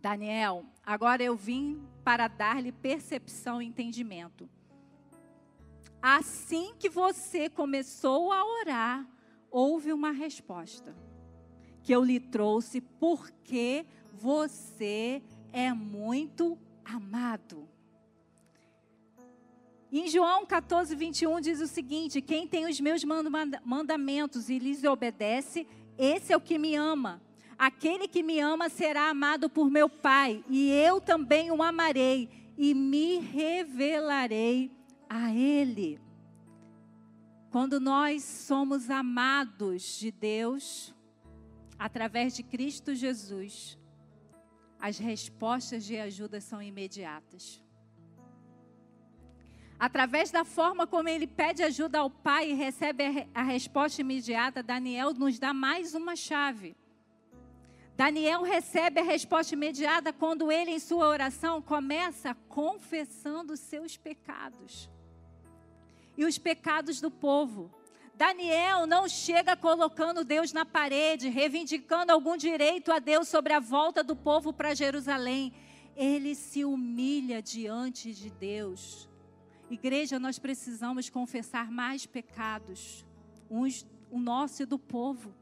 Daniel, 0.00 0.64
agora 0.84 1.22
eu 1.22 1.36
vim 1.36 1.86
para 2.02 2.26
dar-lhe 2.26 2.72
percepção 2.72 3.60
e 3.60 3.66
entendimento. 3.66 4.48
Assim 6.00 6.74
que 6.78 6.88
você 6.88 7.50
começou 7.50 8.32
a 8.32 8.42
orar, 8.44 9.06
houve 9.50 9.92
uma 9.92 10.10
resposta 10.10 10.96
que 11.82 11.92
eu 11.92 12.02
lhe 12.02 12.18
trouxe 12.18 12.80
porque 12.80 13.84
você 14.14 15.22
é 15.52 15.72
muito 15.72 16.58
amado. 16.84 17.68
Em 19.92 20.08
João 20.08 20.46
14, 20.46 20.94
21 20.94 21.40
diz 21.40 21.60
o 21.60 21.66
seguinte: 21.66 22.22
Quem 22.22 22.46
tem 22.46 22.64
os 22.64 22.80
meus 22.80 23.04
mandamentos 23.04 24.48
e 24.48 24.58
lhes 24.58 24.82
obedece, 24.84 25.66
esse 25.98 26.32
é 26.32 26.36
o 26.36 26.40
que 26.40 26.58
me 26.58 26.74
ama. 26.74 27.20
Aquele 27.60 28.08
que 28.08 28.22
me 28.22 28.40
ama 28.40 28.70
será 28.70 29.10
amado 29.10 29.50
por 29.50 29.70
meu 29.70 29.86
Pai, 29.86 30.42
e 30.48 30.70
eu 30.70 30.98
também 30.98 31.50
o 31.50 31.62
amarei 31.62 32.54
e 32.56 32.72
me 32.72 33.18
revelarei 33.18 34.72
a 35.06 35.30
Ele. 35.30 36.00
Quando 37.50 37.78
nós 37.78 38.24
somos 38.24 38.88
amados 38.88 39.98
de 39.98 40.10
Deus, 40.10 40.94
através 41.78 42.34
de 42.34 42.42
Cristo 42.42 42.94
Jesus, 42.94 43.78
as 44.80 44.96
respostas 44.96 45.84
de 45.84 45.98
ajuda 45.98 46.40
são 46.40 46.62
imediatas. 46.62 47.62
Através 49.78 50.30
da 50.30 50.46
forma 50.46 50.86
como 50.86 51.10
ele 51.10 51.26
pede 51.26 51.62
ajuda 51.62 51.98
ao 51.98 52.08
pai 52.08 52.52
e 52.52 52.54
recebe 52.54 53.28
a 53.34 53.42
resposta 53.42 54.00
imediata, 54.00 54.62
Daniel 54.62 55.12
nos 55.12 55.38
dá 55.38 55.52
mais 55.52 55.94
uma 55.94 56.16
chave. 56.16 56.74
Daniel 57.96 58.42
recebe 58.42 59.00
a 59.00 59.04
resposta 59.04 59.54
imediata 59.54 60.12
quando 60.12 60.50
ele, 60.50 60.70
em 60.70 60.78
sua 60.78 61.06
oração, 61.06 61.60
começa 61.60 62.34
confessando 62.48 63.56
seus 63.56 63.96
pecados 63.96 64.90
e 66.16 66.24
os 66.24 66.38
pecados 66.38 67.00
do 67.00 67.10
povo. 67.10 67.70
Daniel 68.14 68.86
não 68.86 69.08
chega 69.08 69.56
colocando 69.56 70.24
Deus 70.24 70.52
na 70.52 70.64
parede, 70.64 71.28
reivindicando 71.28 72.12
algum 72.12 72.36
direito 72.36 72.92
a 72.92 72.98
Deus 72.98 73.28
sobre 73.28 73.52
a 73.52 73.60
volta 73.60 74.02
do 74.02 74.16
povo 74.16 74.52
para 74.52 74.74
Jerusalém. 74.74 75.52
Ele 75.96 76.34
se 76.34 76.64
humilha 76.64 77.42
diante 77.42 78.12
de 78.12 78.30
Deus 78.30 79.10
Igreja, 79.70 80.18
nós 80.18 80.36
precisamos 80.36 81.08
confessar 81.08 81.70
mais 81.70 82.04
pecados, 82.04 83.06
uns, 83.48 83.86
o 84.10 84.18
nosso 84.18 84.64
e 84.64 84.66
do 84.66 84.80
povo. 84.80 85.32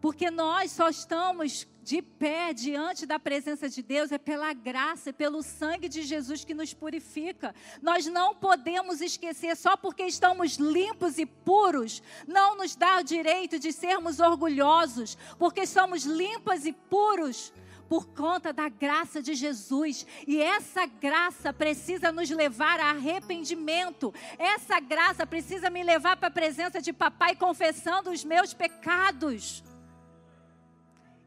Porque 0.00 0.30
nós 0.30 0.70
só 0.72 0.88
estamos 0.88 1.66
de 1.82 2.02
pé 2.02 2.52
diante 2.52 3.06
da 3.06 3.18
presença 3.18 3.66
de 3.66 3.82
Deus 3.82 4.12
é 4.12 4.18
pela 4.18 4.52
graça, 4.52 5.08
é 5.08 5.12
pelo 5.12 5.42
sangue 5.42 5.88
de 5.88 6.02
Jesus 6.02 6.44
que 6.44 6.52
nos 6.52 6.74
purifica. 6.74 7.54
Nós 7.80 8.06
não 8.06 8.34
podemos 8.34 9.00
esquecer, 9.00 9.56
só 9.56 9.74
porque 9.74 10.04
estamos 10.04 10.56
limpos 10.56 11.18
e 11.18 11.24
puros, 11.24 12.02
não 12.26 12.56
nos 12.56 12.76
dá 12.76 12.98
o 12.98 13.02
direito 13.02 13.58
de 13.58 13.72
sermos 13.72 14.20
orgulhosos, 14.20 15.16
porque 15.38 15.66
somos 15.66 16.04
limpas 16.04 16.66
e 16.66 16.74
puros 16.74 17.52
por 17.88 18.06
conta 18.08 18.52
da 18.52 18.68
graça 18.68 19.22
de 19.22 19.34
Jesus. 19.34 20.06
E 20.26 20.42
essa 20.42 20.84
graça 20.84 21.54
precisa 21.54 22.12
nos 22.12 22.28
levar 22.28 22.78
a 22.80 22.90
arrependimento. 22.90 24.12
Essa 24.38 24.78
graça 24.78 25.26
precisa 25.26 25.70
me 25.70 25.82
levar 25.82 26.18
para 26.18 26.28
a 26.28 26.30
presença 26.30 26.82
de 26.82 26.92
papai 26.92 27.34
confessando 27.34 28.10
os 28.10 28.22
meus 28.22 28.52
pecados. 28.52 29.64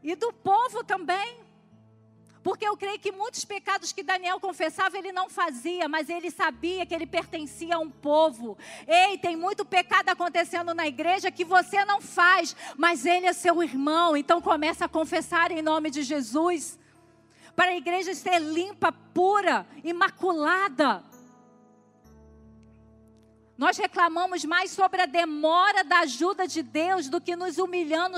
E 0.03 0.15
do 0.15 0.33
povo 0.33 0.83
também. 0.83 1.39
Porque 2.43 2.67
eu 2.67 2.75
creio 2.75 2.97
que 2.97 3.11
muitos 3.11 3.45
pecados 3.45 3.91
que 3.91 4.01
Daniel 4.01 4.39
confessava, 4.39 4.97
ele 4.97 5.11
não 5.11 5.29
fazia, 5.29 5.87
mas 5.87 6.09
ele 6.09 6.31
sabia 6.31 6.85
que 6.85 6.93
ele 6.93 7.05
pertencia 7.05 7.75
a 7.75 7.79
um 7.79 7.89
povo. 7.89 8.57
Ei, 8.87 9.17
tem 9.19 9.35
muito 9.35 9.63
pecado 9.63 10.09
acontecendo 10.09 10.73
na 10.73 10.87
igreja 10.87 11.29
que 11.29 11.45
você 11.45 11.85
não 11.85 12.01
faz, 12.01 12.55
mas 12.75 13.05
ele 13.05 13.27
é 13.27 13.33
seu 13.33 13.61
irmão. 13.61 14.17
Então 14.17 14.41
começa 14.41 14.85
a 14.85 14.89
confessar 14.89 15.51
em 15.51 15.61
nome 15.61 15.91
de 15.91 16.01
Jesus. 16.01 16.79
Para 17.55 17.71
a 17.71 17.77
igreja 17.77 18.15
ser 18.15 18.39
limpa, 18.39 18.91
pura, 18.91 19.67
imaculada. 19.83 21.03
Nós 23.61 23.77
reclamamos 23.77 24.43
mais 24.43 24.71
sobre 24.71 25.03
a 25.03 25.05
demora 25.05 25.83
da 25.83 25.99
ajuda 25.99 26.47
de 26.47 26.63
Deus 26.63 27.07
do 27.07 27.21
que 27.21 27.35
nos 27.35 27.59
humilhando, 27.59 28.17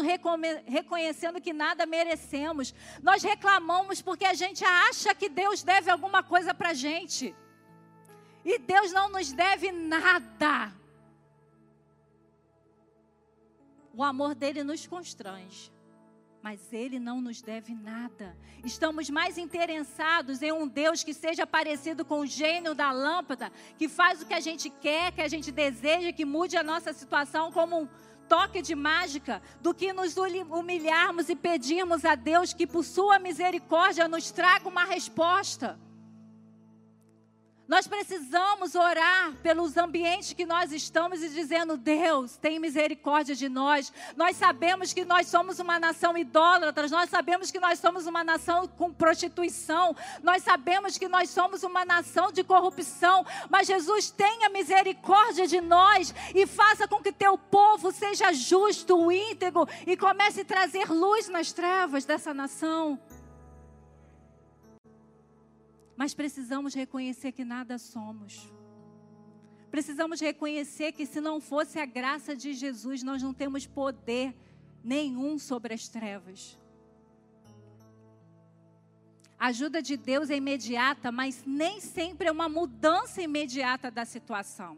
reconhecendo 0.65 1.41
que 1.41 1.51
nada 1.51 1.85
merecemos. 1.85 2.73
Nós 3.01 3.21
reclamamos 3.23 4.01
porque 4.01 4.23
a 4.23 4.33
gente 4.33 4.63
acha 4.63 5.13
que 5.13 5.27
Deus 5.27 5.61
deve 5.61 5.91
alguma 5.91 6.23
coisa 6.23 6.53
para 6.53 6.69
a 6.69 6.73
gente. 6.73 7.35
E 8.45 8.57
Deus 8.57 8.93
não 8.93 9.09
nos 9.09 9.33
deve 9.33 9.69
nada. 9.69 10.71
O 13.93 14.01
amor 14.01 14.35
dele 14.35 14.63
nos 14.63 14.87
constrange 14.87 15.72
mas 16.43 16.73
Ele 16.73 16.99
não 16.99 17.21
nos 17.21 17.41
deve 17.41 17.73
nada. 17.73 18.35
Estamos 18.65 19.09
mais 19.09 19.37
interessados 19.37 20.41
em 20.41 20.51
um 20.51 20.67
Deus 20.67 21.01
que 21.01 21.13
seja 21.13 21.47
parecido 21.47 22.03
com 22.03 22.19
o 22.19 22.25
gênio 22.25 22.75
da 22.75 22.91
lâmpada, 22.91 23.49
que 23.77 23.87
faz 23.87 24.21
o 24.21 24.25
que 24.25 24.33
a 24.33 24.41
gente 24.41 24.69
quer, 24.69 25.13
que 25.13 25.21
a 25.21 25.27
gente 25.29 25.53
deseja, 25.53 26.11
que 26.11 26.25
mude 26.25 26.57
a 26.57 26.63
nossa 26.63 26.91
situação 26.91 27.49
como 27.49 27.83
um 27.83 27.87
toque 28.27 28.61
de 28.61 28.75
mágica, 28.75 29.41
do 29.61 29.73
que 29.73 29.93
nos 29.93 30.15
humilharmos 30.17 31.29
e 31.29 31.35
pedirmos 31.35 32.03
a 32.03 32.13
Deus 32.13 32.53
que, 32.53 32.67
por 32.67 32.83
Sua 32.83 33.19
misericórdia, 33.19 34.07
nos 34.09 34.29
traga 34.29 34.67
uma 34.67 34.83
resposta. 34.83 35.79
Nós 37.65 37.87
precisamos 37.87 38.75
orar 38.75 39.31
pelos 39.41 39.77
ambientes 39.77 40.33
que 40.33 40.45
nós 40.45 40.73
estamos 40.73 41.23
e 41.23 41.29
dizendo: 41.29 41.77
Deus, 41.77 42.35
tem 42.35 42.59
misericórdia 42.59 43.33
de 43.33 43.47
nós. 43.47 43.91
Nós 44.17 44.35
sabemos 44.35 44.91
que 44.91 45.05
nós 45.05 45.27
somos 45.27 45.59
uma 45.59 45.79
nação 45.79 46.17
idólatra, 46.17 46.89
nós 46.89 47.09
sabemos 47.09 47.51
que 47.51 47.61
nós 47.61 47.79
somos 47.79 48.05
uma 48.05 48.21
nação 48.21 48.67
com 48.67 48.93
prostituição, 48.93 49.95
nós 50.21 50.43
sabemos 50.43 50.97
que 50.97 51.07
nós 51.07 51.29
somos 51.29 51.63
uma 51.63 51.85
nação 51.85 52.33
de 52.33 52.43
corrupção, 52.43 53.25
mas 53.49 53.67
Jesus 53.67 54.11
tenha 54.11 54.49
misericórdia 54.49 55.47
de 55.47 55.61
nós 55.61 56.13
e 56.35 56.45
faça 56.45 56.85
com 56.85 57.01
que 57.01 57.13
teu 57.13 57.37
povo 57.37 57.93
seja 57.93 58.33
justo, 58.33 59.09
íntegro 59.09 59.65
e 59.87 59.95
comece 59.95 60.41
a 60.41 60.45
trazer 60.45 60.91
luz 60.91 61.29
nas 61.29 61.53
trevas 61.53 62.03
dessa 62.03 62.33
nação. 62.33 62.99
Mas 65.95 66.13
precisamos 66.13 66.73
reconhecer 66.73 67.31
que 67.31 67.45
nada 67.45 67.77
somos. 67.77 68.51
Precisamos 69.69 70.19
reconhecer 70.19 70.91
que 70.91 71.05
se 71.05 71.19
não 71.19 71.41
fosse 71.41 71.79
a 71.79 71.85
graça 71.85 72.35
de 72.35 72.53
Jesus, 72.53 73.01
nós 73.01 73.21
não 73.23 73.33
temos 73.33 73.65
poder 73.65 74.35
nenhum 74.83 75.39
sobre 75.39 75.73
as 75.73 75.87
trevas. 75.87 76.57
A 79.39 79.47
ajuda 79.47 79.81
de 79.81 79.97
Deus 79.97 80.29
é 80.29 80.37
imediata, 80.37 81.11
mas 81.11 81.43
nem 81.45 81.81
sempre 81.81 82.27
é 82.27 82.31
uma 82.31 82.47
mudança 82.47 83.21
imediata 83.21 83.91
da 83.91 84.05
situação. 84.05 84.77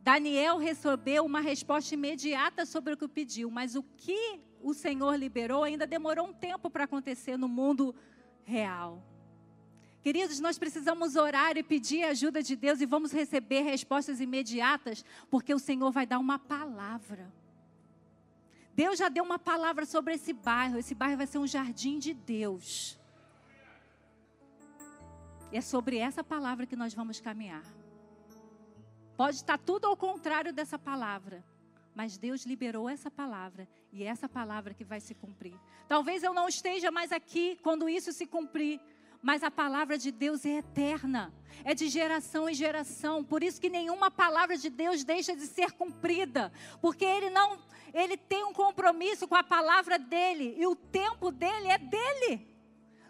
Daniel 0.00 0.58
recebeu 0.58 1.24
uma 1.24 1.40
resposta 1.40 1.94
imediata 1.94 2.66
sobre 2.66 2.94
o 2.94 2.96
que 2.96 3.06
pediu, 3.06 3.50
mas 3.50 3.74
o 3.74 3.82
que 3.82 4.40
o 4.62 4.74
Senhor 4.74 5.14
liberou 5.16 5.62
ainda 5.62 5.86
demorou 5.86 6.26
um 6.26 6.32
tempo 6.32 6.68
para 6.68 6.84
acontecer 6.84 7.36
no 7.36 7.48
mundo 7.48 7.94
real. 8.44 9.02
Queridos, 10.02 10.40
nós 10.40 10.58
precisamos 10.58 11.14
orar 11.14 11.56
e 11.56 11.62
pedir 11.62 12.04
a 12.04 12.10
ajuda 12.10 12.42
de 12.42 12.56
Deus 12.56 12.80
e 12.80 12.86
vamos 12.86 13.12
receber 13.12 13.60
respostas 13.60 14.20
imediatas, 14.20 15.04
porque 15.30 15.52
o 15.52 15.58
Senhor 15.58 15.90
vai 15.90 16.06
dar 16.06 16.18
uma 16.18 16.38
palavra. 16.38 17.30
Deus 18.74 18.98
já 18.98 19.10
deu 19.10 19.22
uma 19.22 19.38
palavra 19.38 19.84
sobre 19.84 20.14
esse 20.14 20.32
bairro. 20.32 20.78
Esse 20.78 20.94
bairro 20.94 21.18
vai 21.18 21.26
ser 21.26 21.38
um 21.38 21.46
jardim 21.46 21.98
de 21.98 22.14
Deus. 22.14 22.98
E 25.52 25.56
é 25.58 25.60
sobre 25.60 25.98
essa 25.98 26.24
palavra 26.24 26.64
que 26.64 26.76
nós 26.76 26.94
vamos 26.94 27.20
caminhar. 27.20 27.64
Pode 29.16 29.36
estar 29.36 29.58
tudo 29.58 29.86
ao 29.86 29.96
contrário 29.96 30.50
dessa 30.50 30.78
palavra, 30.78 31.44
mas 31.94 32.16
Deus 32.16 32.46
liberou 32.46 32.88
essa 32.88 33.10
palavra 33.10 33.68
e 33.92 34.02
é 34.02 34.06
essa 34.06 34.26
palavra 34.26 34.72
que 34.72 34.84
vai 34.84 34.98
se 34.98 35.14
cumprir. 35.14 35.54
Talvez 35.86 36.22
eu 36.22 36.32
não 36.32 36.48
esteja 36.48 36.90
mais 36.90 37.12
aqui 37.12 37.58
quando 37.62 37.86
isso 37.86 38.12
se 38.12 38.26
cumprir, 38.26 38.80
mas 39.22 39.42
a 39.42 39.50
palavra 39.50 39.98
de 39.98 40.10
Deus 40.10 40.44
é 40.46 40.58
eterna, 40.58 41.32
é 41.64 41.74
de 41.74 41.88
geração 41.88 42.48
em 42.48 42.54
geração. 42.54 43.22
Por 43.22 43.42
isso 43.42 43.60
que 43.60 43.68
nenhuma 43.68 44.10
palavra 44.10 44.56
de 44.56 44.70
Deus 44.70 45.04
deixa 45.04 45.36
de 45.36 45.46
ser 45.46 45.72
cumprida, 45.72 46.52
porque 46.80 47.04
ele 47.04 47.30
não, 47.30 47.58
ele 47.92 48.16
tem 48.16 48.44
um 48.44 48.52
compromisso 48.52 49.28
com 49.28 49.34
a 49.34 49.42
palavra 49.42 49.98
dele 49.98 50.54
e 50.58 50.66
o 50.66 50.74
tempo 50.74 51.30
dele 51.30 51.68
é 51.68 51.78
dele. 51.78 52.48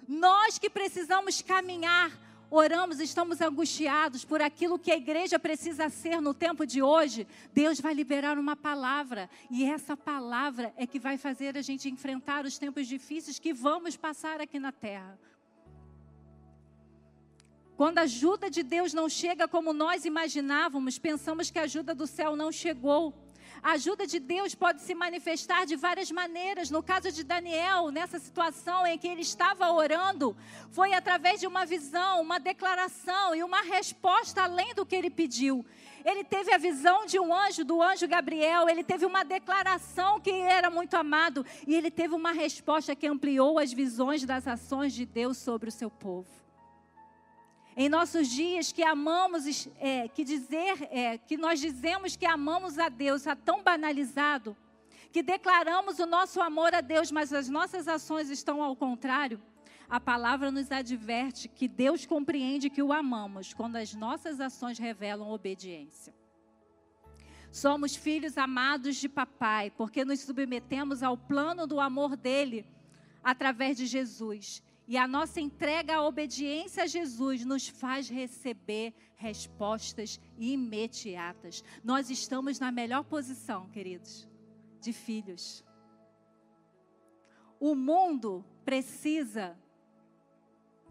Nós 0.08 0.58
que 0.58 0.68
precisamos 0.68 1.40
caminhar, 1.40 2.10
oramos, 2.50 2.98
estamos 2.98 3.40
angustiados 3.40 4.24
por 4.24 4.42
aquilo 4.42 4.76
que 4.76 4.90
a 4.90 4.96
igreja 4.96 5.38
precisa 5.38 5.88
ser 5.88 6.20
no 6.20 6.34
tempo 6.34 6.66
de 6.66 6.82
hoje, 6.82 7.28
Deus 7.54 7.80
vai 7.80 7.94
liberar 7.94 8.36
uma 8.36 8.56
palavra, 8.56 9.30
e 9.48 9.64
essa 9.64 9.96
palavra 9.96 10.74
é 10.76 10.84
que 10.84 10.98
vai 10.98 11.16
fazer 11.16 11.56
a 11.56 11.62
gente 11.62 11.88
enfrentar 11.88 12.44
os 12.44 12.58
tempos 12.58 12.88
difíceis 12.88 13.38
que 13.38 13.52
vamos 13.52 13.96
passar 13.96 14.40
aqui 14.40 14.58
na 14.58 14.72
terra. 14.72 15.16
Quando 17.80 17.96
a 17.96 18.02
ajuda 18.02 18.50
de 18.50 18.62
Deus 18.62 18.92
não 18.92 19.08
chega 19.08 19.48
como 19.48 19.72
nós 19.72 20.04
imaginávamos, 20.04 20.98
pensamos 20.98 21.50
que 21.50 21.58
a 21.58 21.62
ajuda 21.62 21.94
do 21.94 22.06
céu 22.06 22.36
não 22.36 22.52
chegou. 22.52 23.14
A 23.62 23.70
ajuda 23.70 24.06
de 24.06 24.18
Deus 24.20 24.54
pode 24.54 24.82
se 24.82 24.94
manifestar 24.94 25.64
de 25.64 25.76
várias 25.76 26.10
maneiras. 26.10 26.68
No 26.68 26.82
caso 26.82 27.10
de 27.10 27.24
Daniel, 27.24 27.90
nessa 27.90 28.18
situação 28.18 28.86
em 28.86 28.98
que 28.98 29.08
ele 29.08 29.22
estava 29.22 29.72
orando, 29.72 30.36
foi 30.70 30.92
através 30.92 31.40
de 31.40 31.46
uma 31.46 31.64
visão, 31.64 32.20
uma 32.20 32.38
declaração 32.38 33.34
e 33.34 33.42
uma 33.42 33.62
resposta 33.62 34.42
além 34.42 34.74
do 34.74 34.84
que 34.84 34.94
ele 34.94 35.08
pediu. 35.08 35.64
Ele 36.04 36.22
teve 36.22 36.52
a 36.52 36.58
visão 36.58 37.06
de 37.06 37.18
um 37.18 37.34
anjo, 37.34 37.64
do 37.64 37.80
anjo 37.80 38.06
Gabriel, 38.06 38.68
ele 38.68 38.84
teve 38.84 39.06
uma 39.06 39.24
declaração 39.24 40.20
que 40.20 40.30
era 40.30 40.68
muito 40.68 40.98
amado 40.98 41.46
e 41.66 41.74
ele 41.74 41.90
teve 41.90 42.14
uma 42.14 42.32
resposta 42.32 42.94
que 42.94 43.06
ampliou 43.06 43.58
as 43.58 43.72
visões 43.72 44.22
das 44.26 44.46
ações 44.46 44.92
de 44.92 45.06
Deus 45.06 45.38
sobre 45.38 45.70
o 45.70 45.72
seu 45.72 45.90
povo. 45.90 46.39
Em 47.82 47.88
nossos 47.88 48.28
dias 48.28 48.70
que 48.72 48.82
amamos, 48.82 49.66
é, 49.78 50.06
que 50.06 50.22
dizer, 50.22 50.86
é, 50.90 51.16
que 51.16 51.38
nós 51.38 51.58
dizemos 51.58 52.14
que 52.14 52.26
amamos 52.26 52.78
a 52.78 52.90
Deus, 52.90 53.22
está 53.22 53.34
tão 53.34 53.62
banalizado 53.62 54.54
que 55.10 55.22
declaramos 55.22 55.98
o 55.98 56.04
nosso 56.04 56.42
amor 56.42 56.74
a 56.74 56.82
Deus, 56.82 57.10
mas 57.10 57.32
as 57.32 57.48
nossas 57.48 57.88
ações 57.88 58.28
estão 58.28 58.62
ao 58.62 58.76
contrário, 58.76 59.40
a 59.88 59.98
palavra 59.98 60.50
nos 60.50 60.70
adverte 60.70 61.48
que 61.48 61.66
Deus 61.66 62.04
compreende 62.04 62.68
que 62.68 62.82
o 62.82 62.92
amamos 62.92 63.54
quando 63.54 63.76
as 63.76 63.94
nossas 63.94 64.42
ações 64.42 64.78
revelam 64.78 65.30
obediência. 65.30 66.14
Somos 67.50 67.96
filhos 67.96 68.36
amados 68.36 68.96
de 68.96 69.08
papai, 69.08 69.70
porque 69.70 70.04
nos 70.04 70.20
submetemos 70.20 71.02
ao 71.02 71.16
plano 71.16 71.66
do 71.66 71.80
amor 71.80 72.14
dele 72.14 72.66
através 73.24 73.78
de 73.78 73.86
Jesus. 73.86 74.62
E 74.90 74.98
a 74.98 75.06
nossa 75.06 75.40
entrega 75.40 75.98
à 75.98 76.02
obediência 76.02 76.82
a 76.82 76.86
Jesus 76.88 77.44
nos 77.44 77.68
faz 77.68 78.08
receber 78.08 78.92
respostas 79.14 80.18
imediatas. 80.36 81.62
Nós 81.84 82.10
estamos 82.10 82.58
na 82.58 82.72
melhor 82.72 83.04
posição, 83.04 83.68
queridos, 83.68 84.28
de 84.80 84.92
filhos. 84.92 85.64
O 87.60 87.76
mundo 87.76 88.44
precisa 88.64 89.56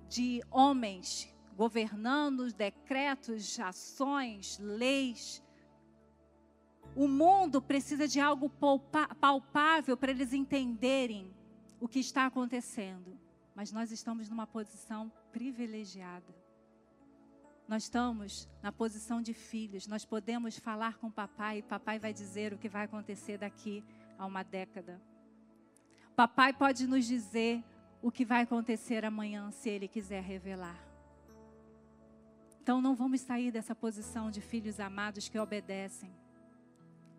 de 0.08 0.42
homens 0.50 1.28
governando 1.58 2.54
decretos, 2.54 3.60
ações, 3.60 4.58
leis. 4.60 5.44
O 6.96 7.06
mundo 7.06 7.62
precisa 7.62 8.08
de 8.08 8.22
algo 8.22 8.50
palpável 9.20 9.98
para 9.98 10.12
eles 10.12 10.32
entenderem 10.32 11.36
o 11.82 11.88
que 11.90 12.00
está 12.00 12.28
acontecendo. 12.28 13.20
Mas 13.60 13.74
nós 13.74 13.92
estamos 13.92 14.30
numa 14.30 14.48
posição 14.48 15.12
privilegiada. 15.34 16.34
Nós 17.68 17.84
estamos 17.84 18.48
na 18.64 18.72
posição 18.72 19.22
de 19.22 19.34
filhos. 19.34 19.86
Nós 19.86 20.06
podemos 20.06 20.58
falar 20.58 20.98
com 20.98 21.12
papai 21.12 21.58
e 21.58 21.62
papai 21.62 22.00
vai 22.00 22.14
dizer 22.14 22.54
o 22.54 22.58
que 22.58 22.70
vai 22.70 22.86
acontecer 22.86 23.38
daqui 23.38 23.84
a 24.18 24.26
uma 24.26 24.44
década. 24.44 25.02
Papai 26.16 26.54
pode 26.54 26.88
nos 26.88 27.06
dizer 27.06 27.62
o 28.02 28.10
que 28.10 28.24
vai 28.24 28.44
acontecer 28.44 29.04
amanhã, 29.04 29.52
se 29.52 29.70
Ele 29.70 29.90
quiser 29.90 30.24
revelar. 30.24 30.82
Então 32.62 32.80
não 32.80 32.96
vamos 32.96 33.20
sair 33.20 33.52
dessa 33.52 33.76
posição 33.76 34.32
de 34.32 34.40
filhos 34.40 34.80
amados 34.80 35.28
que 35.28 35.38
obedecem. 35.38 36.10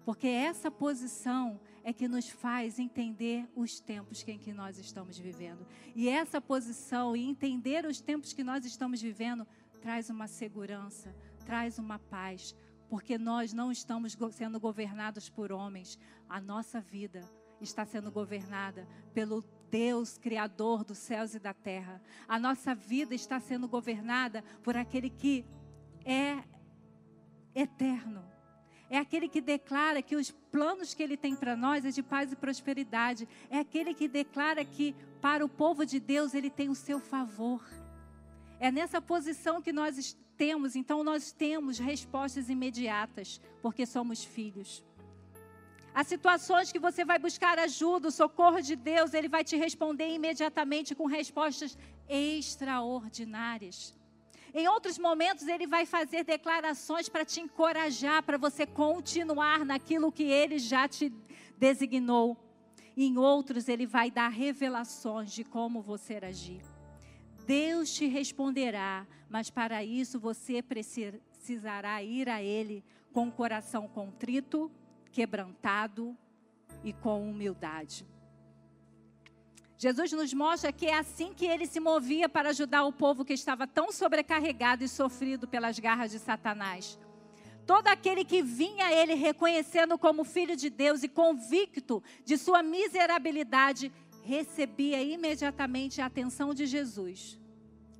Porque 0.04 0.26
essa 0.26 0.70
posição 0.70 1.60
é 1.84 1.92
que 1.92 2.08
nos 2.08 2.28
faz 2.28 2.78
entender 2.78 3.48
os 3.54 3.80
tempos 3.80 4.26
em 4.26 4.38
que 4.38 4.52
nós 4.52 4.78
estamos 4.78 5.18
vivendo. 5.18 5.66
E 5.94 6.08
essa 6.08 6.40
posição 6.40 7.16
e 7.16 7.22
entender 7.22 7.84
os 7.86 8.00
tempos 8.00 8.32
que 8.32 8.44
nós 8.44 8.64
estamos 8.64 9.00
vivendo 9.00 9.46
traz 9.80 10.10
uma 10.10 10.26
segurança, 10.26 11.14
traz 11.44 11.78
uma 11.78 11.98
paz, 11.98 12.54
porque 12.88 13.16
nós 13.16 13.52
não 13.52 13.72
estamos 13.72 14.16
sendo 14.32 14.60
governados 14.60 15.28
por 15.28 15.52
homens. 15.52 15.98
A 16.28 16.40
nossa 16.40 16.80
vida 16.80 17.22
está 17.60 17.84
sendo 17.84 18.10
governada 18.10 18.86
pelo 19.14 19.44
Deus, 19.70 20.18
Criador 20.18 20.84
dos 20.84 20.98
céus 20.98 21.34
e 21.34 21.38
da 21.38 21.54
terra. 21.54 22.02
A 22.26 22.38
nossa 22.38 22.74
vida 22.74 23.14
está 23.14 23.38
sendo 23.38 23.68
governada 23.68 24.42
por 24.62 24.76
aquele 24.76 25.08
que 25.08 25.44
é 26.04 26.42
eterno. 27.54 28.24
É 28.90 28.98
aquele 28.98 29.29
que 29.29 29.40
declara 29.40 30.03
que 30.03 30.16
os 30.16 30.33
planos 30.33 30.92
que 30.92 31.03
ele 31.03 31.16
tem 31.16 31.37
para 31.37 31.55
nós 31.55 31.85
é 31.85 31.90
de 31.90 32.03
paz 32.03 32.33
e 32.33 32.37
prosperidade. 32.37 33.29
É 33.48 33.61
aquele 33.61 33.94
que 33.94 34.09
declara 34.09 34.64
que 34.64 34.96
para 35.20 35.44
o 35.44 35.48
povo 35.48 35.87
de 35.87 36.00
Deus 36.00 36.35
ele 36.35 36.50
tem 36.50 36.68
o 36.68 36.74
seu 36.74 36.98
favor. 36.98 37.62
É 38.59 38.70
nessa 38.72 39.00
posição 39.00 39.62
que 39.62 39.72
nós 39.72 40.16
temos, 40.37 40.74
então 40.74 41.05
nós 41.05 41.31
temos 41.31 41.79
respostas 41.79 42.50
imediatas, 42.50 43.40
porque 43.62 43.87
somos 43.87 44.24
filhos. 44.24 44.85
Há 45.94 46.03
situações 46.03 46.72
que 46.72 46.79
você 46.79 47.05
vai 47.05 47.18
buscar 47.18 47.61
ajuda, 47.61 48.09
o 48.09 48.12
socorro 48.12 48.61
de 48.61 48.74
Deus, 48.74 49.14
ele 49.14 49.29
vai 49.29 49.44
te 49.44 49.57
responder 49.57 50.09
imediatamente 50.09 50.94
com 50.94 51.07
respostas 51.07 51.79
extraordinárias. 52.09 53.94
Em 54.52 54.66
outros 54.68 54.98
momentos, 54.98 55.46
ele 55.46 55.66
vai 55.66 55.86
fazer 55.86 56.24
declarações 56.24 57.08
para 57.08 57.24
te 57.24 57.40
encorajar, 57.40 58.22
para 58.22 58.36
você 58.36 58.66
continuar 58.66 59.64
naquilo 59.64 60.10
que 60.10 60.24
ele 60.24 60.58
já 60.58 60.88
te 60.88 61.12
designou. 61.56 62.36
Em 62.96 63.16
outros, 63.16 63.68
ele 63.68 63.86
vai 63.86 64.10
dar 64.10 64.28
revelações 64.28 65.32
de 65.32 65.44
como 65.44 65.80
você 65.80 66.18
agir. 66.22 66.62
Deus 67.46 67.92
te 67.92 68.06
responderá, 68.06 69.06
mas 69.28 69.50
para 69.50 69.84
isso 69.84 70.20
você 70.20 70.62
precisará 70.62 72.02
ir 72.02 72.28
a 72.28 72.42
Ele 72.42 72.84
com 73.12 73.28
o 73.28 73.32
coração 73.32 73.88
contrito 73.88 74.70
quebrantado 75.10 76.16
e 76.84 76.92
com 76.92 77.28
humildade. 77.28 78.06
Jesus 79.83 80.12
nos 80.12 80.35
mostra 80.35 80.71
que 80.71 80.85
é 80.85 80.99
assim 80.99 81.33
que 81.33 81.47
ele 81.47 81.64
se 81.64 81.81
movia 81.81 82.29
para 82.29 82.51
ajudar 82.51 82.85
o 82.85 82.93
povo 82.93 83.25
que 83.25 83.33
estava 83.33 83.66
tão 83.66 83.90
sobrecarregado 83.90 84.85
e 84.85 84.88
sofrido 84.88 85.49
pelas 85.49 85.79
garras 85.79 86.11
de 86.11 86.19
Satanás. 86.19 86.99
Todo 87.64 87.87
aquele 87.87 88.23
que 88.23 88.43
vinha 88.43 88.85
a 88.85 88.93
ele 88.93 89.14
reconhecendo 89.14 89.97
como 89.97 90.23
filho 90.23 90.55
de 90.55 90.69
Deus 90.69 91.03
e 91.03 91.09
convicto 91.09 92.03
de 92.27 92.37
sua 92.37 92.62
miserabilidade, 92.62 93.90
recebia 94.23 95.03
imediatamente 95.03 96.03
a 96.03 96.07
atenção 96.07 96.53
de 96.53 96.66
Jesus. 96.66 97.40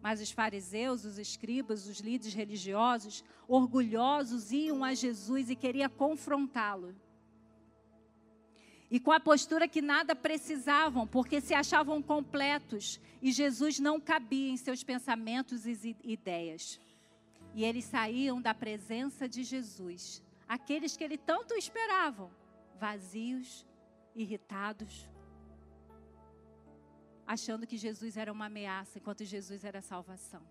Mas 0.03 0.21
os 0.21 0.31
fariseus, 0.31 1.07
os 1.07 1.17
escribas, 1.17 1.87
os 1.87 2.01
líderes 2.01 2.35
religiosos, 2.35 3.25
orgulhosos, 3.49 4.53
iam 4.53 4.85
a 4.85 4.93
Jesus 4.93 5.49
e 5.49 5.57
queriam 5.57 5.89
confrontá-lo. 5.89 6.95
E 8.91 8.99
com 8.99 9.13
a 9.13 9.21
postura 9.21 9.69
que 9.69 9.81
nada 9.81 10.17
precisavam, 10.17 11.07
porque 11.07 11.41
se 11.41 11.55
achavam 11.55 12.03
completos 12.03 13.01
e 13.23 13.31
Jesus 13.31 13.79
não 13.79 14.01
cabia 14.01 14.51
em 14.51 14.57
seus 14.57 14.83
pensamentos 14.83 15.65
e 15.65 15.97
ideias. 16.03 16.81
E 17.55 17.65
eles 17.65 17.85
saíam 17.85 18.41
da 18.41 18.55
presença 18.55 19.29
de 19.29 19.45
Jesus, 19.45 20.23
aqueles 20.49 20.97
que 20.97 21.05
ele 21.05 21.19
tanto 21.19 21.55
esperavam, 21.55 22.31
vazios, 22.79 23.67
irritados, 24.15 25.09
achando 27.27 27.67
que 27.67 27.77
Jesus 27.77 28.17
era 28.17 28.33
uma 28.33 28.47
ameaça, 28.47 28.99
enquanto 28.99 29.25
Jesus 29.25 29.65
era 29.65 29.81
salvação. 29.81 30.43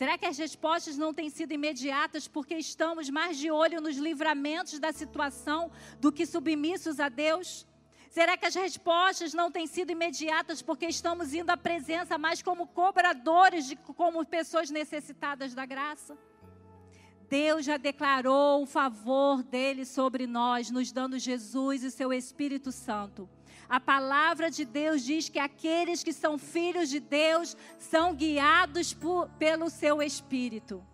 Será 0.00 0.16
que 0.16 0.24
as 0.24 0.38
respostas 0.38 0.96
não 0.96 1.12
têm 1.12 1.28
sido 1.28 1.52
imediatas 1.52 2.26
porque 2.26 2.54
estamos 2.54 3.10
mais 3.10 3.36
de 3.36 3.50
olho 3.50 3.82
nos 3.82 3.98
livramentos 3.98 4.78
da 4.78 4.94
situação 4.94 5.70
do 6.00 6.10
que 6.10 6.24
submissos 6.24 6.98
a 6.98 7.10
Deus? 7.10 7.66
Será 8.08 8.34
que 8.34 8.46
as 8.46 8.54
respostas 8.54 9.34
não 9.34 9.52
têm 9.52 9.66
sido 9.66 9.92
imediatas 9.92 10.62
porque 10.62 10.86
estamos 10.86 11.34
indo 11.34 11.50
à 11.50 11.56
presença 11.58 12.16
mais 12.16 12.40
como 12.40 12.66
cobradores 12.66 13.66
de 13.66 13.76
como 13.76 14.24
pessoas 14.24 14.70
necessitadas 14.70 15.52
da 15.52 15.66
graça? 15.66 16.16
Deus 17.28 17.66
já 17.66 17.76
declarou 17.76 18.62
o 18.62 18.66
favor 18.66 19.42
dele 19.42 19.84
sobre 19.84 20.26
nós, 20.26 20.70
nos 20.70 20.90
dando 20.90 21.18
Jesus 21.18 21.82
e 21.82 21.90
seu 21.90 22.10
Espírito 22.10 22.72
Santo. 22.72 23.28
A 23.70 23.78
palavra 23.78 24.50
de 24.50 24.64
Deus 24.64 25.04
diz 25.04 25.28
que 25.28 25.38
aqueles 25.38 26.02
que 26.02 26.12
são 26.12 26.36
filhos 26.36 26.88
de 26.88 26.98
Deus 26.98 27.56
são 27.78 28.16
guiados 28.16 28.92
por, 28.92 29.28
pelo 29.38 29.70
seu 29.70 30.02
Espírito. 30.02 30.84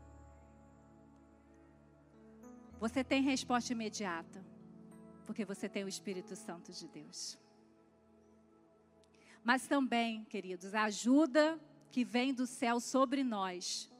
Você 2.78 3.02
tem 3.02 3.22
resposta 3.22 3.72
imediata, 3.72 4.44
porque 5.24 5.42
você 5.42 5.70
tem 5.70 5.84
o 5.84 5.88
Espírito 5.88 6.36
Santo 6.36 6.70
de 6.70 6.86
Deus. 6.86 7.38
Mas 9.42 9.66
também, 9.66 10.24
queridos, 10.24 10.74
a 10.74 10.82
ajuda 10.84 11.58
que 11.90 12.04
vem 12.04 12.34
do 12.34 12.46
céu 12.46 12.78
sobre 12.78 13.24
nós 13.24 13.90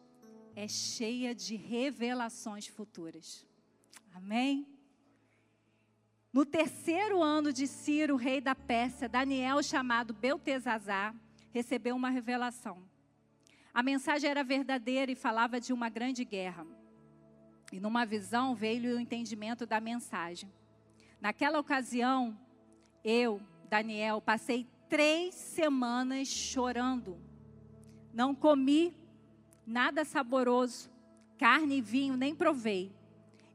é 0.55 0.69
cheia 0.69 1.35
de 1.35 1.57
revelações 1.57 2.67
futuras. 2.67 3.47
Amém? 4.13 4.76
No 6.37 6.45
terceiro 6.45 7.23
ano 7.23 7.51
de 7.51 7.67
Ciro, 7.67 8.15
rei 8.15 8.43
da 8.43 8.55
Pérsia, 8.55 9.09
Daniel, 9.09 9.63
chamado 9.63 10.13
Beltesazar, 10.13 11.15
recebeu 11.51 11.97
uma 11.97 12.11
revelação. 12.11 12.83
A 13.73 13.83
mensagem 13.83 14.29
era 14.29 14.45
verdadeira 14.45 15.11
e 15.11 15.15
falava 15.15 15.59
de 15.59 15.73
uma 15.73 15.89
grande 15.89 16.27
guerra. 16.27 16.67
E 17.73 17.81
numa 17.81 18.05
visão 18.05 18.55
veio 18.55 18.99
o 18.99 19.01
entendimento 19.01 19.65
da 19.65 19.81
mensagem. 19.81 20.53
Naquela 21.23 21.59
ocasião, 21.59 22.39
eu, 23.03 23.41
Daniel, 23.71 24.21
passei 24.21 24.67
três 24.91 25.35
semanas 25.35 26.29
chorando. 26.29 27.17
Não 28.13 28.35
comi 28.35 28.95
nada 29.67 30.05
saboroso, 30.05 30.91
carne 31.39 31.79
e 31.79 31.81
vinho 31.81 32.15
nem 32.15 32.35
provei 32.35 32.95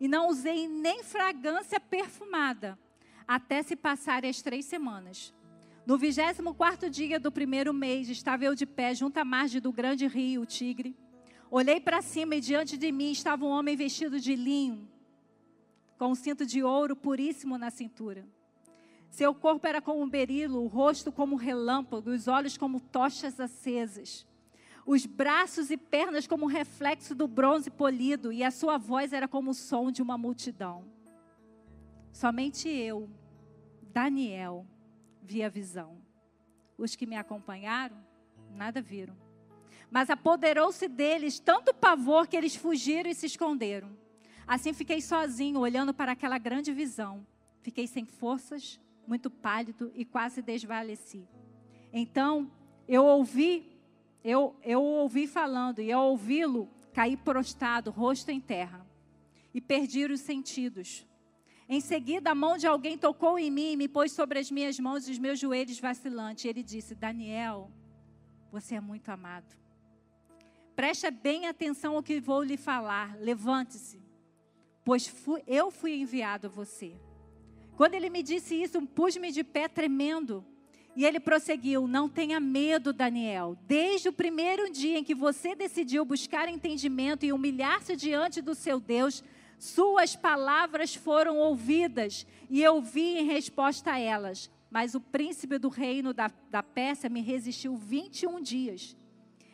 e 0.02 0.08
não 0.08 0.28
usei 0.28 0.68
nem 0.68 1.04
fragrância 1.04 1.80
perfumada, 1.80 2.78
até 3.28 3.62
se 3.62 3.76
passarem 3.76 4.32
as 4.32 4.42
três 4.42 4.66
semanas. 4.66 5.32
No 5.86 5.96
vigésimo 5.96 6.56
quarto 6.56 6.90
dia 6.90 7.20
do 7.20 7.32
primeiro 7.32 7.72
mês, 7.72 8.10
estava 8.10 8.44
eu 8.44 8.56
de 8.56 8.66
pé 8.66 8.96
junto 8.96 9.20
à 9.20 9.24
margem 9.24 9.62
do 9.62 9.72
grande 9.72 10.08
rio, 10.08 10.42
o 10.42 10.46
Tigre. 10.46 10.98
Olhei 11.52 11.80
para 11.80 12.02
cima 12.02 12.36
e 12.36 12.42
diante 12.42 12.78
de 12.78 12.92
mim 12.92 13.12
estava 13.12 13.46
um 13.46 13.50
homem 13.50 13.76
vestido 13.76 14.20
de 14.20 14.36
linho, 14.36 14.90
com 16.00 16.08
um 16.08 16.16
cinto 16.16 16.48
de 16.48 16.64
ouro 16.64 16.96
puríssimo 16.96 17.56
na 17.56 17.70
cintura. 17.70 18.28
Seu 19.12 19.36
corpo 19.36 19.68
era 19.68 19.80
como 19.80 20.02
um 20.02 20.10
berilo, 20.10 20.64
o 20.64 20.68
rosto 20.68 21.12
como 21.12 21.36
um 21.36 21.38
relâmpago, 21.38 22.10
os 22.10 22.28
olhos 22.28 22.58
como 22.58 22.80
tochas 22.80 23.40
acesas. 23.40 24.26
Os 24.92 25.06
braços 25.06 25.72
e 25.72 25.78
pernas 25.78 26.28
como 26.28 26.44
um 26.44 26.50
reflexo 26.50 27.16
do 27.16 27.26
bronze 27.26 27.72
polido, 27.72 28.30
e 28.30 28.44
a 28.44 28.52
sua 28.52 28.78
voz 28.78 29.14
era 29.14 29.26
como 29.26 29.52
o 29.52 29.54
som 29.54 29.90
de 29.90 30.02
uma 30.02 30.18
multidão. 30.18 30.84
Somente 32.12 32.68
eu, 32.68 33.10
Daniel, 33.82 34.68
vi 35.24 35.44
a 35.44 35.48
visão. 35.48 35.98
Os 36.78 36.94
que 36.94 37.06
me 37.06 37.16
acompanharam, 37.16 37.96
nada 38.54 38.82
viram. 38.82 39.16
Mas 39.90 40.10
apoderou-se 40.10 40.90
deles 40.90 41.40
tanto 41.40 41.74
pavor 41.74 42.28
que 42.28 42.36
eles 42.36 42.58
fugiram 42.58 43.10
e 43.10 43.16
se 43.16 43.28
esconderam. 43.28 43.98
Assim 44.46 44.74
fiquei 44.74 45.00
sozinho, 45.00 45.62
olhando 45.62 45.94
para 45.94 46.12
aquela 46.12 46.38
grande 46.38 46.74
visão. 46.74 47.26
Fiquei 47.62 47.88
sem 47.88 48.04
forças, 48.04 48.78
muito 49.08 49.30
pálido 49.30 49.90
e 49.96 50.04
quase 50.04 50.42
desvaleci. 50.42 51.26
Então, 51.94 52.52
eu 52.90 53.06
ouvi, 53.06 53.71
eu, 54.24 54.56
eu 54.64 54.82
ouvi 54.82 55.28
falando, 55.28 55.80
e 55.80 55.92
ao 55.92 56.10
ouvi-lo, 56.10 56.70
caí 56.94 57.18
prostrado, 57.18 57.92
rosto 57.92 58.30
em 58.30 58.40
terra, 58.40 58.86
e 59.54 59.60
perdi 59.60 60.06
os 60.06 60.22
sentidos. 60.22 61.06
Em 61.68 61.80
seguida, 61.80 62.32
a 62.32 62.36
mão 62.36 62.58
de 62.58 62.68
alguém 62.68 62.98
tocou 62.98 63.40
em 63.40 63.50
mim 63.50 63.72
e 63.72 63.78
me 63.78 63.88
pôs 63.88 64.12
sobre 64.12 64.40
as 64.40 64.52
minhas 64.52 64.78
mãos 64.80 65.08
e 65.08 65.12
os 65.12 65.18
meus 65.18 65.40
joelhos 65.40 65.80
vacilantes. 65.80 66.44
Ele 66.44 66.62
disse: 66.62 66.94
Daniel, 66.94 67.72
você 68.52 68.76
é 68.76 68.82
muito 68.82 69.08
amado. 69.10 69.56
Preste 70.76 71.10
bem 71.10 71.48
atenção 71.48 71.96
ao 71.96 72.04
que 72.04 72.20
vou 72.20 72.44
lhe 72.44 72.58
falar. 72.58 73.16
Levante-se, 73.20 74.02
pois 74.84 75.08
fui, 75.08 75.42
eu 75.48 75.72
fui 75.72 75.96
enviado 75.96 76.48
a 76.48 76.50
você. 76.50 76.94
Quando 77.78 77.94
ele 77.94 78.10
me 78.10 78.22
disse 78.22 78.62
isso, 78.62 78.86
pus-me 78.88 79.32
de 79.32 79.44
pé 79.44 79.68
tremendo. 79.68 80.46
E 80.96 81.06
ele 81.06 81.20
prosseguiu: 81.20 81.88
Não 81.88 82.10
tenha 82.10 82.40
medo, 82.40 82.92
Daniel. 82.92 83.58
Desde 83.68 84.10
o 84.10 84.14
primeiro 84.14 84.72
dia 84.72 85.00
em 85.00 85.04
que 85.04 85.16
você 85.16 85.56
decidiu 85.56 86.04
buscar 86.04 86.50
entendimento 86.50 87.26
e 87.26 87.32
humilhar-se 87.32 87.96
diante 87.96 88.42
do 88.42 88.54
seu 88.54 88.80
Deus, 88.80 89.24
suas 89.58 90.16
palavras 90.16 90.96
foram 90.96 91.38
ouvidas 91.38 92.26
e 92.50 92.62
eu 92.62 92.82
vi 92.82 93.20
em 93.20 93.26
resposta 93.26 93.94
a 93.94 94.00
elas. 94.00 94.50
Mas 94.70 94.96
o 94.96 95.02
príncipe 95.02 95.58
do 95.58 95.70
reino 95.70 96.14
da, 96.14 96.32
da 96.50 96.64
Pérsia 96.64 97.10
me 97.10 97.22
resistiu 97.22 97.76
21 97.76 98.42
dias. 98.42 98.96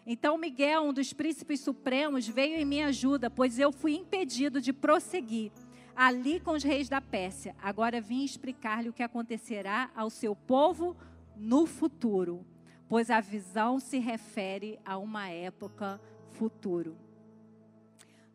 Então 0.05 0.37
Miguel, 0.37 0.83
um 0.83 0.93
dos 0.93 1.11
príncipes 1.11 1.59
supremos, 1.59 2.27
veio 2.27 2.55
em 2.55 2.63
minha 2.63 2.87
ajuda, 2.87 3.29
pois 3.29 3.59
eu 3.59 3.71
fui 3.71 3.95
impedido 3.95 4.61
de 4.61 4.71
prosseguir 4.71 5.51
ali 5.95 6.39
com 6.39 6.51
os 6.51 6.63
reis 6.63 6.87
da 6.87 7.01
Pérsia. 7.01 7.55
Agora 7.61 7.99
vim 7.99 8.23
explicar-lhe 8.23 8.87
o 8.87 8.93
que 8.93 9.03
acontecerá 9.03 9.89
ao 9.95 10.11
seu 10.11 10.35
povo 10.35 10.95
no 11.39 11.65
futuro, 11.65 12.45
pois 12.87 13.09
a 13.09 13.19
visão 13.19 13.79
se 13.79 13.99
refere 13.99 14.79
a 14.85 14.97
uma 14.97 15.29
época 15.29 15.99
futuro. 16.31 16.97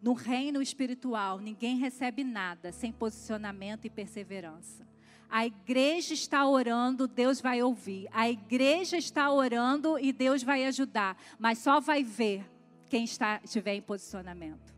No 0.00 0.14
reino 0.14 0.60
espiritual, 0.60 1.38
ninguém 1.38 1.78
recebe 1.78 2.24
nada 2.24 2.72
sem 2.72 2.90
posicionamento 2.90 3.84
e 3.84 3.90
perseverança. 3.90 4.86
A 5.30 5.46
igreja 5.46 6.12
está 6.12 6.46
orando, 6.46 7.08
Deus 7.08 7.40
vai 7.40 7.62
ouvir. 7.62 8.06
A 8.12 8.28
igreja 8.28 8.98
está 8.98 9.30
orando 9.30 9.98
e 9.98 10.12
Deus 10.12 10.42
vai 10.42 10.66
ajudar. 10.66 11.16
Mas 11.38 11.58
só 11.58 11.80
vai 11.80 12.02
ver 12.02 12.44
quem 12.90 13.04
está, 13.04 13.40
estiver 13.42 13.74
em 13.74 13.80
posicionamento. 13.80 14.74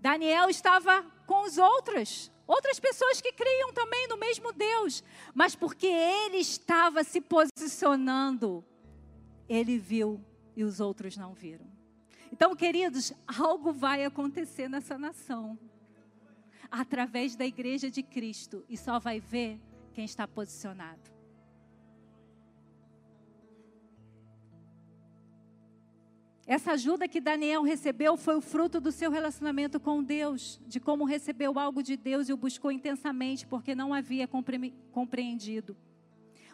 Daniel 0.00 0.48
estava 0.48 1.02
com 1.24 1.44
os 1.44 1.56
outros, 1.58 2.32
outras 2.48 2.80
pessoas 2.80 3.20
que 3.20 3.32
criam 3.32 3.72
também 3.72 4.08
no 4.08 4.16
mesmo 4.16 4.52
Deus. 4.52 5.04
Mas 5.34 5.54
porque 5.54 5.86
ele 5.86 6.38
estava 6.38 7.04
se 7.04 7.20
posicionando, 7.20 8.64
ele 9.48 9.78
viu 9.78 10.24
e 10.56 10.64
os 10.64 10.80
outros 10.80 11.16
não 11.16 11.34
viram. 11.34 11.66
Então, 12.32 12.56
queridos, 12.56 13.12
algo 13.26 13.72
vai 13.72 14.04
acontecer 14.04 14.68
nessa 14.68 14.98
nação 14.98 15.58
através 16.70 17.36
da 17.36 17.46
igreja 17.46 17.90
de 17.90 18.02
Cristo 18.02 18.64
e 18.68 18.76
só 18.76 18.98
vai 18.98 19.20
ver 19.20 19.60
quem 19.92 20.04
está 20.04 20.26
posicionado. 20.26 21.17
Essa 26.48 26.72
ajuda 26.72 27.06
que 27.06 27.20
Daniel 27.20 27.62
recebeu 27.62 28.16
foi 28.16 28.34
o 28.34 28.40
fruto 28.40 28.80
do 28.80 28.90
seu 28.90 29.10
relacionamento 29.10 29.78
com 29.78 30.02
Deus, 30.02 30.58
de 30.66 30.80
como 30.80 31.04
recebeu 31.04 31.58
algo 31.58 31.82
de 31.82 31.94
Deus 31.94 32.26
e 32.26 32.32
o 32.32 32.38
buscou 32.38 32.72
intensamente, 32.72 33.46
porque 33.46 33.74
não 33.74 33.92
havia 33.92 34.26
compreendido. 34.90 35.76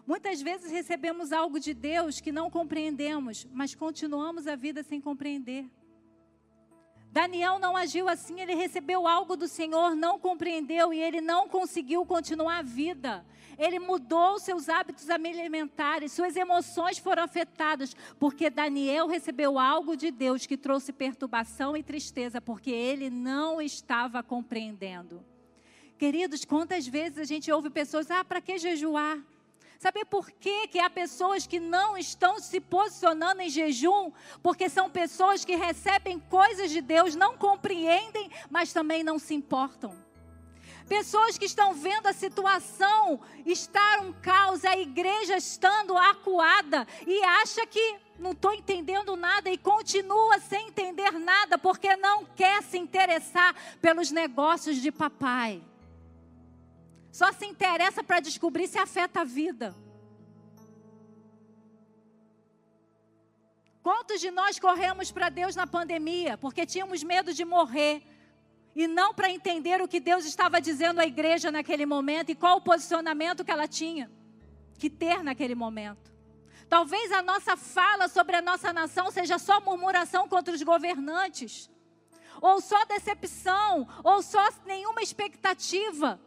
Muitas 0.04 0.42
vezes 0.42 0.72
recebemos 0.72 1.32
algo 1.32 1.60
de 1.60 1.72
Deus 1.72 2.20
que 2.20 2.32
não 2.32 2.50
compreendemos, 2.50 3.46
mas 3.52 3.76
continuamos 3.76 4.48
a 4.48 4.56
vida 4.56 4.82
sem 4.82 5.00
compreender. 5.00 5.64
Daniel 7.14 7.60
não 7.60 7.76
agiu 7.76 8.08
assim, 8.08 8.40
ele 8.40 8.56
recebeu 8.56 9.06
algo 9.06 9.36
do 9.36 9.46
Senhor, 9.46 9.94
não 9.94 10.18
compreendeu 10.18 10.92
e 10.92 10.98
ele 10.98 11.20
não 11.20 11.48
conseguiu 11.48 12.04
continuar 12.04 12.58
a 12.58 12.62
vida. 12.62 13.24
Ele 13.56 13.78
mudou 13.78 14.40
seus 14.40 14.68
hábitos 14.68 15.08
alimentares, 15.08 16.10
suas 16.10 16.34
emoções 16.34 16.98
foram 16.98 17.22
afetadas, 17.22 17.94
porque 18.18 18.50
Daniel 18.50 19.06
recebeu 19.06 19.60
algo 19.60 19.96
de 19.96 20.10
Deus 20.10 20.44
que 20.44 20.56
trouxe 20.56 20.92
perturbação 20.92 21.76
e 21.76 21.84
tristeza, 21.84 22.40
porque 22.40 22.72
ele 22.72 23.08
não 23.08 23.62
estava 23.62 24.20
compreendendo. 24.20 25.24
Queridos, 25.96 26.44
quantas 26.44 26.84
vezes 26.84 27.18
a 27.18 27.24
gente 27.24 27.52
ouve 27.52 27.70
pessoas: 27.70 28.10
ah, 28.10 28.24
para 28.24 28.40
que 28.40 28.58
jejuar? 28.58 29.22
Saber 29.78 30.04
por 30.06 30.30
que, 30.30 30.68
que 30.68 30.78
há 30.78 30.88
pessoas 30.88 31.46
que 31.46 31.60
não 31.60 31.96
estão 31.96 32.38
se 32.38 32.60
posicionando 32.60 33.42
em 33.42 33.50
jejum? 33.50 34.12
Porque 34.42 34.68
são 34.68 34.88
pessoas 34.88 35.44
que 35.44 35.56
recebem 35.56 36.18
coisas 36.18 36.70
de 36.70 36.80
Deus, 36.80 37.14
não 37.14 37.36
compreendem, 37.36 38.30
mas 38.50 38.72
também 38.72 39.02
não 39.02 39.18
se 39.18 39.34
importam. 39.34 39.94
Pessoas 40.88 41.38
que 41.38 41.46
estão 41.46 41.72
vendo 41.72 42.06
a 42.06 42.12
situação 42.12 43.20
estar 43.46 44.00
um 44.00 44.12
caos, 44.12 44.64
a 44.64 44.76
igreja 44.76 45.36
estando 45.36 45.96
acuada 45.96 46.86
e 47.06 47.24
acha 47.24 47.66
que 47.66 47.96
não 48.18 48.32
estou 48.32 48.52
entendendo 48.52 49.16
nada 49.16 49.50
e 49.50 49.56
continua 49.56 50.38
sem 50.40 50.68
entender 50.68 51.12
nada 51.12 51.56
porque 51.56 51.96
não 51.96 52.24
quer 52.24 52.62
se 52.62 52.76
interessar 52.78 53.54
pelos 53.80 54.10
negócios 54.10 54.76
de 54.76 54.92
papai 54.92 55.62
só 57.14 57.30
se 57.32 57.46
interessa 57.46 58.02
para 58.02 58.18
descobrir 58.18 58.66
se 58.66 58.76
afeta 58.76 59.20
a 59.20 59.24
vida. 59.24 59.72
Quantos 63.84 64.20
de 64.20 64.32
nós 64.32 64.58
corremos 64.58 65.12
para 65.12 65.28
Deus 65.28 65.54
na 65.54 65.64
pandemia 65.64 66.36
porque 66.36 66.66
tínhamos 66.66 67.04
medo 67.04 67.32
de 67.32 67.44
morrer 67.44 68.02
e 68.74 68.88
não 68.88 69.14
para 69.14 69.30
entender 69.30 69.80
o 69.80 69.86
que 69.86 70.00
Deus 70.00 70.24
estava 70.24 70.60
dizendo 70.60 70.98
à 70.98 71.06
igreja 71.06 71.52
naquele 71.52 71.86
momento 71.86 72.30
e 72.30 72.34
qual 72.34 72.56
o 72.56 72.60
posicionamento 72.60 73.44
que 73.44 73.52
ela 73.52 73.68
tinha 73.68 74.10
que 74.76 74.90
ter 74.90 75.22
naquele 75.22 75.54
momento? 75.54 76.12
Talvez 76.68 77.12
a 77.12 77.22
nossa 77.22 77.56
fala 77.56 78.08
sobre 78.08 78.34
a 78.34 78.42
nossa 78.42 78.72
nação 78.72 79.08
seja 79.12 79.38
só 79.38 79.60
murmuração 79.60 80.28
contra 80.28 80.52
os 80.52 80.64
governantes, 80.64 81.70
ou 82.40 82.60
só 82.60 82.84
decepção, 82.86 83.86
ou 84.02 84.20
só 84.20 84.44
nenhuma 84.66 85.00
expectativa. 85.00 86.20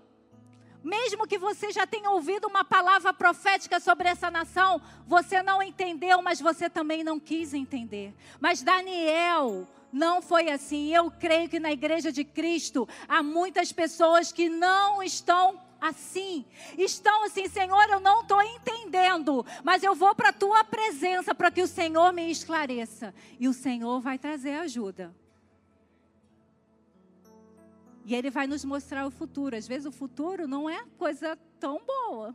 Mesmo 0.87 1.27
que 1.27 1.37
você 1.37 1.69
já 1.69 1.85
tenha 1.85 2.09
ouvido 2.11 2.47
uma 2.47 2.63
palavra 2.63 3.13
profética 3.13 3.77
sobre 3.77 4.07
essa 4.07 4.31
nação, 4.31 4.81
você 5.05 5.43
não 5.43 5.61
entendeu, 5.61 6.21
mas 6.21 6.39
você 6.39 6.69
também 6.69 7.03
não 7.03 7.19
quis 7.19 7.53
entender. 7.53 8.15
Mas 8.39 8.63
Daniel 8.63 9.67
não 9.91 10.21
foi 10.21 10.49
assim. 10.49 10.95
Eu 10.95 11.11
creio 11.11 11.49
que 11.49 11.59
na 11.59 11.73
igreja 11.73 12.09
de 12.09 12.23
Cristo 12.23 12.87
há 13.05 13.21
muitas 13.21 13.73
pessoas 13.73 14.31
que 14.31 14.47
não 14.47 15.03
estão 15.03 15.59
assim. 15.81 16.45
Estão 16.77 17.25
assim, 17.25 17.49
Senhor, 17.49 17.89
eu 17.89 17.99
não 17.99 18.21
estou 18.21 18.41
entendendo, 18.41 19.45
mas 19.65 19.83
eu 19.83 19.93
vou 19.93 20.15
para 20.15 20.29
a 20.29 20.33
tua 20.33 20.63
presença 20.63 21.35
para 21.35 21.51
que 21.51 21.61
o 21.61 21.67
Senhor 21.67 22.13
me 22.13 22.31
esclareça. 22.31 23.13
E 23.37 23.49
o 23.49 23.53
Senhor 23.53 23.99
vai 23.99 24.17
trazer 24.17 24.53
ajuda. 24.53 25.13
E 28.07 28.15
ele 28.15 28.29
vai 28.29 28.47
nos 28.47 28.63
mostrar 28.63 29.05
o 29.05 29.11
futuro. 29.11 29.53
Às 29.53 29.67
vezes 29.67 29.85
o 29.85 29.91
futuro 29.91 30.47
não 30.47 30.69
é 30.69 30.81
coisa 30.97 31.37
tão 31.59 31.81
boa. 31.85 32.33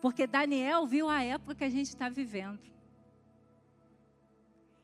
Porque 0.00 0.28
Daniel 0.28 0.86
viu 0.86 1.08
a 1.08 1.24
época 1.24 1.56
que 1.56 1.64
a 1.64 1.68
gente 1.68 1.88
está 1.88 2.08
vivendo. 2.08 2.60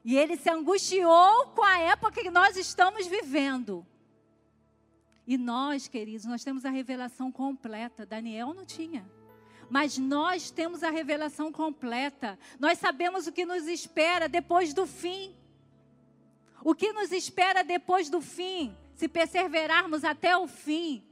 E 0.04 0.18
ele 0.18 0.36
se 0.36 0.50
angustiou 0.50 1.52
com 1.54 1.62
a 1.62 1.78
época 1.78 2.20
que 2.20 2.32
nós 2.32 2.56
estamos 2.56 3.06
vivendo. 3.06 3.86
E 5.24 5.38
nós, 5.38 5.86
queridos, 5.86 6.26
nós 6.26 6.42
temos 6.42 6.64
a 6.64 6.70
revelação 6.70 7.30
completa. 7.30 8.04
Daniel 8.04 8.52
não 8.52 8.66
tinha. 8.66 9.08
Mas 9.70 9.96
nós 9.96 10.50
temos 10.50 10.82
a 10.82 10.90
revelação 10.90 11.52
completa. 11.52 12.36
Nós 12.58 12.76
sabemos 12.76 13.28
o 13.28 13.32
que 13.32 13.46
nos 13.46 13.68
espera 13.68 14.28
depois 14.28 14.74
do 14.74 14.84
fim. 14.84 15.32
O 16.64 16.74
que 16.74 16.92
nos 16.92 17.12
espera 17.12 17.62
depois 17.62 18.10
do 18.10 18.20
fim? 18.20 18.76
Se 19.00 19.08
perseverarmos 19.08 20.04
até 20.04 20.36
o 20.36 20.46
fim, 20.46 21.02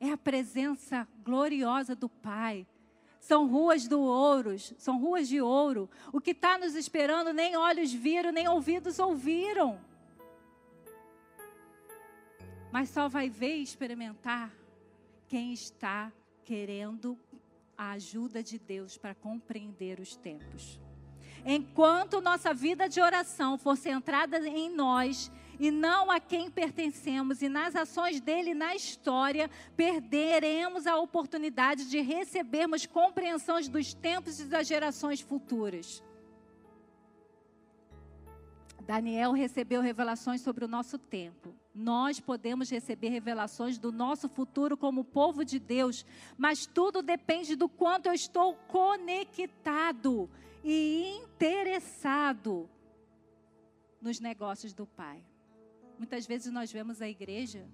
é 0.00 0.10
a 0.10 0.16
presença 0.16 1.06
gloriosa 1.22 1.94
do 1.94 2.08
Pai. 2.08 2.66
São 3.20 3.46
ruas 3.46 3.86
do 3.86 4.00
ouro, 4.00 4.58
são 4.76 4.98
ruas 5.00 5.28
de 5.28 5.40
ouro. 5.40 5.88
O 6.12 6.20
que 6.20 6.32
está 6.32 6.58
nos 6.58 6.74
esperando, 6.74 7.32
nem 7.32 7.56
olhos 7.56 7.92
viram, 7.92 8.32
nem 8.32 8.48
ouvidos 8.48 8.98
ouviram. 8.98 9.80
Mas 12.72 12.88
só 12.90 13.08
vai 13.08 13.30
ver 13.30 13.58
e 13.58 13.62
experimentar 13.62 14.52
quem 15.28 15.52
está 15.52 16.12
querendo 16.44 17.16
a 17.78 17.92
ajuda 17.92 18.42
de 18.42 18.58
Deus 18.58 18.98
para 18.98 19.14
compreender 19.14 20.00
os 20.00 20.16
tempos. 20.16 20.80
Enquanto 21.44 22.20
nossa 22.20 22.52
vida 22.52 22.88
de 22.88 23.00
oração 23.00 23.56
for 23.56 23.76
centrada 23.76 24.40
em 24.48 24.68
nós 24.68 25.30
e 25.58 25.70
não 25.70 26.10
a 26.10 26.20
quem 26.20 26.50
pertencemos 26.50 27.42
e 27.42 27.48
nas 27.48 27.74
ações 27.74 28.20
dele 28.20 28.54
na 28.54 28.74
história, 28.74 29.50
perderemos 29.76 30.86
a 30.86 30.96
oportunidade 30.96 31.88
de 31.88 32.00
recebermos 32.00 32.86
compreensões 32.86 33.68
dos 33.68 33.94
tempos 33.94 34.40
e 34.40 34.44
das 34.44 34.66
gerações 34.66 35.20
futuras. 35.20 36.02
Daniel 38.86 39.32
recebeu 39.32 39.80
revelações 39.82 40.40
sobre 40.40 40.64
o 40.64 40.68
nosso 40.68 40.96
tempo. 40.96 41.52
Nós 41.74 42.20
podemos 42.20 42.70
receber 42.70 43.08
revelações 43.08 43.78
do 43.78 43.90
nosso 43.90 44.28
futuro 44.28 44.76
como 44.76 45.04
povo 45.04 45.44
de 45.44 45.58
Deus, 45.58 46.06
mas 46.38 46.66
tudo 46.66 47.02
depende 47.02 47.56
do 47.56 47.68
quanto 47.68 48.06
eu 48.06 48.12
estou 48.12 48.54
conectado 48.68 50.30
e 50.62 51.18
interessado 51.20 52.70
nos 54.00 54.20
negócios 54.20 54.72
do 54.72 54.86
Pai. 54.86 55.20
Muitas 55.98 56.26
vezes 56.26 56.52
nós 56.52 56.70
vemos 56.70 57.00
a 57.00 57.08
igreja 57.08 57.66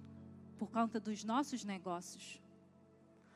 por 0.57 0.69
conta 0.69 0.99
dos 0.99 1.23
nossos 1.23 1.63
negócios, 1.63 2.41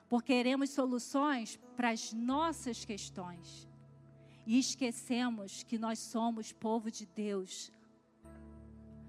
porque 0.07 0.33
queremos 0.33 0.69
soluções 0.69 1.59
para 1.75 1.89
as 1.89 2.13
nossas 2.13 2.85
questões 2.85 3.67
e 4.45 4.57
esquecemos 4.57 5.63
que 5.63 5.77
nós 5.77 5.99
somos 5.99 6.53
povo 6.53 6.89
de 6.89 7.05
Deus. 7.05 7.69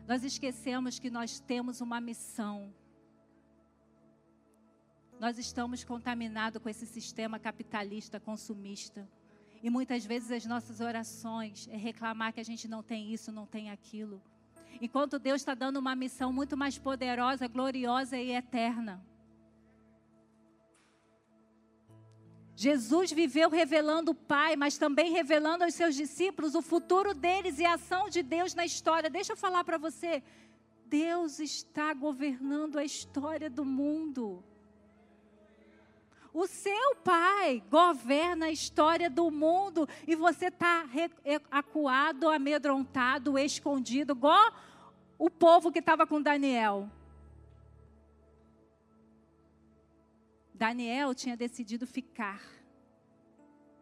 Nós 0.07 0.25
esquecemos 0.25 0.99
que 0.99 1.11
nós 1.11 1.39
temos 1.39 1.81
uma 1.81 2.01
missão. 2.01 2.75
Nós 5.21 5.39
estamos 5.39 5.85
contaminados 5.85 6.61
com 6.61 6.69
esse 6.69 6.87
sistema 6.87 7.39
capitalista 7.39 8.19
consumista. 8.19 9.09
E 9.63 9.71
muitas 9.71 10.05
vezes 10.05 10.31
as 10.31 10.47
nossas 10.47 10.81
orações 10.81 11.69
é 11.69 11.77
reclamar 11.77 12.33
que 12.33 12.41
a 12.41 12.45
gente 12.45 12.67
não 12.67 12.83
tem 12.83 13.13
isso, 13.13 13.31
não 13.31 13.47
tem 13.47 13.71
aquilo. 13.71 14.21
Enquanto 14.81 15.19
Deus 15.19 15.41
está 15.41 15.55
dando 15.55 15.79
uma 15.79 15.95
missão 15.95 16.33
muito 16.33 16.57
mais 16.57 16.79
poderosa, 16.79 17.49
gloriosa 17.49 18.17
e 18.17 18.33
eterna. 18.33 19.03
Jesus 22.55 23.13
viveu 23.13 23.49
revelando 23.49 24.11
o 24.11 24.15
Pai, 24.15 24.57
mas 24.57 24.77
também 24.77 25.13
revelando 25.13 25.63
aos 25.63 25.75
seus 25.75 25.95
discípulos 25.95 26.57
o 26.57 26.63
futuro 26.63 27.15
deles 27.15 27.61
e 27.61 27.65
a 27.65 27.75
ação 27.75 28.09
de 28.09 28.21
Deus 28.21 28.53
na 28.53 28.65
história. 28.65 29.09
Deixa 29.09 29.35
eu 29.35 29.37
falar 29.37 29.63
para 29.63 29.79
você. 29.79 30.23
Deus 30.85 31.39
está 31.39 31.95
governando 31.95 32.77
a 32.77 32.85
história 32.85 33.49
do 33.49 33.65
mundo. 33.65 34.43
O 36.33 36.47
seu 36.47 36.97
pai 36.97 37.63
governa 37.71 38.47
a 38.47 38.51
história 38.51 39.09
do 39.09 39.31
mundo 39.31 39.89
e 40.07 40.15
você 40.15 40.47
está 40.47 40.85
acuado, 41.51 42.29
amedrontado, 42.29 43.39
escondido, 43.39 44.13
igual 44.13 44.53
o 45.19 45.31
povo 45.31 45.73
que 45.73 45.79
estava 45.79 46.07
com 46.07 46.21
Daniel. 46.21 46.89
Daniel 50.55 51.15
tinha 51.15 51.37
decidido 51.37 51.87
ficar 51.87 52.59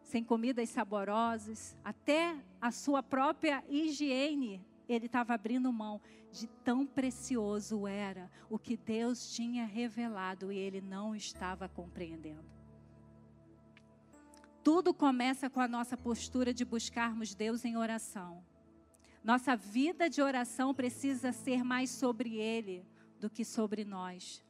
sem 0.07 0.23
comidas 0.23 0.69
saborosas, 0.69 1.75
até 1.83 2.33
a 2.61 2.71
sua 2.71 3.03
própria 3.03 3.61
higiene, 3.67 4.65
ele 4.87 5.07
estava 5.07 5.33
abrindo 5.33 5.71
mão 5.71 6.01
de 6.31 6.47
tão 6.47 6.85
precioso 6.85 7.87
era 7.87 8.29
o 8.49 8.57
que 8.59 8.77
Deus 8.77 9.33
tinha 9.33 9.65
revelado 9.65 10.51
e 10.51 10.57
ele 10.57 10.81
não 10.81 11.15
estava 11.15 11.67
compreendendo. 11.67 12.45
Tudo 14.63 14.93
começa 14.93 15.49
com 15.49 15.61
a 15.61 15.67
nossa 15.67 15.95
postura 15.95 16.53
de 16.53 16.65
buscarmos 16.65 17.33
Deus 17.33 17.63
em 17.63 17.77
oração. 17.77 18.43
Nossa 19.23 19.55
vida 19.55 20.09
de 20.09 20.21
oração 20.21 20.73
precisa 20.73 21.31
ser 21.31 21.63
mais 21.63 21.89
sobre 21.89 22.35
Ele 22.35 22.85
do 23.19 23.29
que 23.29 23.43
sobre 23.43 23.83
nós. 23.83 24.43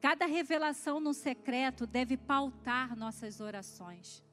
Cada 0.00 0.26
revelação 0.26 1.00
no 1.00 1.12
secreto 1.12 1.86
deve 1.86 2.16
pautar 2.16 2.96
nossas 2.96 3.40
orações. 3.40 4.24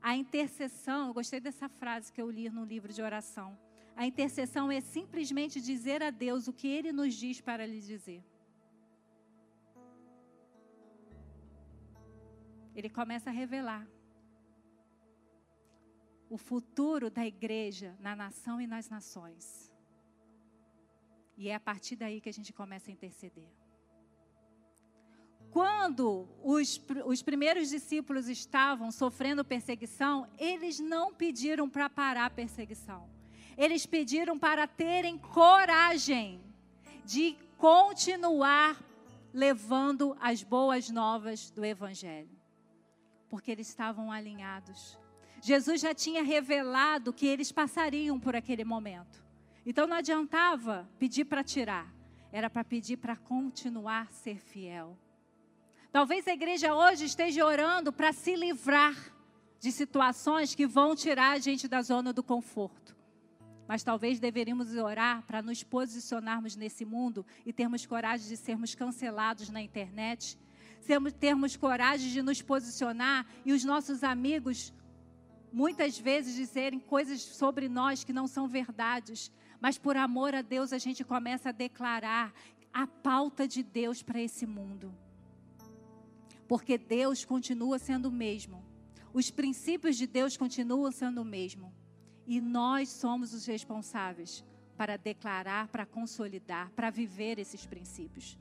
A 0.00 0.16
intercessão, 0.16 1.08
eu 1.08 1.14
gostei 1.14 1.40
dessa 1.40 1.68
frase 1.68 2.12
que 2.12 2.22
eu 2.22 2.30
li 2.30 2.48
no 2.48 2.64
livro 2.64 2.92
de 2.92 3.02
oração. 3.02 3.58
A 3.96 4.06
intercessão 4.06 4.70
é 4.70 4.80
simplesmente 4.80 5.60
dizer 5.60 6.02
a 6.02 6.10
Deus 6.10 6.46
o 6.46 6.52
que 6.52 6.68
Ele 6.68 6.92
nos 6.92 7.14
diz 7.14 7.40
para 7.40 7.66
lhe 7.66 7.80
dizer. 7.80 8.22
Ele 12.74 12.90
começa 12.90 13.30
a 13.30 13.32
revelar 13.32 13.88
o 16.28 16.36
futuro 16.36 17.08
da 17.10 17.24
igreja 17.26 17.96
na 17.98 18.14
nação 18.14 18.60
e 18.60 18.66
nas 18.66 18.90
nações. 18.90 19.72
E 21.38 21.48
é 21.48 21.54
a 21.54 21.60
partir 21.60 21.96
daí 21.96 22.20
que 22.20 22.28
a 22.28 22.32
gente 22.32 22.52
começa 22.52 22.90
a 22.90 22.92
interceder 22.92 23.48
quando 25.56 26.28
os, 26.42 26.78
os 27.06 27.22
primeiros 27.22 27.70
discípulos 27.70 28.28
estavam 28.28 28.90
sofrendo 28.92 29.42
perseguição, 29.42 30.28
eles 30.38 30.78
não 30.78 31.14
pediram 31.14 31.66
para 31.66 31.88
parar 31.88 32.26
a 32.26 32.30
perseguição. 32.30 33.08
Eles 33.56 33.86
pediram 33.86 34.38
para 34.38 34.66
terem 34.66 35.16
coragem 35.18 36.40
de 37.04 37.36
continuar 37.56 38.76
levando 39.32 40.16
as 40.20 40.42
boas 40.42 40.90
novas 40.90 41.50
do 41.50 41.64
Evangelho. 41.64 42.36
Porque 43.28 43.50
eles 43.50 43.68
estavam 43.68 44.10
alinhados. 44.10 44.98
Jesus 45.42 45.80
já 45.80 45.94
tinha 45.94 46.22
revelado 46.22 47.12
que 47.12 47.26
eles 47.26 47.52
passariam 47.52 48.18
por 48.18 48.34
aquele 48.34 48.64
momento. 48.64 49.24
Então 49.64 49.86
não 49.86 49.96
adiantava 49.96 50.88
pedir 50.98 51.24
para 51.24 51.44
tirar, 51.44 51.92
era 52.32 52.48
para 52.48 52.64
pedir 52.64 52.96
para 52.96 53.16
continuar 53.16 54.10
ser 54.10 54.38
fiel. 54.38 54.96
Talvez 55.92 56.26
a 56.28 56.32
igreja 56.32 56.74
hoje 56.74 57.04
esteja 57.04 57.44
orando 57.44 57.92
para 57.92 58.12
se 58.12 58.36
livrar 58.36 58.94
de 59.60 59.72
situações 59.72 60.54
que 60.54 60.66
vão 60.66 60.94
tirar 60.94 61.32
a 61.32 61.38
gente 61.38 61.66
da 61.68 61.82
zona 61.82 62.12
do 62.12 62.22
conforto. 62.22 62.95
Mas 63.66 63.82
talvez 63.82 64.20
deveríamos 64.20 64.74
orar 64.74 65.22
para 65.26 65.42
nos 65.42 65.62
posicionarmos 65.62 66.56
nesse 66.56 66.84
mundo 66.84 67.26
e 67.44 67.52
termos 67.52 67.84
coragem 67.84 68.28
de 68.28 68.36
sermos 68.36 68.74
cancelados 68.74 69.50
na 69.50 69.60
internet, 69.60 70.38
termos 71.18 71.56
coragem 71.56 72.10
de 72.10 72.22
nos 72.22 72.40
posicionar 72.40 73.26
e 73.44 73.52
os 73.52 73.64
nossos 73.64 74.04
amigos 74.04 74.72
muitas 75.52 75.98
vezes 75.98 76.34
dizerem 76.34 76.78
coisas 76.78 77.20
sobre 77.20 77.68
nós 77.68 78.04
que 78.04 78.12
não 78.12 78.26
são 78.26 78.46
verdades, 78.46 79.32
mas 79.60 79.78
por 79.78 79.96
amor 79.96 80.34
a 80.34 80.42
Deus 80.42 80.72
a 80.72 80.78
gente 80.78 81.02
começa 81.02 81.48
a 81.48 81.52
declarar 81.52 82.32
a 82.72 82.86
pauta 82.86 83.48
de 83.48 83.62
Deus 83.62 84.02
para 84.02 84.20
esse 84.20 84.46
mundo 84.46 84.94
porque 86.46 86.78
Deus 86.78 87.24
continua 87.24 87.78
sendo 87.78 88.08
o 88.08 88.12
mesmo. 88.12 88.64
Os 89.12 89.30
princípios 89.30 89.96
de 89.96 90.06
Deus 90.06 90.36
continuam 90.36 90.90
sendo 90.92 91.22
o 91.22 91.24
mesmo. 91.24 91.72
E 92.26 92.40
nós 92.40 92.88
somos 92.88 93.32
os 93.32 93.46
responsáveis 93.46 94.44
para 94.76 94.96
declarar, 94.96 95.68
para 95.68 95.86
consolidar, 95.86 96.70
para 96.72 96.90
viver 96.90 97.38
esses 97.38 97.64
princípios. 97.64 98.38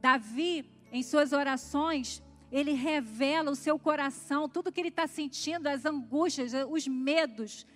Davi, 0.00 0.64
em 0.90 1.02
suas 1.02 1.32
orações, 1.32 2.22
ele 2.50 2.72
revela 2.72 3.50
o 3.50 3.56
seu 3.56 3.78
coração, 3.78 4.48
tudo 4.48 4.72
que 4.72 4.80
ele 4.80 4.88
está 4.88 5.06
sentindo, 5.06 5.66
as 5.66 5.84
angústias, 5.84 6.52
os 6.68 6.86
medos. 6.86 7.66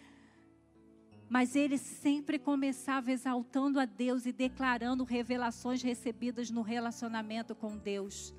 Mas 1.29 1.57
ele 1.57 1.79
sempre 1.79 2.39
começava 2.39 3.11
exaltando 3.11 3.81
a 3.81 3.85
Deus 3.85 4.27
e 4.27 4.33
declarando 4.33 5.03
revelações 5.03 5.83
recebidas 5.83 6.51
no 6.51 6.63
relacionamento 6.63 7.55
com 7.55 7.77
Deus. 7.77 8.35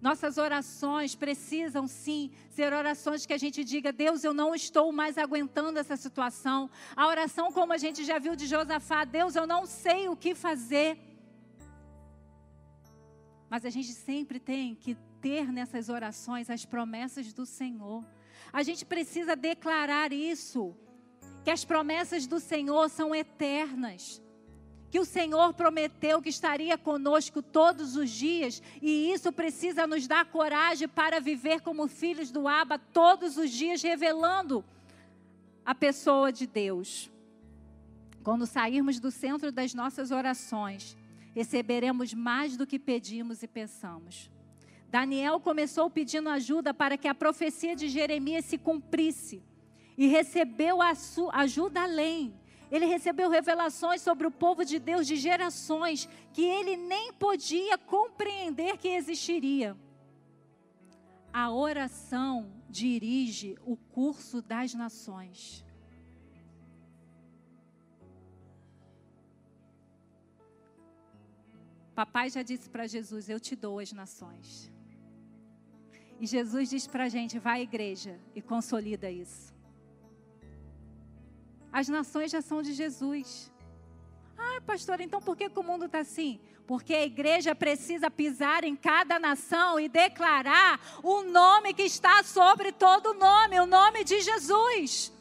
Nossas 0.00 0.38
orações 0.38 1.14
precisam 1.14 1.86
sim 1.86 2.30
ser 2.48 2.72
orações 2.72 3.26
que 3.26 3.34
a 3.34 3.38
gente 3.38 3.62
diga: 3.62 3.92
Deus, 3.92 4.24
eu 4.24 4.32
não 4.32 4.54
estou 4.54 4.90
mais 4.90 5.18
aguentando 5.18 5.78
essa 5.78 5.96
situação. 5.96 6.70
A 6.96 7.06
oração, 7.06 7.52
como 7.52 7.74
a 7.74 7.78
gente 7.78 8.02
já 8.04 8.18
viu 8.18 8.34
de 8.34 8.46
Josafá: 8.46 9.04
Deus, 9.04 9.36
eu 9.36 9.46
não 9.46 9.66
sei 9.66 10.08
o 10.08 10.16
que 10.16 10.34
fazer. 10.34 10.98
Mas 13.50 13.66
a 13.66 13.70
gente 13.70 13.92
sempre 13.92 14.40
tem 14.40 14.74
que 14.74 14.96
ter 15.20 15.52
nessas 15.52 15.90
orações 15.90 16.48
as 16.48 16.64
promessas 16.64 17.32
do 17.34 17.44
Senhor. 17.44 18.02
A 18.52 18.62
gente 18.62 18.86
precisa 18.86 19.36
declarar 19.36 20.12
isso, 20.14 20.74
que 21.44 21.50
as 21.50 21.62
promessas 21.62 22.26
do 22.26 22.40
Senhor 22.40 22.88
são 22.88 23.14
eternas 23.14 24.22
que 24.90 24.98
o 24.98 25.04
Senhor 25.04 25.54
prometeu 25.54 26.20
que 26.20 26.28
estaria 26.28 26.76
conosco 26.76 27.40
todos 27.40 27.94
os 27.94 28.10
dias, 28.10 28.60
e 28.82 29.12
isso 29.12 29.30
precisa 29.30 29.86
nos 29.86 30.06
dar 30.08 30.24
coragem 30.24 30.88
para 30.88 31.20
viver 31.20 31.60
como 31.60 31.86
filhos 31.86 32.30
do 32.30 32.48
Abba 32.48 32.78
todos 32.78 33.36
os 33.36 33.50
dias, 33.50 33.80
revelando 33.82 34.64
a 35.64 35.74
pessoa 35.74 36.32
de 36.32 36.46
Deus. 36.46 37.08
Quando 38.24 38.46
sairmos 38.46 38.98
do 38.98 39.10
centro 39.12 39.52
das 39.52 39.72
nossas 39.72 40.10
orações, 40.10 40.96
receberemos 41.34 42.12
mais 42.12 42.56
do 42.56 42.66
que 42.66 42.78
pedimos 42.78 43.44
e 43.44 43.46
pensamos. 43.46 44.28
Daniel 44.88 45.38
começou 45.38 45.88
pedindo 45.88 46.28
ajuda 46.28 46.74
para 46.74 46.98
que 46.98 47.06
a 47.06 47.14
profecia 47.14 47.76
de 47.76 47.88
Jeremias 47.88 48.44
se 48.44 48.58
cumprisse 48.58 49.40
e 49.96 50.08
recebeu 50.08 50.78
ajuda 50.82 51.82
além 51.82 52.34
ele 52.70 52.86
recebeu 52.86 53.28
revelações 53.28 54.00
sobre 54.00 54.26
o 54.26 54.30
povo 54.30 54.64
de 54.64 54.78
Deus 54.78 55.06
de 55.06 55.16
gerações 55.16 56.08
que 56.32 56.42
ele 56.42 56.76
nem 56.76 57.12
podia 57.12 57.76
compreender 57.76 58.78
que 58.78 58.88
existiria. 58.88 59.76
A 61.32 61.50
oração 61.50 62.52
dirige 62.68 63.56
o 63.64 63.76
curso 63.76 64.40
das 64.40 64.74
nações. 64.74 65.64
Papai 71.94 72.30
já 72.30 72.42
disse 72.42 72.70
para 72.70 72.86
Jesus: 72.86 73.28
Eu 73.28 73.38
te 73.38 73.54
dou 73.54 73.78
as 73.78 73.92
nações. 73.92 74.72
E 76.20 76.26
Jesus 76.26 76.70
diz 76.70 76.86
para 76.86 77.04
a 77.04 77.08
gente: 77.08 77.38
vai 77.38 77.60
à 77.60 77.62
igreja 77.62 78.18
e 78.34 78.40
consolida 78.40 79.10
isso. 79.10 79.49
As 81.72 81.88
nações 81.88 82.30
já 82.30 82.42
são 82.42 82.62
de 82.62 82.72
Jesus. 82.72 83.50
Ah, 84.36 84.60
pastor, 84.66 85.00
então 85.00 85.20
por 85.20 85.36
que, 85.36 85.48
que 85.48 85.58
o 85.58 85.62
mundo 85.62 85.84
está 85.84 86.00
assim? 86.00 86.40
Porque 86.66 86.94
a 86.94 87.04
igreja 87.04 87.54
precisa 87.54 88.10
pisar 88.10 88.64
em 88.64 88.76
cada 88.76 89.18
nação 89.18 89.78
e 89.78 89.88
declarar 89.88 90.80
o 91.02 91.22
nome 91.22 91.74
que 91.74 91.82
está 91.82 92.22
sobre 92.22 92.72
todo 92.72 93.14
nome, 93.14 93.60
o 93.60 93.66
nome 93.66 94.04
de 94.04 94.20
Jesus. 94.20 95.12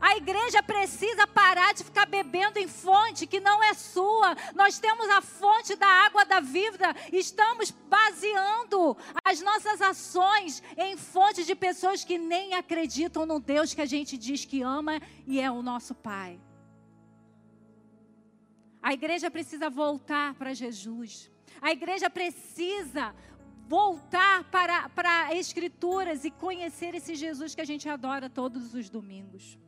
A 0.00 0.16
igreja 0.16 0.62
precisa 0.62 1.26
parar 1.26 1.74
de 1.74 1.84
ficar 1.84 2.06
bebendo 2.06 2.58
em 2.58 2.66
fonte 2.66 3.26
que 3.26 3.38
não 3.38 3.62
é 3.62 3.74
sua. 3.74 4.34
Nós 4.54 4.78
temos 4.78 5.06
a 5.10 5.20
fonte 5.20 5.76
da 5.76 5.86
água 5.86 6.24
da 6.24 6.40
vida. 6.40 6.96
Estamos 7.12 7.70
baseando 7.70 8.96
as 9.22 9.42
nossas 9.42 9.82
ações 9.82 10.62
em 10.76 10.96
fonte 10.96 11.44
de 11.44 11.54
pessoas 11.54 12.02
que 12.02 12.16
nem 12.16 12.54
acreditam 12.54 13.26
no 13.26 13.38
Deus 13.38 13.74
que 13.74 13.82
a 13.82 13.86
gente 13.86 14.16
diz 14.16 14.46
que 14.46 14.62
ama 14.62 15.00
e 15.26 15.38
é 15.38 15.50
o 15.50 15.62
nosso 15.62 15.94
Pai. 15.94 16.40
A 18.82 18.94
igreja 18.94 19.30
precisa 19.30 19.68
voltar 19.68 20.32
para 20.34 20.54
Jesus. 20.54 21.30
A 21.60 21.72
igreja 21.72 22.08
precisa 22.08 23.14
voltar 23.68 24.44
para, 24.44 24.88
para 24.88 25.34
Escrituras 25.34 26.24
e 26.24 26.30
conhecer 26.30 26.94
esse 26.94 27.14
Jesus 27.14 27.54
que 27.54 27.60
a 27.60 27.66
gente 27.66 27.86
adora 27.86 28.30
todos 28.30 28.72
os 28.72 28.88
domingos. 28.88 29.58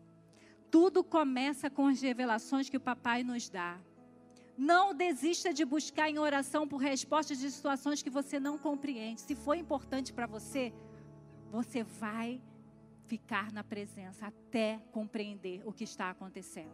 Tudo 0.72 1.04
começa 1.04 1.68
com 1.68 1.86
as 1.86 2.00
revelações 2.00 2.70
que 2.70 2.78
o 2.78 2.80
papai 2.80 3.22
nos 3.22 3.46
dá. 3.46 3.78
Não 4.56 4.94
desista 4.94 5.52
de 5.52 5.66
buscar 5.66 6.08
em 6.08 6.18
oração 6.18 6.66
por 6.66 6.78
respostas 6.78 7.38
de 7.38 7.50
situações 7.50 8.02
que 8.02 8.08
você 8.08 8.40
não 8.40 8.56
compreende. 8.56 9.20
Se 9.20 9.34
for 9.34 9.54
importante 9.54 10.14
para 10.14 10.26
você, 10.26 10.72
você 11.50 11.82
vai 11.82 12.40
ficar 13.04 13.52
na 13.52 13.62
presença 13.62 14.28
até 14.28 14.80
compreender 14.92 15.60
o 15.66 15.74
que 15.74 15.84
está 15.84 16.08
acontecendo. 16.08 16.72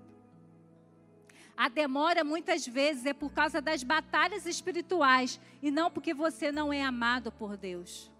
A 1.56 1.68
demora 1.68 2.22
muitas 2.22 2.64
vezes 2.64 3.04
é 3.04 3.12
por 3.12 3.32
causa 3.32 3.60
das 3.60 3.82
batalhas 3.82 4.46
espirituais 4.46 5.40
e 5.60 5.72
não 5.72 5.90
porque 5.90 6.14
você 6.14 6.52
não 6.52 6.72
é 6.72 6.84
amado 6.84 7.32
por 7.32 7.56
Deus. 7.56 8.12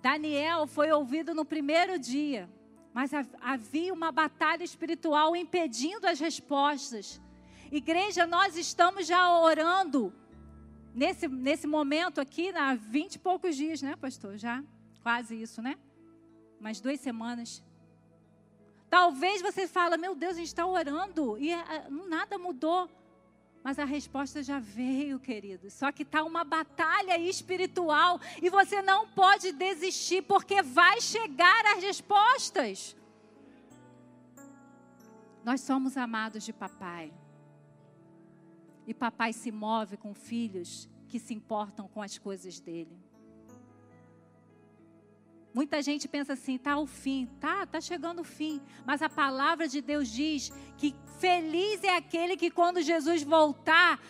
Daniel 0.00 0.66
foi 0.66 0.90
ouvido 0.90 1.34
no 1.34 1.44
primeiro 1.44 1.98
dia 1.98 2.48
mas 2.92 3.12
havia 3.40 3.92
uma 3.92 4.10
batalha 4.10 4.64
espiritual 4.64 5.36
impedindo 5.36 6.06
as 6.06 6.18
respostas. 6.18 7.20
Igreja, 7.70 8.26
nós 8.26 8.56
estamos 8.56 9.06
já 9.06 9.30
orando 9.40 10.12
nesse, 10.94 11.28
nesse 11.28 11.66
momento 11.66 12.20
aqui, 12.20 12.50
há 12.56 12.74
vinte 12.74 13.14
e 13.14 13.18
poucos 13.18 13.56
dias, 13.56 13.80
né, 13.80 13.94
pastor? 13.96 14.36
Já 14.36 14.62
quase 15.02 15.40
isso, 15.40 15.62
né? 15.62 15.76
Mais 16.58 16.80
duas 16.80 17.00
semanas. 17.00 17.62
Talvez 18.88 19.40
você 19.40 19.68
fale, 19.68 19.96
meu 19.96 20.16
Deus, 20.16 20.32
a 20.32 20.38
gente 20.38 20.48
está 20.48 20.66
orando 20.66 21.38
e 21.38 21.52
é, 21.52 21.88
nada 22.08 22.36
mudou. 22.38 22.90
Mas 23.62 23.78
a 23.78 23.84
resposta 23.84 24.42
já 24.42 24.58
veio, 24.58 25.18
querido. 25.18 25.70
Só 25.70 25.92
que 25.92 26.02
está 26.02 26.22
uma 26.24 26.44
batalha 26.44 27.18
espiritual 27.18 28.20
e 28.40 28.48
você 28.48 28.80
não 28.80 29.08
pode 29.08 29.52
desistir, 29.52 30.22
porque 30.22 30.62
vai 30.62 31.00
chegar 31.00 31.66
as 31.76 31.82
respostas. 31.82 32.96
Nós 35.44 35.60
somos 35.60 35.96
amados 35.96 36.44
de 36.44 36.52
papai. 36.52 37.12
E 38.86 38.94
papai 38.94 39.32
se 39.32 39.50
move 39.50 39.96
com 39.96 40.14
filhos 40.14 40.88
que 41.08 41.18
se 41.18 41.34
importam 41.34 41.88
com 41.88 42.02
as 42.02 42.18
coisas 42.18 42.60
dele. 42.60 42.99
Muita 45.52 45.82
gente 45.82 46.06
pensa 46.06 46.34
assim, 46.34 46.56
tá 46.56 46.78
o 46.78 46.86
fim, 46.86 47.28
tá, 47.40 47.66
tá 47.66 47.80
chegando 47.80 48.20
o 48.20 48.24
fim, 48.24 48.60
mas 48.86 49.02
a 49.02 49.08
palavra 49.08 49.66
de 49.66 49.80
Deus 49.80 50.08
diz 50.08 50.52
que 50.78 50.94
feliz 51.18 51.82
é 51.82 51.96
aquele 51.96 52.36
que 52.36 52.50
quando 52.50 52.80
Jesus 52.80 53.22
voltar 53.22 54.00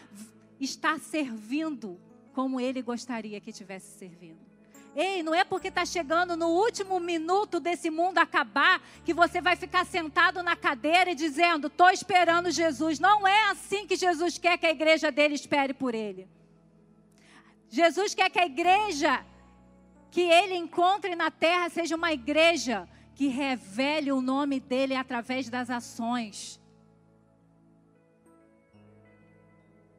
está 0.60 0.98
servindo 0.98 1.98
como 2.34 2.60
ele 2.60 2.82
gostaria 2.82 3.40
que 3.40 3.52
tivesse 3.52 3.98
servindo. 3.98 4.50
Ei, 4.94 5.22
não 5.22 5.34
é 5.34 5.44
porque 5.44 5.68
está 5.68 5.86
chegando 5.86 6.36
no 6.36 6.48
último 6.48 6.98
minuto 6.98 7.60
desse 7.60 7.90
mundo 7.90 8.18
acabar 8.18 8.82
que 9.04 9.14
você 9.14 9.40
vai 9.40 9.54
ficar 9.54 9.86
sentado 9.86 10.42
na 10.42 10.56
cadeira 10.56 11.12
e 11.12 11.14
dizendo: 11.14 11.68
estou 11.68 11.90
esperando 11.90 12.50
Jesus. 12.50 12.98
Não 12.98 13.26
é 13.26 13.50
assim 13.50 13.86
que 13.86 13.94
Jesus 13.94 14.36
quer 14.36 14.58
que 14.58 14.66
a 14.66 14.70
igreja 14.70 15.12
dele 15.12 15.34
espere 15.34 15.72
por 15.72 15.94
ele. 15.94 16.28
Jesus 17.68 18.16
quer 18.16 18.28
que 18.30 18.40
a 18.40 18.46
igreja 18.46 19.24
que 20.10 20.22
ele 20.22 20.54
encontre 20.54 21.14
na 21.14 21.30
terra 21.30 21.68
seja 21.68 21.94
uma 21.96 22.12
igreja 22.12 22.88
que 23.14 23.28
revele 23.28 24.10
o 24.10 24.20
nome 24.20 24.58
dele 24.58 24.94
através 24.94 25.48
das 25.48 25.70
ações. 25.70 26.60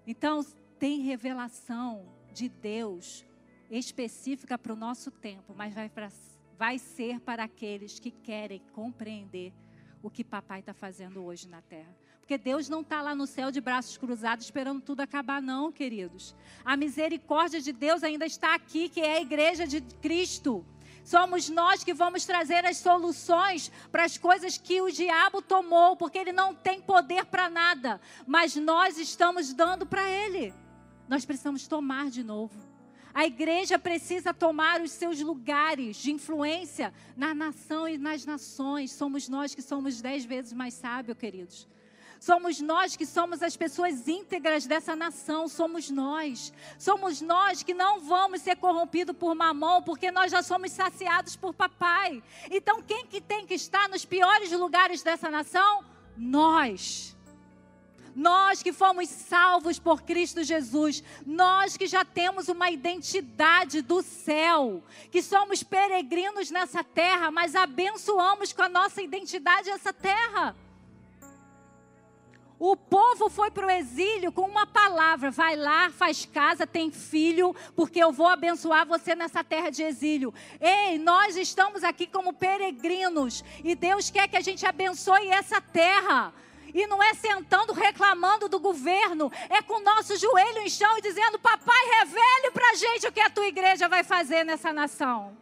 Então, 0.05 0.43
tem 0.79 1.01
revelação 1.01 2.05
de 2.33 2.49
Deus 2.49 3.25
específica 3.69 4.57
para 4.57 4.73
o 4.73 4.75
nosso 4.75 5.11
tempo, 5.11 5.53
mas 5.55 5.73
vai, 5.73 5.87
pra, 5.87 6.09
vai 6.57 6.77
ser 6.77 7.19
para 7.21 7.43
aqueles 7.43 7.99
que 7.99 8.11
querem 8.11 8.59
compreender 8.73 9.53
o 10.01 10.09
que 10.09 10.23
papai 10.23 10.59
está 10.59 10.73
fazendo 10.73 11.23
hoje 11.23 11.47
na 11.47 11.61
terra. 11.61 11.95
Porque 12.31 12.45
Deus 12.45 12.69
não 12.69 12.79
está 12.79 13.01
lá 13.01 13.13
no 13.13 13.27
céu 13.27 13.51
de 13.51 13.59
braços 13.59 13.97
cruzados 13.97 14.45
esperando 14.45 14.79
tudo 14.79 15.01
acabar, 15.01 15.41
não, 15.41 15.69
queridos. 15.69 16.33
A 16.63 16.77
misericórdia 16.77 17.59
de 17.59 17.73
Deus 17.73 18.05
ainda 18.05 18.25
está 18.25 18.55
aqui, 18.55 18.87
que 18.87 19.01
é 19.01 19.17
a 19.17 19.21
igreja 19.21 19.67
de 19.67 19.81
Cristo. 19.81 20.65
Somos 21.03 21.49
nós 21.49 21.83
que 21.83 21.93
vamos 21.93 22.25
trazer 22.25 22.65
as 22.65 22.77
soluções 22.77 23.69
para 23.91 24.05
as 24.05 24.17
coisas 24.17 24.57
que 24.57 24.81
o 24.81 24.89
diabo 24.89 25.41
tomou, 25.41 25.97
porque 25.97 26.17
ele 26.17 26.31
não 26.31 26.55
tem 26.55 26.79
poder 26.79 27.25
para 27.25 27.49
nada, 27.49 27.99
mas 28.25 28.55
nós 28.55 28.97
estamos 28.97 29.51
dando 29.51 29.85
para 29.85 30.09
ele. 30.09 30.53
Nós 31.09 31.25
precisamos 31.25 31.67
tomar 31.67 32.09
de 32.09 32.23
novo. 32.23 32.55
A 33.13 33.25
igreja 33.25 33.77
precisa 33.77 34.33
tomar 34.33 34.79
os 34.79 34.91
seus 34.91 35.19
lugares 35.19 35.97
de 35.97 36.13
influência 36.13 36.93
na 37.17 37.33
nação 37.33 37.89
e 37.89 37.97
nas 37.97 38.25
nações. 38.25 38.89
Somos 38.91 39.27
nós 39.27 39.53
que 39.53 39.61
somos 39.61 40.01
dez 40.01 40.23
vezes 40.23 40.53
mais 40.53 40.75
sábios, 40.75 41.17
queridos. 41.17 41.67
Somos 42.21 42.61
nós 42.61 42.95
que 42.95 43.03
somos 43.03 43.41
as 43.41 43.57
pessoas 43.57 44.07
íntegras 44.07 44.67
dessa 44.67 44.95
nação, 44.95 45.47
somos 45.47 45.89
nós. 45.89 46.53
Somos 46.77 47.19
nós 47.19 47.63
que 47.63 47.73
não 47.73 47.99
vamos 47.99 48.41
ser 48.43 48.57
corrompidos 48.57 49.17
por 49.17 49.33
mamão, 49.33 49.81
porque 49.81 50.11
nós 50.11 50.31
já 50.31 50.43
somos 50.43 50.71
saciados 50.71 51.35
por 51.35 51.51
papai. 51.51 52.21
Então, 52.51 52.79
quem 52.83 53.07
que 53.07 53.19
tem 53.19 53.43
que 53.47 53.55
estar 53.55 53.89
nos 53.89 54.05
piores 54.05 54.51
lugares 54.51 55.01
dessa 55.01 55.31
nação? 55.31 55.83
Nós. 56.15 57.17
Nós 58.15 58.61
que 58.61 58.71
fomos 58.71 59.09
salvos 59.09 59.79
por 59.79 60.03
Cristo 60.03 60.43
Jesus, 60.43 61.03
nós 61.25 61.75
que 61.75 61.87
já 61.87 62.05
temos 62.05 62.49
uma 62.49 62.69
identidade 62.69 63.81
do 63.81 64.03
céu, 64.03 64.83
que 65.09 65.23
somos 65.23 65.63
peregrinos 65.63 66.51
nessa 66.51 66.83
terra, 66.83 67.31
mas 67.31 67.55
abençoamos 67.55 68.53
com 68.53 68.61
a 68.61 68.69
nossa 68.69 69.01
identidade 69.01 69.71
essa 69.71 69.91
terra. 69.91 70.55
O 72.63 72.77
povo 72.77 73.27
foi 73.27 73.49
para 73.49 73.65
o 73.65 73.71
exílio 73.71 74.31
com 74.31 74.43
uma 74.43 74.67
palavra: 74.67 75.31
vai 75.31 75.55
lá, 75.55 75.89
faz 75.89 76.27
casa, 76.27 76.67
tem 76.67 76.91
filho, 76.91 77.55
porque 77.75 77.97
eu 77.97 78.11
vou 78.11 78.27
abençoar 78.27 78.85
você 78.85 79.15
nessa 79.15 79.43
terra 79.43 79.71
de 79.71 79.81
exílio. 79.81 80.31
Ei, 80.59 80.99
nós 80.99 81.35
estamos 81.35 81.83
aqui 81.83 82.05
como 82.05 82.33
peregrinos 82.33 83.43
e 83.63 83.73
Deus 83.73 84.11
quer 84.11 84.27
que 84.27 84.37
a 84.37 84.41
gente 84.41 84.63
abençoe 84.63 85.27
essa 85.29 85.59
terra. 85.59 86.31
E 86.71 86.85
não 86.85 87.01
é 87.01 87.15
sentando 87.15 87.73
reclamando 87.73 88.47
do 88.47 88.59
governo, 88.59 89.31
é 89.49 89.63
com 89.63 89.79
o 89.79 89.83
nosso 89.83 90.15
joelho 90.15 90.59
em 90.59 90.69
chão 90.69 90.95
e 90.99 91.01
dizendo: 91.01 91.39
Papai, 91.39 91.83
revele 91.97 92.51
para 92.53 92.69
a 92.69 92.75
gente 92.75 93.07
o 93.07 93.11
que 93.11 93.21
a 93.21 93.29
tua 93.31 93.47
igreja 93.47 93.89
vai 93.89 94.03
fazer 94.03 94.43
nessa 94.43 94.71
nação. 94.71 95.35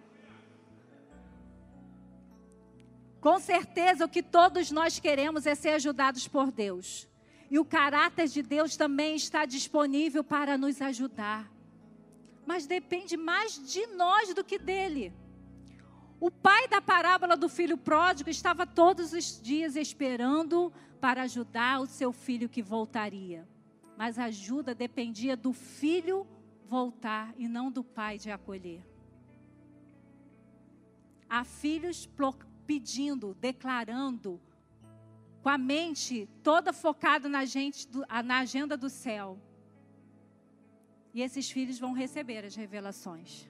Com 3.19 3.41
certeza, 3.41 4.05
o 4.05 4.09
que 4.09 4.23
todos 4.23 4.71
nós 4.71 5.01
queremos 5.01 5.45
é 5.45 5.53
ser 5.53 5.71
ajudados 5.71 6.25
por 6.25 6.49
Deus. 6.49 7.08
E 7.49 7.57
o 7.57 7.65
caráter 7.65 8.27
de 8.27 8.41
Deus 8.41 8.75
também 8.75 9.15
está 9.15 9.45
disponível 9.45 10.23
para 10.23 10.57
nos 10.57 10.81
ajudar. 10.81 11.51
Mas 12.45 12.65
depende 12.65 13.17
mais 13.17 13.59
de 13.71 13.87
nós 13.87 14.33
do 14.33 14.43
que 14.43 14.59
dele. 14.59 15.13
O 16.19 16.29
pai 16.29 16.67
da 16.67 16.81
parábola 16.81 17.37
do 17.37 17.47
filho 17.47 17.77
pródigo 17.77 18.29
estava 18.29 18.67
todos 18.67 19.13
os 19.13 19.41
dias 19.41 19.75
esperando 19.75 20.71
para 20.99 21.23
ajudar 21.23 21.79
o 21.79 21.87
seu 21.87 22.11
filho 22.11 22.49
que 22.49 22.61
voltaria. 22.61 23.47
Mas 23.97 24.19
a 24.19 24.25
ajuda 24.25 24.75
dependia 24.75 25.35
do 25.35 25.53
filho 25.53 26.27
voltar 26.67 27.33
e 27.37 27.47
não 27.47 27.71
do 27.71 27.83
pai 27.83 28.17
de 28.17 28.29
acolher. 28.29 28.85
Há 31.29 31.43
filhos 31.43 32.07
pedindo, 32.65 33.35
declarando, 33.39 34.39
com 35.49 35.53
a 35.53 35.57
mente 35.57 36.29
toda 36.43 36.71
focada 36.71 37.27
na, 37.27 37.43
gente, 37.43 37.87
na 38.23 38.37
agenda 38.37 38.77
do 38.77 38.87
céu. 38.87 39.35
E 41.11 41.23
esses 41.23 41.49
filhos 41.49 41.79
vão 41.79 41.91
receber 41.91 42.45
as 42.45 42.55
revelações. 42.55 43.49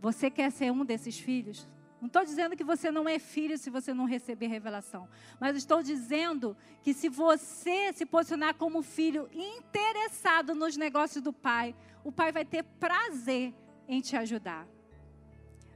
Você 0.00 0.30
quer 0.30 0.50
ser 0.50 0.72
um 0.72 0.86
desses 0.86 1.18
filhos? 1.18 1.68
Não 2.00 2.06
estou 2.06 2.24
dizendo 2.24 2.56
que 2.56 2.64
você 2.64 2.90
não 2.90 3.06
é 3.06 3.18
filho 3.18 3.58
se 3.58 3.68
você 3.68 3.92
não 3.92 4.06
receber 4.06 4.46
revelação. 4.46 5.06
Mas 5.38 5.54
estou 5.54 5.82
dizendo 5.82 6.56
que 6.82 6.94
se 6.94 7.10
você 7.10 7.92
se 7.92 8.06
posicionar 8.06 8.54
como 8.54 8.80
filho 8.80 9.28
interessado 9.34 10.54
nos 10.54 10.78
negócios 10.78 11.22
do 11.22 11.30
pai, 11.30 11.76
o 12.02 12.10
pai 12.10 12.32
vai 12.32 12.46
ter 12.46 12.62
prazer 12.80 13.52
em 13.86 14.00
te 14.00 14.16
ajudar. 14.16 14.66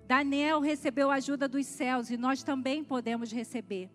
Daniel 0.06 0.60
recebeu 0.60 1.10
a 1.10 1.16
ajuda 1.16 1.46
dos 1.46 1.66
céus 1.66 2.08
e 2.08 2.16
nós 2.16 2.42
também 2.42 2.82
podemos 2.82 3.30
receber. 3.30 3.90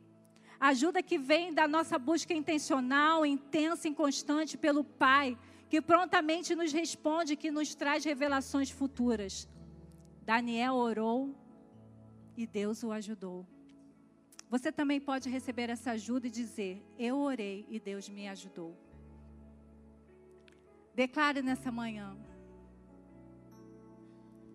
Ajuda 0.61 1.01
que 1.01 1.17
vem 1.17 1.51
da 1.51 1.67
nossa 1.67 1.97
busca 1.97 2.35
intencional, 2.35 3.25
intensa 3.25 3.87
e 3.87 3.95
constante 3.95 4.55
pelo 4.55 4.83
Pai, 4.83 5.35
que 5.67 5.81
prontamente 5.81 6.53
nos 6.53 6.71
responde, 6.71 7.35
que 7.35 7.49
nos 7.49 7.73
traz 7.73 8.05
revelações 8.05 8.69
futuras. 8.69 9.49
Daniel 10.23 10.75
orou 10.75 11.35
e 12.37 12.45
Deus 12.45 12.83
o 12.83 12.91
ajudou. 12.91 13.43
Você 14.51 14.71
também 14.71 15.01
pode 15.01 15.29
receber 15.31 15.67
essa 15.71 15.91
ajuda 15.91 16.27
e 16.27 16.29
dizer: 16.29 16.85
Eu 16.95 17.17
orei 17.17 17.65
e 17.67 17.79
Deus 17.79 18.07
me 18.07 18.27
ajudou. 18.27 18.77
Declare 20.93 21.41
nessa 21.41 21.71
manhã 21.71 22.15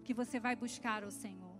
que 0.04 0.14
você 0.14 0.38
vai 0.38 0.54
buscar 0.54 1.02
o 1.02 1.10
Senhor. 1.10 1.55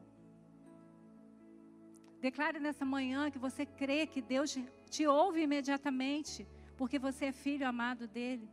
Declare 2.21 2.59
nessa 2.59 2.85
manhã 2.85 3.31
que 3.31 3.39
você 3.39 3.65
crê 3.65 4.07
que 4.07 4.23
Deus 4.23 4.59
te 4.89 5.07
ouve 5.07 5.43
imediatamente, 5.43 6.47
porque 6.77 6.99
você 6.99 7.27
é 7.27 7.33
filho 7.33 7.67
amado 7.67 8.07
dele. 8.07 8.49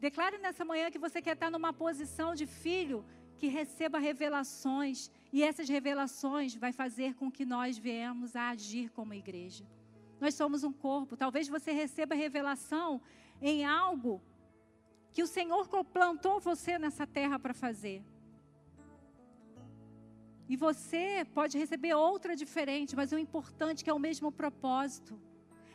Declare 0.00 0.38
nessa 0.38 0.64
manhã 0.64 0.90
que 0.90 0.98
você 0.98 1.22
quer 1.22 1.34
estar 1.34 1.50
numa 1.50 1.72
posição 1.72 2.34
de 2.34 2.46
filho 2.46 3.04
que 3.38 3.46
receba 3.46 3.98
revelações 3.98 5.10
e 5.32 5.42
essas 5.42 5.68
revelações 5.68 6.54
vai 6.54 6.72
fazer 6.72 7.14
com 7.14 7.30
que 7.30 7.44
nós 7.44 7.78
viemos 7.78 8.34
a 8.34 8.50
agir 8.50 8.90
como 8.90 9.14
igreja. 9.14 9.64
Nós 10.20 10.34
somos 10.34 10.62
um 10.64 10.72
corpo. 10.72 11.16
Talvez 11.16 11.48
você 11.48 11.72
receba 11.72 12.14
revelação 12.14 13.00
em 13.40 13.64
algo 13.64 14.22
que 15.12 15.22
o 15.22 15.26
Senhor 15.26 15.68
plantou 15.84 16.40
você 16.40 16.78
nessa 16.78 17.06
terra 17.06 17.38
para 17.38 17.52
fazer. 17.52 18.04
E 20.52 20.56
você 20.56 21.26
pode 21.32 21.56
receber 21.56 21.94
outra 21.94 22.36
diferente, 22.36 22.94
mas 22.94 23.10
o 23.10 23.18
importante 23.18 23.80
é 23.80 23.84
que 23.84 23.88
é 23.88 23.94
o 23.94 23.98
mesmo 23.98 24.30
propósito, 24.30 25.18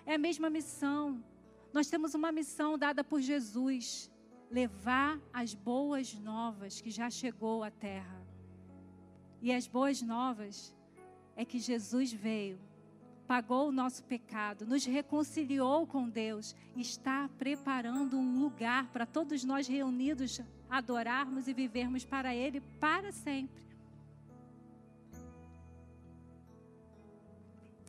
é 0.06 0.14
a 0.14 0.20
mesma 0.20 0.52
missão. 0.52 1.04
Nós 1.74 1.90
temos 1.90 2.14
uma 2.14 2.32
missão 2.32 2.78
dada 2.78 3.04
por 3.04 3.20
Jesus: 3.20 4.08
levar 4.52 5.20
as 5.34 5.56
boas 5.56 6.14
novas 6.14 6.80
que 6.80 6.92
já 6.92 7.10
chegou 7.10 7.64
à 7.64 7.72
terra. 7.72 8.22
E 9.42 9.52
as 9.52 9.66
boas 9.68 10.00
novas 10.00 10.76
é 11.36 11.44
que 11.44 11.58
Jesus 11.58 12.14
veio, 12.14 12.60
pagou 13.26 13.70
o 13.70 13.72
nosso 13.72 14.04
pecado, 14.04 14.64
nos 14.68 14.86
reconciliou 14.86 15.88
com 15.88 16.08
Deus 16.08 16.56
e 16.76 16.82
está 16.82 17.28
preparando 17.36 18.16
um 18.16 18.42
lugar 18.44 18.92
para 18.92 19.08
todos 19.08 19.44
nós 19.44 19.68
reunidos 19.68 20.40
adorarmos 20.70 21.48
e 21.48 21.54
vivermos 21.54 22.06
para 22.06 22.36
Ele 22.36 22.62
para 22.80 23.12
sempre. 23.12 23.67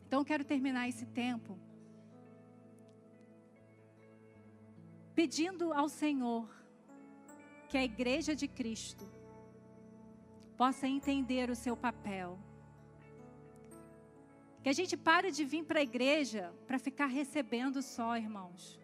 Então, 0.09 0.23
quero 0.23 0.43
terminar 0.43 0.89
esse 0.89 1.05
tempo 1.05 1.55
pedindo 5.13 5.71
ao 5.71 5.87
Senhor 5.87 6.49
que 7.67 7.77
a 7.77 7.83
igreja 7.83 8.33
de 8.35 8.47
Cristo 8.47 9.05
possa 10.57 10.87
entender 10.87 11.51
o 11.51 11.55
seu 11.55 11.77
papel. 11.77 12.39
Que 14.63 14.69
a 14.69 14.73
gente 14.73 14.97
pare 14.97 15.29
de 15.29 15.45
vir 15.45 15.63
para 15.63 15.79
a 15.79 15.83
igreja 15.83 16.51
para 16.65 16.79
ficar 16.79 17.05
recebendo 17.05 17.79
só, 17.83 18.17
irmãos. 18.17 18.79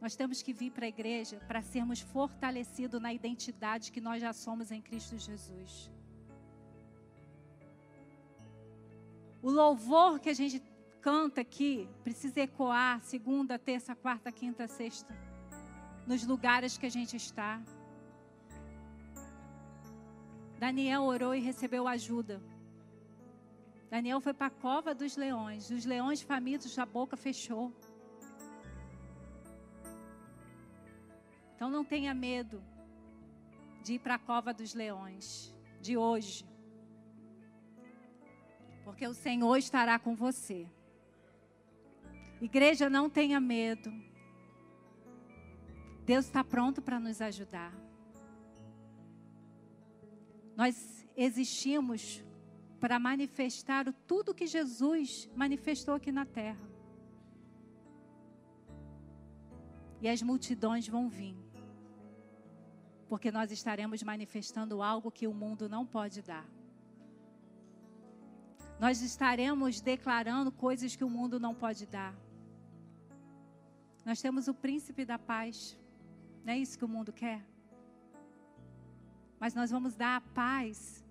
Nós 0.00 0.16
temos 0.16 0.40
que 0.40 0.54
vir 0.54 0.70
para 0.70 0.86
a 0.86 0.94
igreja 0.96 1.36
para 1.46 1.60
sermos 1.60 2.00
fortalecidos 2.00 3.02
na 3.02 3.12
identidade 3.12 3.92
que 3.92 4.00
nós 4.00 4.22
já 4.22 4.32
somos 4.32 4.70
em 4.70 4.80
Cristo 4.80 5.18
Jesus. 5.18 5.90
O 9.44 9.50
louvor 9.50 10.20
que 10.20 10.30
a 10.30 10.32
gente 10.32 10.58
canta 11.02 11.42
aqui 11.42 11.86
precisa 12.02 12.40
ecoar 12.40 13.02
segunda, 13.02 13.58
terça, 13.58 13.94
quarta, 13.94 14.32
quinta, 14.32 14.66
sexta, 14.66 15.14
nos 16.06 16.26
lugares 16.26 16.78
que 16.78 16.86
a 16.86 16.88
gente 16.88 17.14
está. 17.14 17.60
Daniel 20.58 21.02
orou 21.02 21.34
e 21.34 21.40
recebeu 21.40 21.86
ajuda. 21.86 22.42
Daniel 23.90 24.18
foi 24.18 24.32
para 24.32 24.46
a 24.46 24.50
cova 24.50 24.94
dos 24.94 25.14
leões. 25.14 25.68
Os 25.68 25.84
leões 25.84 26.22
famintos, 26.22 26.78
a 26.78 26.86
boca 26.86 27.14
fechou. 27.14 27.70
Então 31.54 31.68
não 31.68 31.84
tenha 31.84 32.14
medo 32.14 32.64
de 33.82 33.96
ir 33.96 33.98
para 33.98 34.14
a 34.14 34.18
cova 34.18 34.54
dos 34.54 34.72
leões 34.72 35.54
de 35.82 35.98
hoje 35.98 36.53
porque 38.84 39.06
o 39.06 39.14
Senhor 39.14 39.56
estará 39.56 39.98
com 39.98 40.14
você. 40.14 40.68
Igreja, 42.40 42.90
não 42.90 43.08
tenha 43.08 43.40
medo. 43.40 43.90
Deus 46.04 46.26
está 46.26 46.44
pronto 46.44 46.82
para 46.82 47.00
nos 47.00 47.20
ajudar. 47.22 47.74
Nós 50.54 51.06
existimos 51.16 52.22
para 52.78 52.98
manifestar 52.98 53.90
tudo 54.06 54.34
que 54.34 54.46
Jesus 54.46 55.28
manifestou 55.34 55.94
aqui 55.94 56.12
na 56.12 56.26
terra. 56.26 56.68
E 60.02 60.08
as 60.08 60.20
multidões 60.20 60.86
vão 60.86 61.08
vir. 61.08 61.34
Porque 63.08 63.32
nós 63.32 63.50
estaremos 63.50 64.02
manifestando 64.02 64.82
algo 64.82 65.10
que 65.10 65.26
o 65.26 65.32
mundo 65.32 65.66
não 65.66 65.86
pode 65.86 66.20
dar. 66.20 66.46
Nós 68.78 69.00
estaremos 69.00 69.80
declarando 69.80 70.50
coisas 70.50 70.96
que 70.96 71.04
o 71.04 71.10
mundo 71.10 71.38
não 71.38 71.54
pode 71.54 71.86
dar. 71.86 72.14
Nós 74.04 74.20
temos 74.20 74.48
o 74.48 74.54
príncipe 74.54 75.04
da 75.04 75.18
paz. 75.18 75.78
Não 76.44 76.52
é 76.52 76.58
isso 76.58 76.78
que 76.78 76.84
o 76.84 76.88
mundo 76.88 77.12
quer? 77.12 77.42
Mas 79.38 79.54
nós 79.54 79.70
vamos 79.70 79.94
dar 79.94 80.16
a 80.16 80.20
paz 80.20 81.04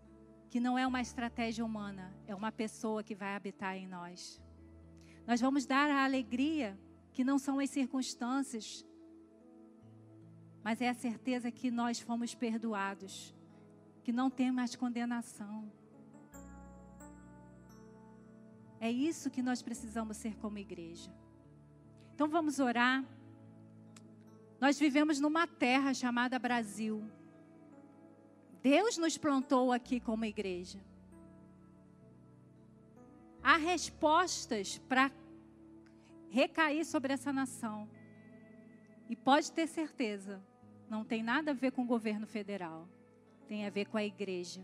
que 0.50 0.60
não 0.60 0.78
é 0.78 0.86
uma 0.86 1.02
estratégia 1.02 1.66
humana, 1.66 2.14
é 2.28 2.36
uma 2.36 2.52
pessoa 2.52 3.04
que 3.04 3.16
vai 3.16 3.36
habitar 3.36 3.76
em 3.76 3.88
nós. 3.88 4.40
Nós 5.26 5.42
vamos 5.42 5.66
dar 5.66 5.90
a 5.90 6.04
alegria 6.04 6.78
que 7.12 7.24
não 7.24 7.40
são 7.40 7.60
as 7.60 7.72
circunstâncias, 7.72 8.86
mas 10.64 10.80
é 10.80 10.90
a 10.90 10.94
certeza 10.94 11.52
que 11.52 11.72
nós 11.72 12.00
fomos 12.00 12.36
perdoados, 12.36 13.34
que 14.04 14.12
não 14.12 14.30
tem 14.30 14.52
mais 14.52 14.76
condenação. 14.76 15.72
É 18.84 18.92
isso 18.92 19.30
que 19.30 19.42
nós 19.42 19.62
precisamos 19.62 20.18
ser 20.18 20.36
como 20.40 20.58
igreja. 20.58 21.10
Então 22.14 22.28
vamos 22.28 22.60
orar. 22.60 23.02
Nós 24.60 24.78
vivemos 24.78 25.22
numa 25.22 25.48
terra 25.48 25.94
chamada 25.94 26.38
Brasil. 26.38 27.02
Deus 28.62 28.98
nos 28.98 29.18
plantou 29.18 29.72
aqui 29.72 30.02
como 30.02 30.26
igreja. 30.26 30.80
Há 33.42 33.56
respostas 33.56 34.80
para 34.80 35.10
recair 36.30 36.84
sobre 36.84 37.14
essa 37.14 37.32
nação. 37.32 37.88
E 39.10 39.16
pode 39.16 39.50
ter 39.54 39.68
certeza, 39.68 40.44
não 40.90 41.06
tem 41.06 41.24
nada 41.24 41.52
a 41.52 41.54
ver 41.54 41.72
com 41.72 41.84
o 41.84 41.88
governo 41.88 42.28
federal, 42.28 42.86
tem 43.48 43.66
a 43.66 43.70
ver 43.70 43.86
com 43.86 43.96
a 43.96 44.04
igreja. 44.04 44.62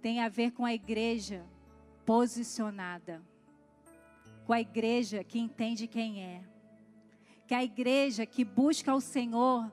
Tem 0.00 0.20
a 0.20 0.28
ver 0.28 0.52
com 0.52 0.64
a 0.64 0.72
igreja 0.72 1.44
posicionada, 2.04 3.22
com 4.46 4.52
a 4.52 4.60
igreja 4.60 5.24
que 5.24 5.38
entende 5.38 5.86
quem 5.86 6.22
é, 6.22 6.44
que 7.46 7.54
a 7.54 7.62
igreja 7.62 8.24
que 8.24 8.44
busca 8.44 8.94
o 8.94 9.00
Senhor 9.00 9.70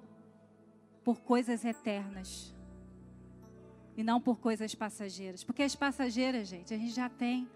por 1.03 1.21
coisas 1.21 1.65
eternas 1.65 2.53
e 3.95 4.03
não 4.03 4.21
por 4.21 4.39
coisas 4.39 4.73
passageiras, 4.73 5.43
porque 5.43 5.63
as 5.63 5.75
passageiras, 5.75 6.47
gente, 6.47 6.73
a 6.73 6.77
gente 6.77 6.93
já 6.93 7.09
tem. 7.09 7.49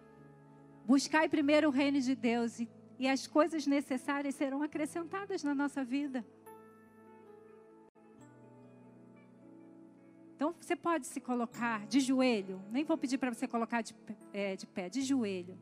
Buscai 0.86 1.28
primeiro 1.28 1.68
o 1.70 1.72
reino 1.72 2.00
de 2.00 2.16
Deus 2.16 2.60
e, 2.60 2.70
e 3.00 3.08
as 3.08 3.26
coisas 3.26 3.66
necessárias 3.66 4.36
serão 4.36 4.62
acrescentadas 4.62 5.44
na 5.44 5.56
nossa 5.56 5.84
vida. 5.84 6.26
Então 10.46 10.56
você 10.62 10.76
pode 10.76 11.08
se 11.08 11.20
colocar 11.20 11.88
de 11.88 12.00
joelho, 12.00 12.62
nem 12.70 12.84
vou 12.84 12.96
pedir 12.96 13.18
para 13.18 13.34
você 13.34 13.48
colocar 13.48 13.82
de, 13.82 13.96
é, 14.32 14.56
de 14.56 14.68
pé, 14.68 14.88
de 14.90 15.02
joelho, 15.02 15.58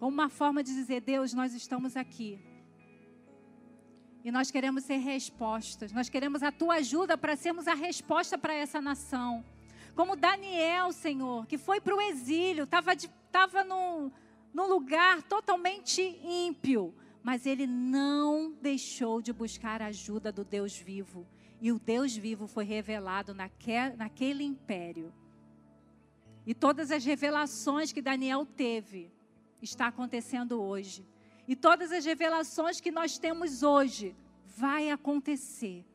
como 0.00 0.10
uma 0.10 0.28
forma 0.28 0.64
de 0.64 0.74
dizer: 0.74 1.00
Deus, 1.00 1.32
nós 1.32 1.54
estamos 1.54 1.96
aqui. 1.96 2.40
E 4.24 4.32
nós 4.32 4.50
queremos 4.50 4.82
ser 4.82 4.96
respostas, 4.96 5.92
nós 5.92 6.08
queremos 6.08 6.42
a 6.42 6.50
tua 6.50 6.74
ajuda 6.76 7.16
para 7.16 7.36
sermos 7.36 7.68
a 7.68 7.74
resposta 7.74 8.36
para 8.36 8.52
essa 8.52 8.80
nação. 8.80 9.44
Como 9.94 10.16
Daniel, 10.16 10.90
Senhor, 10.90 11.46
que 11.46 11.56
foi 11.56 11.80
para 11.80 11.94
o 11.94 12.00
exílio, 12.00 12.64
estava 12.64 13.62
num, 13.62 14.10
num 14.52 14.66
lugar 14.66 15.22
totalmente 15.22 16.02
ímpio, 16.24 16.92
mas 17.22 17.46
ele 17.46 17.64
não 17.64 18.50
deixou 18.60 19.22
de 19.22 19.32
buscar 19.32 19.80
a 19.80 19.86
ajuda 19.86 20.32
do 20.32 20.44
Deus 20.44 20.76
vivo. 20.76 21.24
E 21.64 21.72
o 21.72 21.78
Deus 21.78 22.14
vivo 22.14 22.46
foi 22.46 22.62
revelado 22.62 23.32
naquele, 23.32 24.44
império. 24.44 25.10
E 26.46 26.52
todas 26.52 26.90
as 26.90 27.02
revelações 27.02 27.90
que 27.90 28.02
Daniel 28.02 28.44
teve 28.44 29.10
está 29.62 29.86
acontecendo 29.86 30.60
hoje. 30.60 31.06
E 31.48 31.56
todas 31.56 31.90
as 31.90 32.04
revelações 32.04 32.82
que 32.82 32.90
nós 32.90 33.16
temos 33.16 33.62
hoje 33.62 34.14
vai 34.44 34.90
acontecer. 34.90 35.86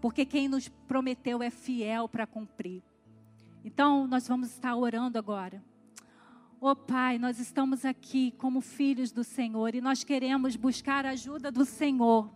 Porque 0.00 0.24
quem 0.24 0.48
nos 0.48 0.66
prometeu 0.68 1.40
é 1.40 1.50
fiel 1.50 2.08
para 2.08 2.26
cumprir. 2.26 2.82
Então, 3.64 4.08
nós 4.08 4.26
vamos 4.26 4.50
estar 4.50 4.74
orando 4.74 5.16
agora. 5.16 5.62
Oh 6.60 6.74
Pai, 6.74 7.16
nós 7.16 7.38
estamos 7.38 7.84
aqui 7.84 8.32
como 8.38 8.60
filhos 8.60 9.12
do 9.12 9.22
Senhor 9.22 9.72
e 9.72 9.80
nós 9.80 10.02
queremos 10.02 10.56
buscar 10.56 11.06
a 11.06 11.10
ajuda 11.10 11.52
do 11.52 11.64
Senhor. 11.64 12.28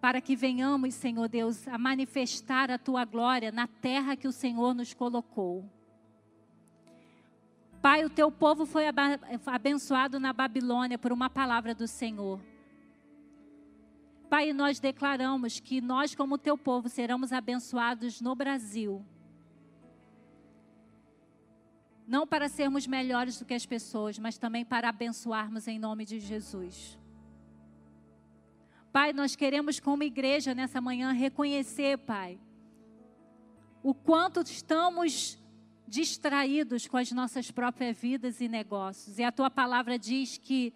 Para 0.00 0.20
que 0.20 0.36
venhamos, 0.36 0.94
Senhor 0.94 1.28
Deus, 1.28 1.66
a 1.66 1.76
manifestar 1.76 2.70
a 2.70 2.78
tua 2.78 3.04
glória 3.04 3.50
na 3.50 3.66
terra 3.66 4.16
que 4.16 4.28
o 4.28 4.32
Senhor 4.32 4.74
nos 4.74 4.94
colocou. 4.94 5.68
Pai, 7.82 8.04
o 8.04 8.10
teu 8.10 8.30
povo 8.30 8.66
foi 8.66 8.84
abençoado 9.46 10.18
na 10.18 10.32
Babilônia 10.32 10.98
por 10.98 11.12
uma 11.12 11.28
palavra 11.28 11.74
do 11.74 11.86
Senhor. 11.86 12.40
Pai, 14.28 14.52
nós 14.52 14.78
declaramos 14.78 15.58
que 15.58 15.80
nós, 15.80 16.14
como 16.14 16.38
teu 16.38 16.58
povo, 16.58 16.88
seremos 16.88 17.32
abençoados 17.32 18.20
no 18.20 18.34
Brasil 18.34 19.04
não 22.08 22.26
para 22.26 22.48
sermos 22.48 22.86
melhores 22.86 23.38
do 23.38 23.44
que 23.44 23.52
as 23.52 23.66
pessoas, 23.66 24.18
mas 24.18 24.38
também 24.38 24.64
para 24.64 24.88
abençoarmos 24.88 25.68
em 25.68 25.78
nome 25.78 26.06
de 26.06 26.18
Jesus. 26.18 26.98
Pai, 28.92 29.12
nós 29.12 29.36
queremos, 29.36 29.78
como 29.78 30.02
igreja, 30.02 30.54
nessa 30.54 30.80
manhã, 30.80 31.12
reconhecer, 31.12 31.98
Pai, 31.98 32.38
o 33.82 33.92
quanto 33.92 34.40
estamos 34.40 35.38
distraídos 35.86 36.86
com 36.86 36.96
as 36.96 37.10
nossas 37.12 37.50
próprias 37.50 37.96
vidas 37.96 38.40
e 38.40 38.48
negócios. 38.48 39.18
E 39.18 39.24
a 39.24 39.32
tua 39.32 39.50
palavra 39.50 39.98
diz 39.98 40.36
que, 40.38 40.72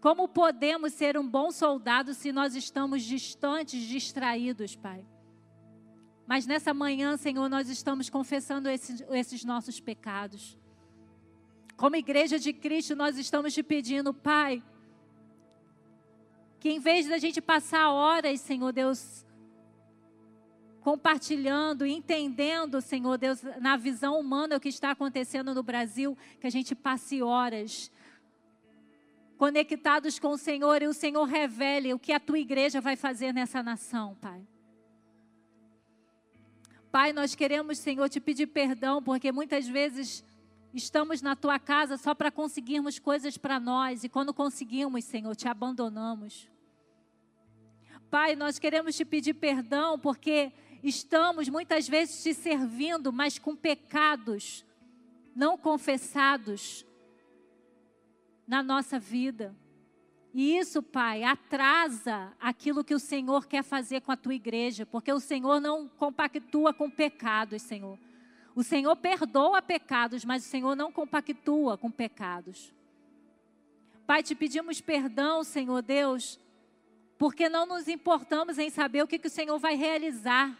como 0.00 0.28
podemos 0.28 0.92
ser 0.92 1.16
um 1.16 1.28
bom 1.28 1.50
soldado 1.50 2.14
se 2.14 2.32
nós 2.32 2.54
estamos 2.54 3.02
distantes, 3.02 3.82
distraídos, 3.82 4.74
Pai? 4.74 5.04
Mas 6.26 6.46
nessa 6.46 6.74
manhã, 6.74 7.16
Senhor, 7.16 7.48
nós 7.48 7.68
estamos 7.68 8.10
confessando 8.10 8.68
esses, 8.68 9.02
esses 9.10 9.44
nossos 9.44 9.80
pecados. 9.80 10.58
Como 11.76 11.96
igreja 11.96 12.38
de 12.38 12.52
Cristo, 12.52 12.94
nós 12.94 13.16
estamos 13.16 13.54
te 13.54 13.62
pedindo, 13.62 14.12
Pai, 14.12 14.62
que 16.58 16.70
em 16.70 16.80
vez 16.80 17.06
da 17.08 17.18
gente 17.18 17.40
passar 17.40 17.90
horas, 17.90 18.40
Senhor 18.40 18.72
Deus, 18.72 19.24
compartilhando, 20.80 21.86
entendendo, 21.86 22.80
Senhor 22.80 23.18
Deus, 23.18 23.42
na 23.60 23.76
visão 23.76 24.18
humana 24.18 24.56
o 24.56 24.60
que 24.60 24.68
está 24.68 24.90
acontecendo 24.90 25.54
no 25.54 25.62
Brasil, 25.62 26.16
que 26.40 26.46
a 26.46 26.50
gente 26.50 26.74
passe 26.74 27.22
horas 27.22 27.90
conectados 29.36 30.18
com 30.18 30.30
o 30.30 30.38
Senhor 30.38 30.82
e 30.82 30.88
o 30.88 30.92
Senhor 30.92 31.24
revele 31.24 31.94
o 31.94 31.98
que 31.98 32.12
a 32.12 32.18
tua 32.18 32.40
igreja 32.40 32.80
vai 32.80 32.96
fazer 32.96 33.32
nessa 33.32 33.62
nação, 33.62 34.16
Pai. 34.20 34.42
Pai, 36.90 37.12
nós 37.12 37.34
queremos, 37.34 37.78
Senhor, 37.78 38.08
te 38.08 38.18
pedir 38.18 38.48
perdão, 38.48 39.00
porque 39.00 39.30
muitas 39.30 39.68
vezes 39.68 40.24
estamos 40.72 41.22
na 41.22 41.34
tua 41.34 41.58
casa 41.58 41.96
só 41.96 42.14
para 42.14 42.30
conseguirmos 42.30 42.98
coisas 42.98 43.36
para 43.36 43.58
nós, 43.58 44.04
e 44.04 44.08
quando 44.08 44.34
conseguimos, 44.34 45.04
Senhor, 45.04 45.34
te 45.34 45.48
abandonamos. 45.48 46.48
Pai, 48.10 48.34
nós 48.34 48.58
queremos 48.58 48.96
te 48.96 49.04
pedir 49.04 49.34
perdão, 49.34 49.98
porque 49.98 50.52
estamos 50.82 51.48
muitas 51.48 51.88
vezes 51.88 52.22
te 52.22 52.32
servindo, 52.34 53.12
mas 53.12 53.38
com 53.38 53.54
pecados 53.54 54.64
não 55.34 55.58
confessados 55.58 56.86
na 58.46 58.62
nossa 58.62 58.98
vida. 58.98 59.54
E 60.32 60.56
isso, 60.56 60.82
Pai, 60.82 61.22
atrasa 61.22 62.32
aquilo 62.40 62.84
que 62.84 62.94
o 62.94 62.98
Senhor 62.98 63.46
quer 63.46 63.62
fazer 63.62 64.00
com 64.00 64.12
a 64.12 64.16
tua 64.16 64.34
igreja, 64.34 64.86
porque 64.86 65.12
o 65.12 65.20
Senhor 65.20 65.60
não 65.60 65.88
compactua 65.88 66.72
com 66.72 66.90
pecados, 66.90 67.62
Senhor. 67.62 67.98
O 68.58 68.64
Senhor 68.64 68.96
perdoa 68.96 69.62
pecados, 69.62 70.24
mas 70.24 70.44
o 70.44 70.48
Senhor 70.48 70.74
não 70.74 70.90
compactua 70.90 71.78
com 71.78 71.88
pecados. 71.88 72.74
Pai, 74.04 74.20
te 74.20 74.34
pedimos 74.34 74.80
perdão, 74.80 75.44
Senhor 75.44 75.80
Deus, 75.80 76.40
porque 77.16 77.48
não 77.48 77.66
nos 77.66 77.86
importamos 77.86 78.58
em 78.58 78.68
saber 78.68 79.00
o 79.04 79.06
que, 79.06 79.16
que 79.16 79.28
o 79.28 79.30
Senhor 79.30 79.56
vai 79.60 79.76
realizar 79.76 80.58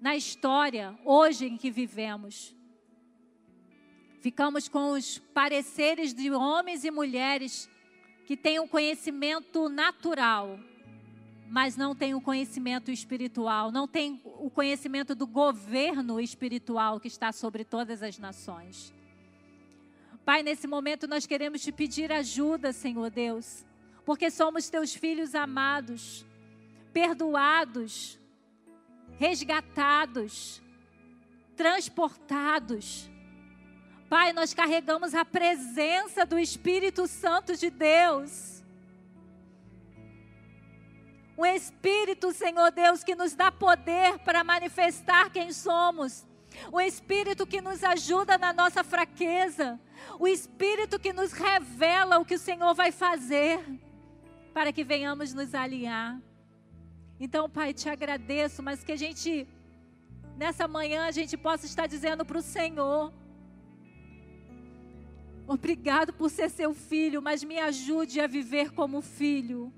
na 0.00 0.16
história 0.16 0.98
hoje 1.04 1.46
em 1.46 1.56
que 1.56 1.70
vivemos. 1.70 2.52
Ficamos 4.20 4.66
com 4.66 4.90
os 4.90 5.18
pareceres 5.32 6.12
de 6.12 6.32
homens 6.32 6.82
e 6.82 6.90
mulheres 6.90 7.70
que 8.26 8.36
tem 8.36 8.58
um 8.58 8.66
conhecimento 8.66 9.68
natural, 9.68 10.58
mas 11.48 11.76
não 11.76 11.94
tem 11.94 12.14
o 12.14 12.20
conhecimento 12.20 12.90
espiritual, 12.90 13.70
não 13.70 13.86
tem 13.86 14.20
o 14.24 14.50
conhecimento 14.50 15.14
do 15.14 15.26
governo 15.26 16.20
espiritual 16.20 16.98
que 17.00 17.08
está 17.08 17.32
sobre 17.32 17.64
todas 17.64 18.02
as 18.02 18.18
nações. 18.18 18.92
Pai, 20.24 20.42
nesse 20.42 20.66
momento 20.66 21.06
nós 21.06 21.26
queremos 21.26 21.62
te 21.62 21.70
pedir 21.70 22.10
ajuda, 22.10 22.72
Senhor 22.72 23.10
Deus, 23.10 23.64
porque 24.04 24.30
somos 24.30 24.68
teus 24.68 24.94
filhos 24.94 25.34
amados, 25.34 26.26
perdoados, 26.92 28.18
resgatados, 29.18 30.60
transportados 31.56 33.08
Pai, 34.08 34.32
nós 34.32 34.54
carregamos 34.54 35.14
a 35.14 35.24
presença 35.24 36.24
do 36.24 36.38
Espírito 36.38 37.08
Santo 37.08 37.56
de 37.56 37.70
Deus. 37.70 38.55
O 41.36 41.44
Espírito, 41.44 42.32
Senhor 42.32 42.70
Deus, 42.70 43.04
que 43.04 43.14
nos 43.14 43.34
dá 43.34 43.52
poder 43.52 44.18
para 44.20 44.42
manifestar 44.42 45.30
quem 45.30 45.52
somos. 45.52 46.26
O 46.72 46.80
Espírito 46.80 47.46
que 47.46 47.60
nos 47.60 47.84
ajuda 47.84 48.38
na 48.38 48.52
nossa 48.52 48.82
fraqueza. 48.82 49.78
O 50.18 50.26
Espírito 50.26 50.98
que 50.98 51.12
nos 51.12 51.32
revela 51.32 52.18
o 52.18 52.24
que 52.24 52.34
o 52.34 52.38
Senhor 52.38 52.74
vai 52.74 52.90
fazer 52.90 53.60
para 54.54 54.72
que 54.72 54.82
venhamos 54.82 55.34
nos 55.34 55.54
alinhar. 55.54 56.20
Então, 57.20 57.48
Pai, 57.48 57.74
te 57.74 57.88
agradeço, 57.88 58.62
mas 58.62 58.82
que 58.82 58.92
a 58.92 58.96
gente, 58.96 59.46
nessa 60.36 60.66
manhã, 60.66 61.06
a 61.06 61.10
gente 61.10 61.36
possa 61.36 61.66
estar 61.66 61.86
dizendo 61.86 62.24
para 62.24 62.38
o 62.38 62.42
Senhor 62.42 63.12
Obrigado 65.48 66.12
por 66.12 66.28
ser 66.28 66.50
seu 66.50 66.74
filho, 66.74 67.22
mas 67.22 67.44
me 67.44 67.58
ajude 67.60 68.20
a 68.20 68.26
viver 68.26 68.72
como 68.72 69.00
filho. 69.00 69.72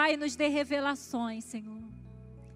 Pai, 0.00 0.16
nos 0.16 0.34
dê 0.34 0.48
revelações, 0.48 1.44
Senhor. 1.44 1.82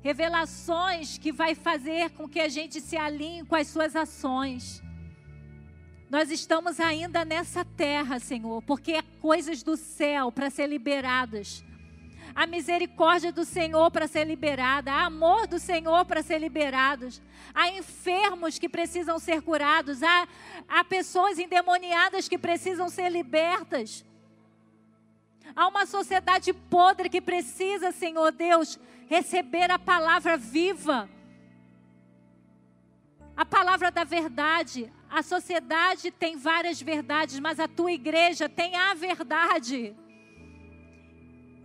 revelações 0.00 1.18
que 1.18 1.30
vai 1.30 1.54
fazer 1.54 2.08
com 2.12 2.26
que 2.26 2.40
a 2.40 2.48
gente 2.48 2.80
se 2.80 2.96
alinhe 2.96 3.44
com 3.44 3.54
as 3.54 3.68
suas 3.68 3.94
ações. 3.94 4.82
Nós 6.08 6.30
estamos 6.30 6.80
ainda 6.80 7.22
nessa 7.22 7.62
terra, 7.62 8.18
Senhor, 8.18 8.62
porque 8.62 8.94
há 8.94 9.02
coisas 9.20 9.62
do 9.62 9.76
céu 9.76 10.32
para 10.32 10.48
ser 10.48 10.66
liberadas. 10.66 11.62
A 12.34 12.46
misericórdia 12.46 13.30
do 13.30 13.44
Senhor 13.44 13.90
para 13.90 14.08
ser 14.08 14.24
liberada, 14.26 14.90
há 14.90 15.04
amor 15.04 15.46
do 15.46 15.58
Senhor 15.58 16.02
para 16.06 16.22
ser 16.22 16.38
liberados. 16.38 17.20
Há 17.52 17.68
enfermos 17.68 18.58
que 18.58 18.70
precisam 18.70 19.18
ser 19.18 19.42
curados, 19.42 20.02
há, 20.02 20.26
há 20.66 20.82
pessoas 20.82 21.38
endemoniadas 21.38 22.26
que 22.26 22.38
precisam 22.38 22.88
ser 22.88 23.10
libertas. 23.10 24.02
Há 25.54 25.68
uma 25.68 25.86
sociedade 25.86 26.52
podre 26.52 27.08
que 27.08 27.20
precisa, 27.20 27.92
Senhor 27.92 28.32
Deus, 28.32 28.78
receber 29.08 29.70
a 29.70 29.78
palavra 29.78 30.36
viva. 30.36 31.08
A 33.36 33.44
palavra 33.44 33.90
da 33.90 34.04
verdade. 34.04 34.92
A 35.10 35.22
sociedade 35.22 36.10
tem 36.10 36.36
várias 36.36 36.80
verdades, 36.80 37.38
mas 37.38 37.60
a 37.60 37.68
tua 37.68 37.92
igreja 37.92 38.48
tem 38.48 38.76
a 38.76 38.94
verdade. 38.94 39.94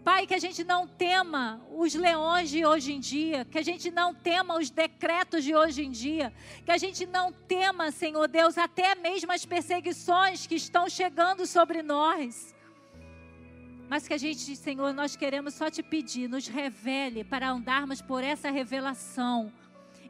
Pai, 0.03 0.25
que 0.25 0.33
a 0.33 0.39
gente 0.39 0.63
não 0.63 0.87
tema 0.87 1.61
os 1.71 1.93
leões 1.93 2.49
de 2.49 2.65
hoje 2.65 2.93
em 2.93 2.99
dia, 2.99 3.45
que 3.45 3.59
a 3.59 3.61
gente 3.61 3.91
não 3.91 4.13
tema 4.13 4.57
os 4.57 4.69
decretos 4.69 5.43
de 5.43 5.53
hoje 5.55 5.83
em 5.83 5.91
dia, 5.91 6.33
que 6.65 6.71
a 6.71 6.77
gente 6.77 7.05
não 7.05 7.31
tema, 7.31 7.91
Senhor 7.91 8.27
Deus, 8.27 8.57
até 8.57 8.95
mesmo 8.95 9.31
as 9.31 9.45
perseguições 9.45 10.47
que 10.47 10.55
estão 10.55 10.89
chegando 10.89 11.45
sobre 11.45 11.83
nós. 11.83 12.55
Mas 13.89 14.07
que 14.07 14.13
a 14.13 14.17
gente, 14.17 14.55
Senhor, 14.55 14.93
nós 14.93 15.15
queremos 15.15 15.55
só 15.55 15.67
te 15.67 15.81
pedir, 15.81 16.29
nos 16.29 16.47
revele 16.47 17.23
para 17.23 17.49
andarmos 17.49 18.03
por 18.03 18.23
essa 18.23 18.51
revelação 18.51 19.51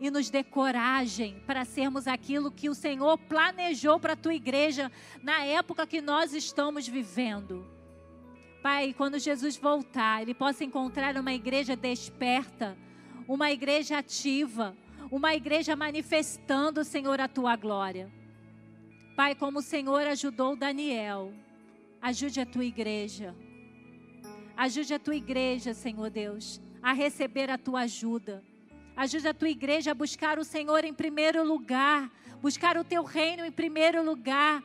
e 0.01 0.11
nos 0.11 0.29
dê 0.29 0.43
coragem 0.43 1.41
para 1.47 1.63
sermos 1.63 2.05
aquilo 2.05 2.51
que 2.51 2.67
o 2.67 2.75
Senhor 2.75 3.17
planejou 3.17 3.97
para 3.97 4.13
a 4.13 4.17
tua 4.17 4.33
igreja 4.33 4.91
na 5.23 5.45
época 5.45 5.87
que 5.87 6.01
nós 6.01 6.33
estamos 6.33 6.85
vivendo. 6.89 7.65
Pai, 8.61 8.93
quando 8.93 9.17
Jesus 9.17 9.55
voltar, 9.55 10.21
ele 10.21 10.33
possa 10.33 10.65
encontrar 10.65 11.15
uma 11.15 11.33
igreja 11.33 11.73
desperta, 11.73 12.77
uma 13.29 13.49
igreja 13.49 13.99
ativa, 13.99 14.75
uma 15.09 15.33
igreja 15.33 15.73
manifestando, 15.77 16.83
Senhor, 16.83 17.21
a 17.21 17.29
tua 17.29 17.55
glória. 17.55 18.11
Pai, 19.15 19.35
como 19.35 19.59
o 19.59 19.61
Senhor 19.61 20.05
ajudou 20.05 20.57
Daniel, 20.57 21.33
ajude 22.01 22.41
a 22.41 22.45
tua 22.45 22.65
igreja. 22.65 23.33
Ajude 24.59 24.93
a 24.93 24.99
tua 24.99 25.15
igreja, 25.15 25.73
Senhor 25.73 26.09
Deus, 26.09 26.59
a 26.83 26.91
receber 26.91 27.49
a 27.49 27.57
tua 27.57 27.83
ajuda. 27.83 28.43
Ajude 28.93 29.29
a 29.29 29.33
tua 29.33 29.47
igreja 29.47 29.91
a 29.91 29.93
buscar 29.93 30.37
o 30.37 30.43
Senhor 30.43 30.83
em 30.83 30.93
primeiro 30.93 31.47
lugar, 31.47 32.11
buscar 32.41 32.75
o 32.75 32.83
teu 32.83 33.01
reino 33.05 33.45
em 33.45 33.53
primeiro 33.53 34.03
lugar. 34.03 34.61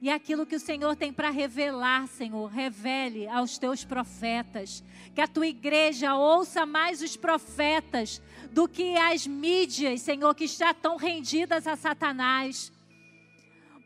E 0.00 0.08
aquilo 0.08 0.46
que 0.46 0.56
o 0.56 0.58
Senhor 0.58 0.96
tem 0.96 1.12
para 1.12 1.28
revelar, 1.28 2.08
Senhor, 2.08 2.46
revele 2.46 3.28
aos 3.28 3.58
teus 3.58 3.84
profetas. 3.84 4.82
Que 5.14 5.20
a 5.20 5.28
tua 5.28 5.46
igreja 5.46 6.14
ouça 6.14 6.64
mais 6.64 7.02
os 7.02 7.18
profetas 7.18 8.22
do 8.50 8.66
que 8.66 8.96
as 8.96 9.26
mídias, 9.26 10.00
Senhor, 10.00 10.34
que 10.34 10.46
já 10.46 10.70
estão 10.70 10.96
rendidas 10.96 11.66
a 11.66 11.76
Satanás. 11.76 12.72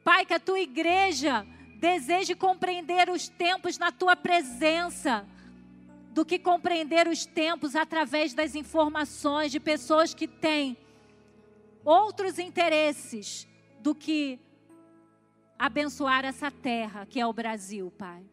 Pai, 0.05 0.25
que 0.25 0.35
a 0.35 0.39
tua 0.39 0.61
igreja 0.61 1.45
Deseje 1.85 2.35
compreender 2.35 3.11
os 3.11 3.29
tempos 3.29 3.77
na 3.77 3.93
tua 3.93 4.17
presença, 4.17 5.27
do 6.13 6.25
que 6.25 6.39
compreender 6.39 7.07
os 7.07 7.27
tempos 7.27 7.77
através 7.77 8.33
das 8.33 8.55
informações 8.55 9.53
de 9.53 9.61
pessoas 9.61 10.15
que 10.15 10.27
têm 10.27 10.79
outros 11.85 12.39
interesses 12.39 13.47
do 13.81 13.95
que 13.95 14.41
abençoar 15.59 16.25
essa 16.25 16.51
terra 16.51 17.05
que 17.05 17.21
é 17.21 17.27
o 17.27 17.35
Brasil, 17.35 17.93
Pai. 17.99 18.25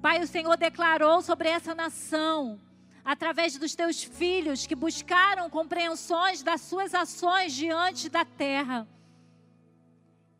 Pai, 0.00 0.20
o 0.22 0.26
Senhor 0.28 0.56
declarou 0.56 1.20
sobre 1.20 1.48
essa 1.48 1.74
nação, 1.74 2.60
através 3.04 3.58
dos 3.58 3.74
teus 3.74 4.04
filhos 4.04 4.68
que 4.68 4.76
buscaram 4.76 5.50
compreensões 5.50 6.44
das 6.44 6.60
suas 6.60 6.94
ações 6.94 7.52
diante 7.52 8.08
da 8.08 8.24
terra. 8.24 8.86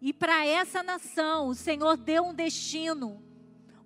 E 0.02 0.12
para 0.12 0.44
essa 0.44 0.82
nação, 0.82 1.46
o 1.46 1.54
Senhor 1.54 1.96
deu 1.96 2.24
um 2.24 2.34
destino. 2.34 3.22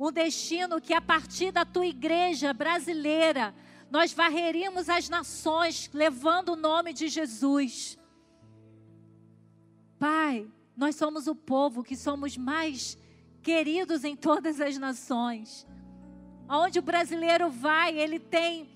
Um 0.01 0.11
destino 0.11 0.81
que 0.81 0.95
a 0.95 1.01
partir 1.01 1.53
da 1.53 1.63
tua 1.63 1.87
igreja 1.87 2.55
brasileira, 2.55 3.55
nós 3.91 4.15
varreríamos 4.15 4.89
as 4.89 5.11
nações 5.11 5.91
levando 5.93 6.55
o 6.55 6.57
nome 6.57 6.95
de 6.95 7.09
Jesus. 7.09 7.99
Pai, 9.99 10.51
nós 10.75 10.97
somos 10.97 11.27
o 11.27 11.35
povo 11.35 11.85
que 11.85 11.95
somos 11.95 12.35
mais 12.35 12.97
queridos 13.43 14.03
em 14.03 14.17
todas 14.17 14.59
as 14.59 14.79
nações. 14.79 15.67
Aonde 16.49 16.79
o 16.79 16.83
brasileiro 16.83 17.51
vai, 17.51 17.95
ele 17.95 18.19
tem 18.19 18.71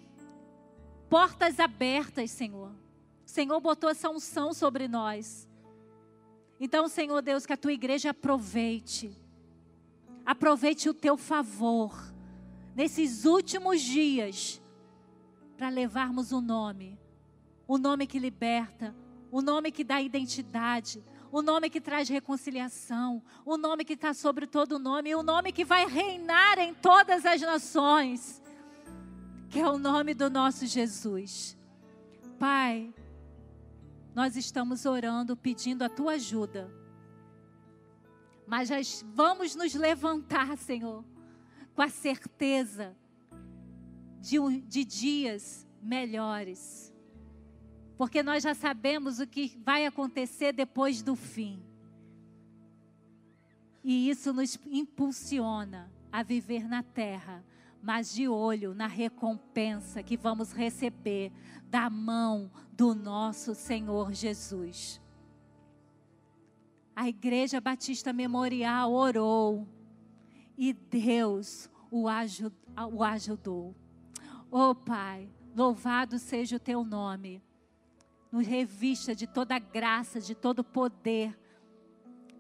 portas 1.09 1.59
abertas, 1.59 2.31
Senhor. 2.33 2.71
O 3.27 3.31
Senhor 3.31 3.59
botou 3.61 3.89
essa 3.89 4.11
unção 4.11 4.53
sobre 4.53 4.87
nós. 4.87 5.49
Então, 6.61 6.87
Senhor 6.89 7.23
Deus, 7.23 7.47
que 7.47 7.55
a 7.55 7.57
tua 7.57 7.73
igreja 7.73 8.11
aproveite, 8.11 9.11
aproveite 10.27 10.91
o 10.91 10.95
teu 10.95 11.17
favor 11.17 12.13
nesses 12.77 13.25
últimos 13.25 13.81
dias 13.81 14.61
para 15.57 15.71
levarmos 15.71 16.33
o 16.33 16.41
nome, 16.43 16.99
o 17.67 17.79
nome 17.79 18.07
que 18.07 18.19
liberta, 18.19 18.95
o 19.33 19.41
nome 19.41 19.73
que 19.73 19.83
dá 19.83 20.03
identidade, 20.03 21.03
o 21.33 21.41
nome 21.41 21.71
que 21.71 21.81
traz 21.81 22.11
reconciliação, 22.11 23.23
o 23.45 23.57
nome 23.57 23.83
que 23.83 23.95
está 23.95 24.13
sobre 24.13 24.47
todo 24.47 24.79
nome, 24.79 25.15
o 25.15 25.23
nome 25.23 25.53
que 25.53 25.65
vai 25.65 25.87
reinar 25.87 26.59
em 26.59 26.75
todas 26.75 27.25
as 27.25 27.41
nações, 27.41 28.43
que 29.49 29.61
é 29.61 29.69
o 29.69 29.79
nome 29.79 30.13
do 30.13 30.29
nosso 30.29 30.67
Jesus. 30.67 31.57
Pai, 32.39 32.93
nós 34.15 34.37
estamos 34.37 34.85
orando, 34.87 35.37
pedindo 35.37 35.83
a 35.83 35.89
tua 35.89 36.13
ajuda. 36.13 36.71
Mas 38.47 38.71
vamos 39.15 39.55
nos 39.55 39.75
levantar, 39.75 40.57
Senhor, 40.59 41.05
com 41.75 41.83
a 41.83 41.89
certeza 41.89 42.97
de, 44.21 44.39
de 44.63 44.85
dias 44.85 45.67
melhores. 45.81 46.93
Porque 47.97 48.23
nós 48.23 48.43
já 48.43 48.55
sabemos 48.55 49.21
o 49.21 49.27
que 49.27 49.57
vai 49.65 49.87
acontecer 49.87 50.53
depois 50.53 51.03
do 51.03 51.15
fim. 51.15 51.63
E 53.83 54.11
isso 54.11 54.33
nos 54.33 54.59
impulsiona 54.67 55.91
a 56.13 56.23
viver 56.23 56.69
na 56.69 56.83
terra, 56.83 57.45
mas 57.83 58.13
de 58.13 58.29
olho 58.29 58.75
na 58.75 58.87
recompensa 58.87 60.03
que 60.03 60.17
vamos 60.17 60.53
receber 60.53 61.33
da 61.69 61.89
mão 61.89 62.51
do 62.81 62.95
nosso 62.95 63.55
Senhor 63.55 64.15
Jesus. 64.15 65.03
A 66.97 67.11
Igreja 67.11 67.61
Batista 67.61 68.11
Memorial 68.11 68.91
orou 68.91 69.69
e 70.57 70.73
Deus 70.73 71.69
o, 71.91 72.09
ajudou. 72.09 73.77
Oh 74.51 74.75
Pai, 74.75 75.29
louvado 75.55 76.19
seja 76.19 76.57
o 76.57 76.59
teu 76.59 76.83
nome. 76.83 77.43
Nos 78.33 78.47
revista 78.47 79.15
de 79.15 79.27
toda 79.27 79.59
graça, 79.59 80.19
de 80.19 80.35
todo 80.35 80.65
poder, 80.65 81.39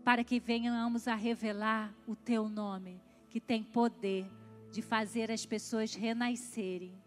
para 0.03 0.24
que 0.24 0.41
venhamos 0.41 1.07
a 1.07 1.14
revelar 1.16 1.95
o 2.07 2.16
teu 2.16 2.49
nome, 2.49 2.99
que 3.28 3.43
tem 3.43 3.62
poder 3.62 4.26
de 4.72 4.80
fazer 4.80 5.30
as 5.30 5.45
pessoas 5.45 5.93
renascerem 5.93 6.99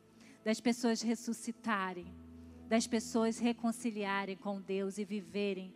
das 0.43 0.59
pessoas 0.59 1.01
ressuscitarem, 1.01 2.13
das 2.67 2.87
pessoas 2.87 3.39
reconciliarem 3.39 4.35
com 4.35 4.61
Deus 4.61 4.97
e 4.97 5.05
viverem 5.05 5.73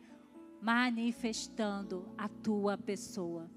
manifestando 0.61 2.07
a 2.17 2.27
tua 2.27 2.77
pessoa. 2.77 3.49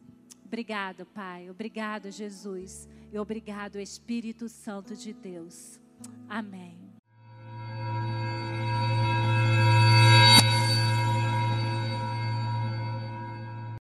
Obrigado, 0.44 1.06
Pai. 1.06 1.48
Obrigado, 1.48 2.10
Jesus. 2.10 2.88
E 3.12 3.18
obrigado, 3.18 3.78
Espírito 3.78 4.48
Santo 4.48 4.96
de 4.96 5.12
Deus. 5.12 5.80
Amém. 6.28 6.79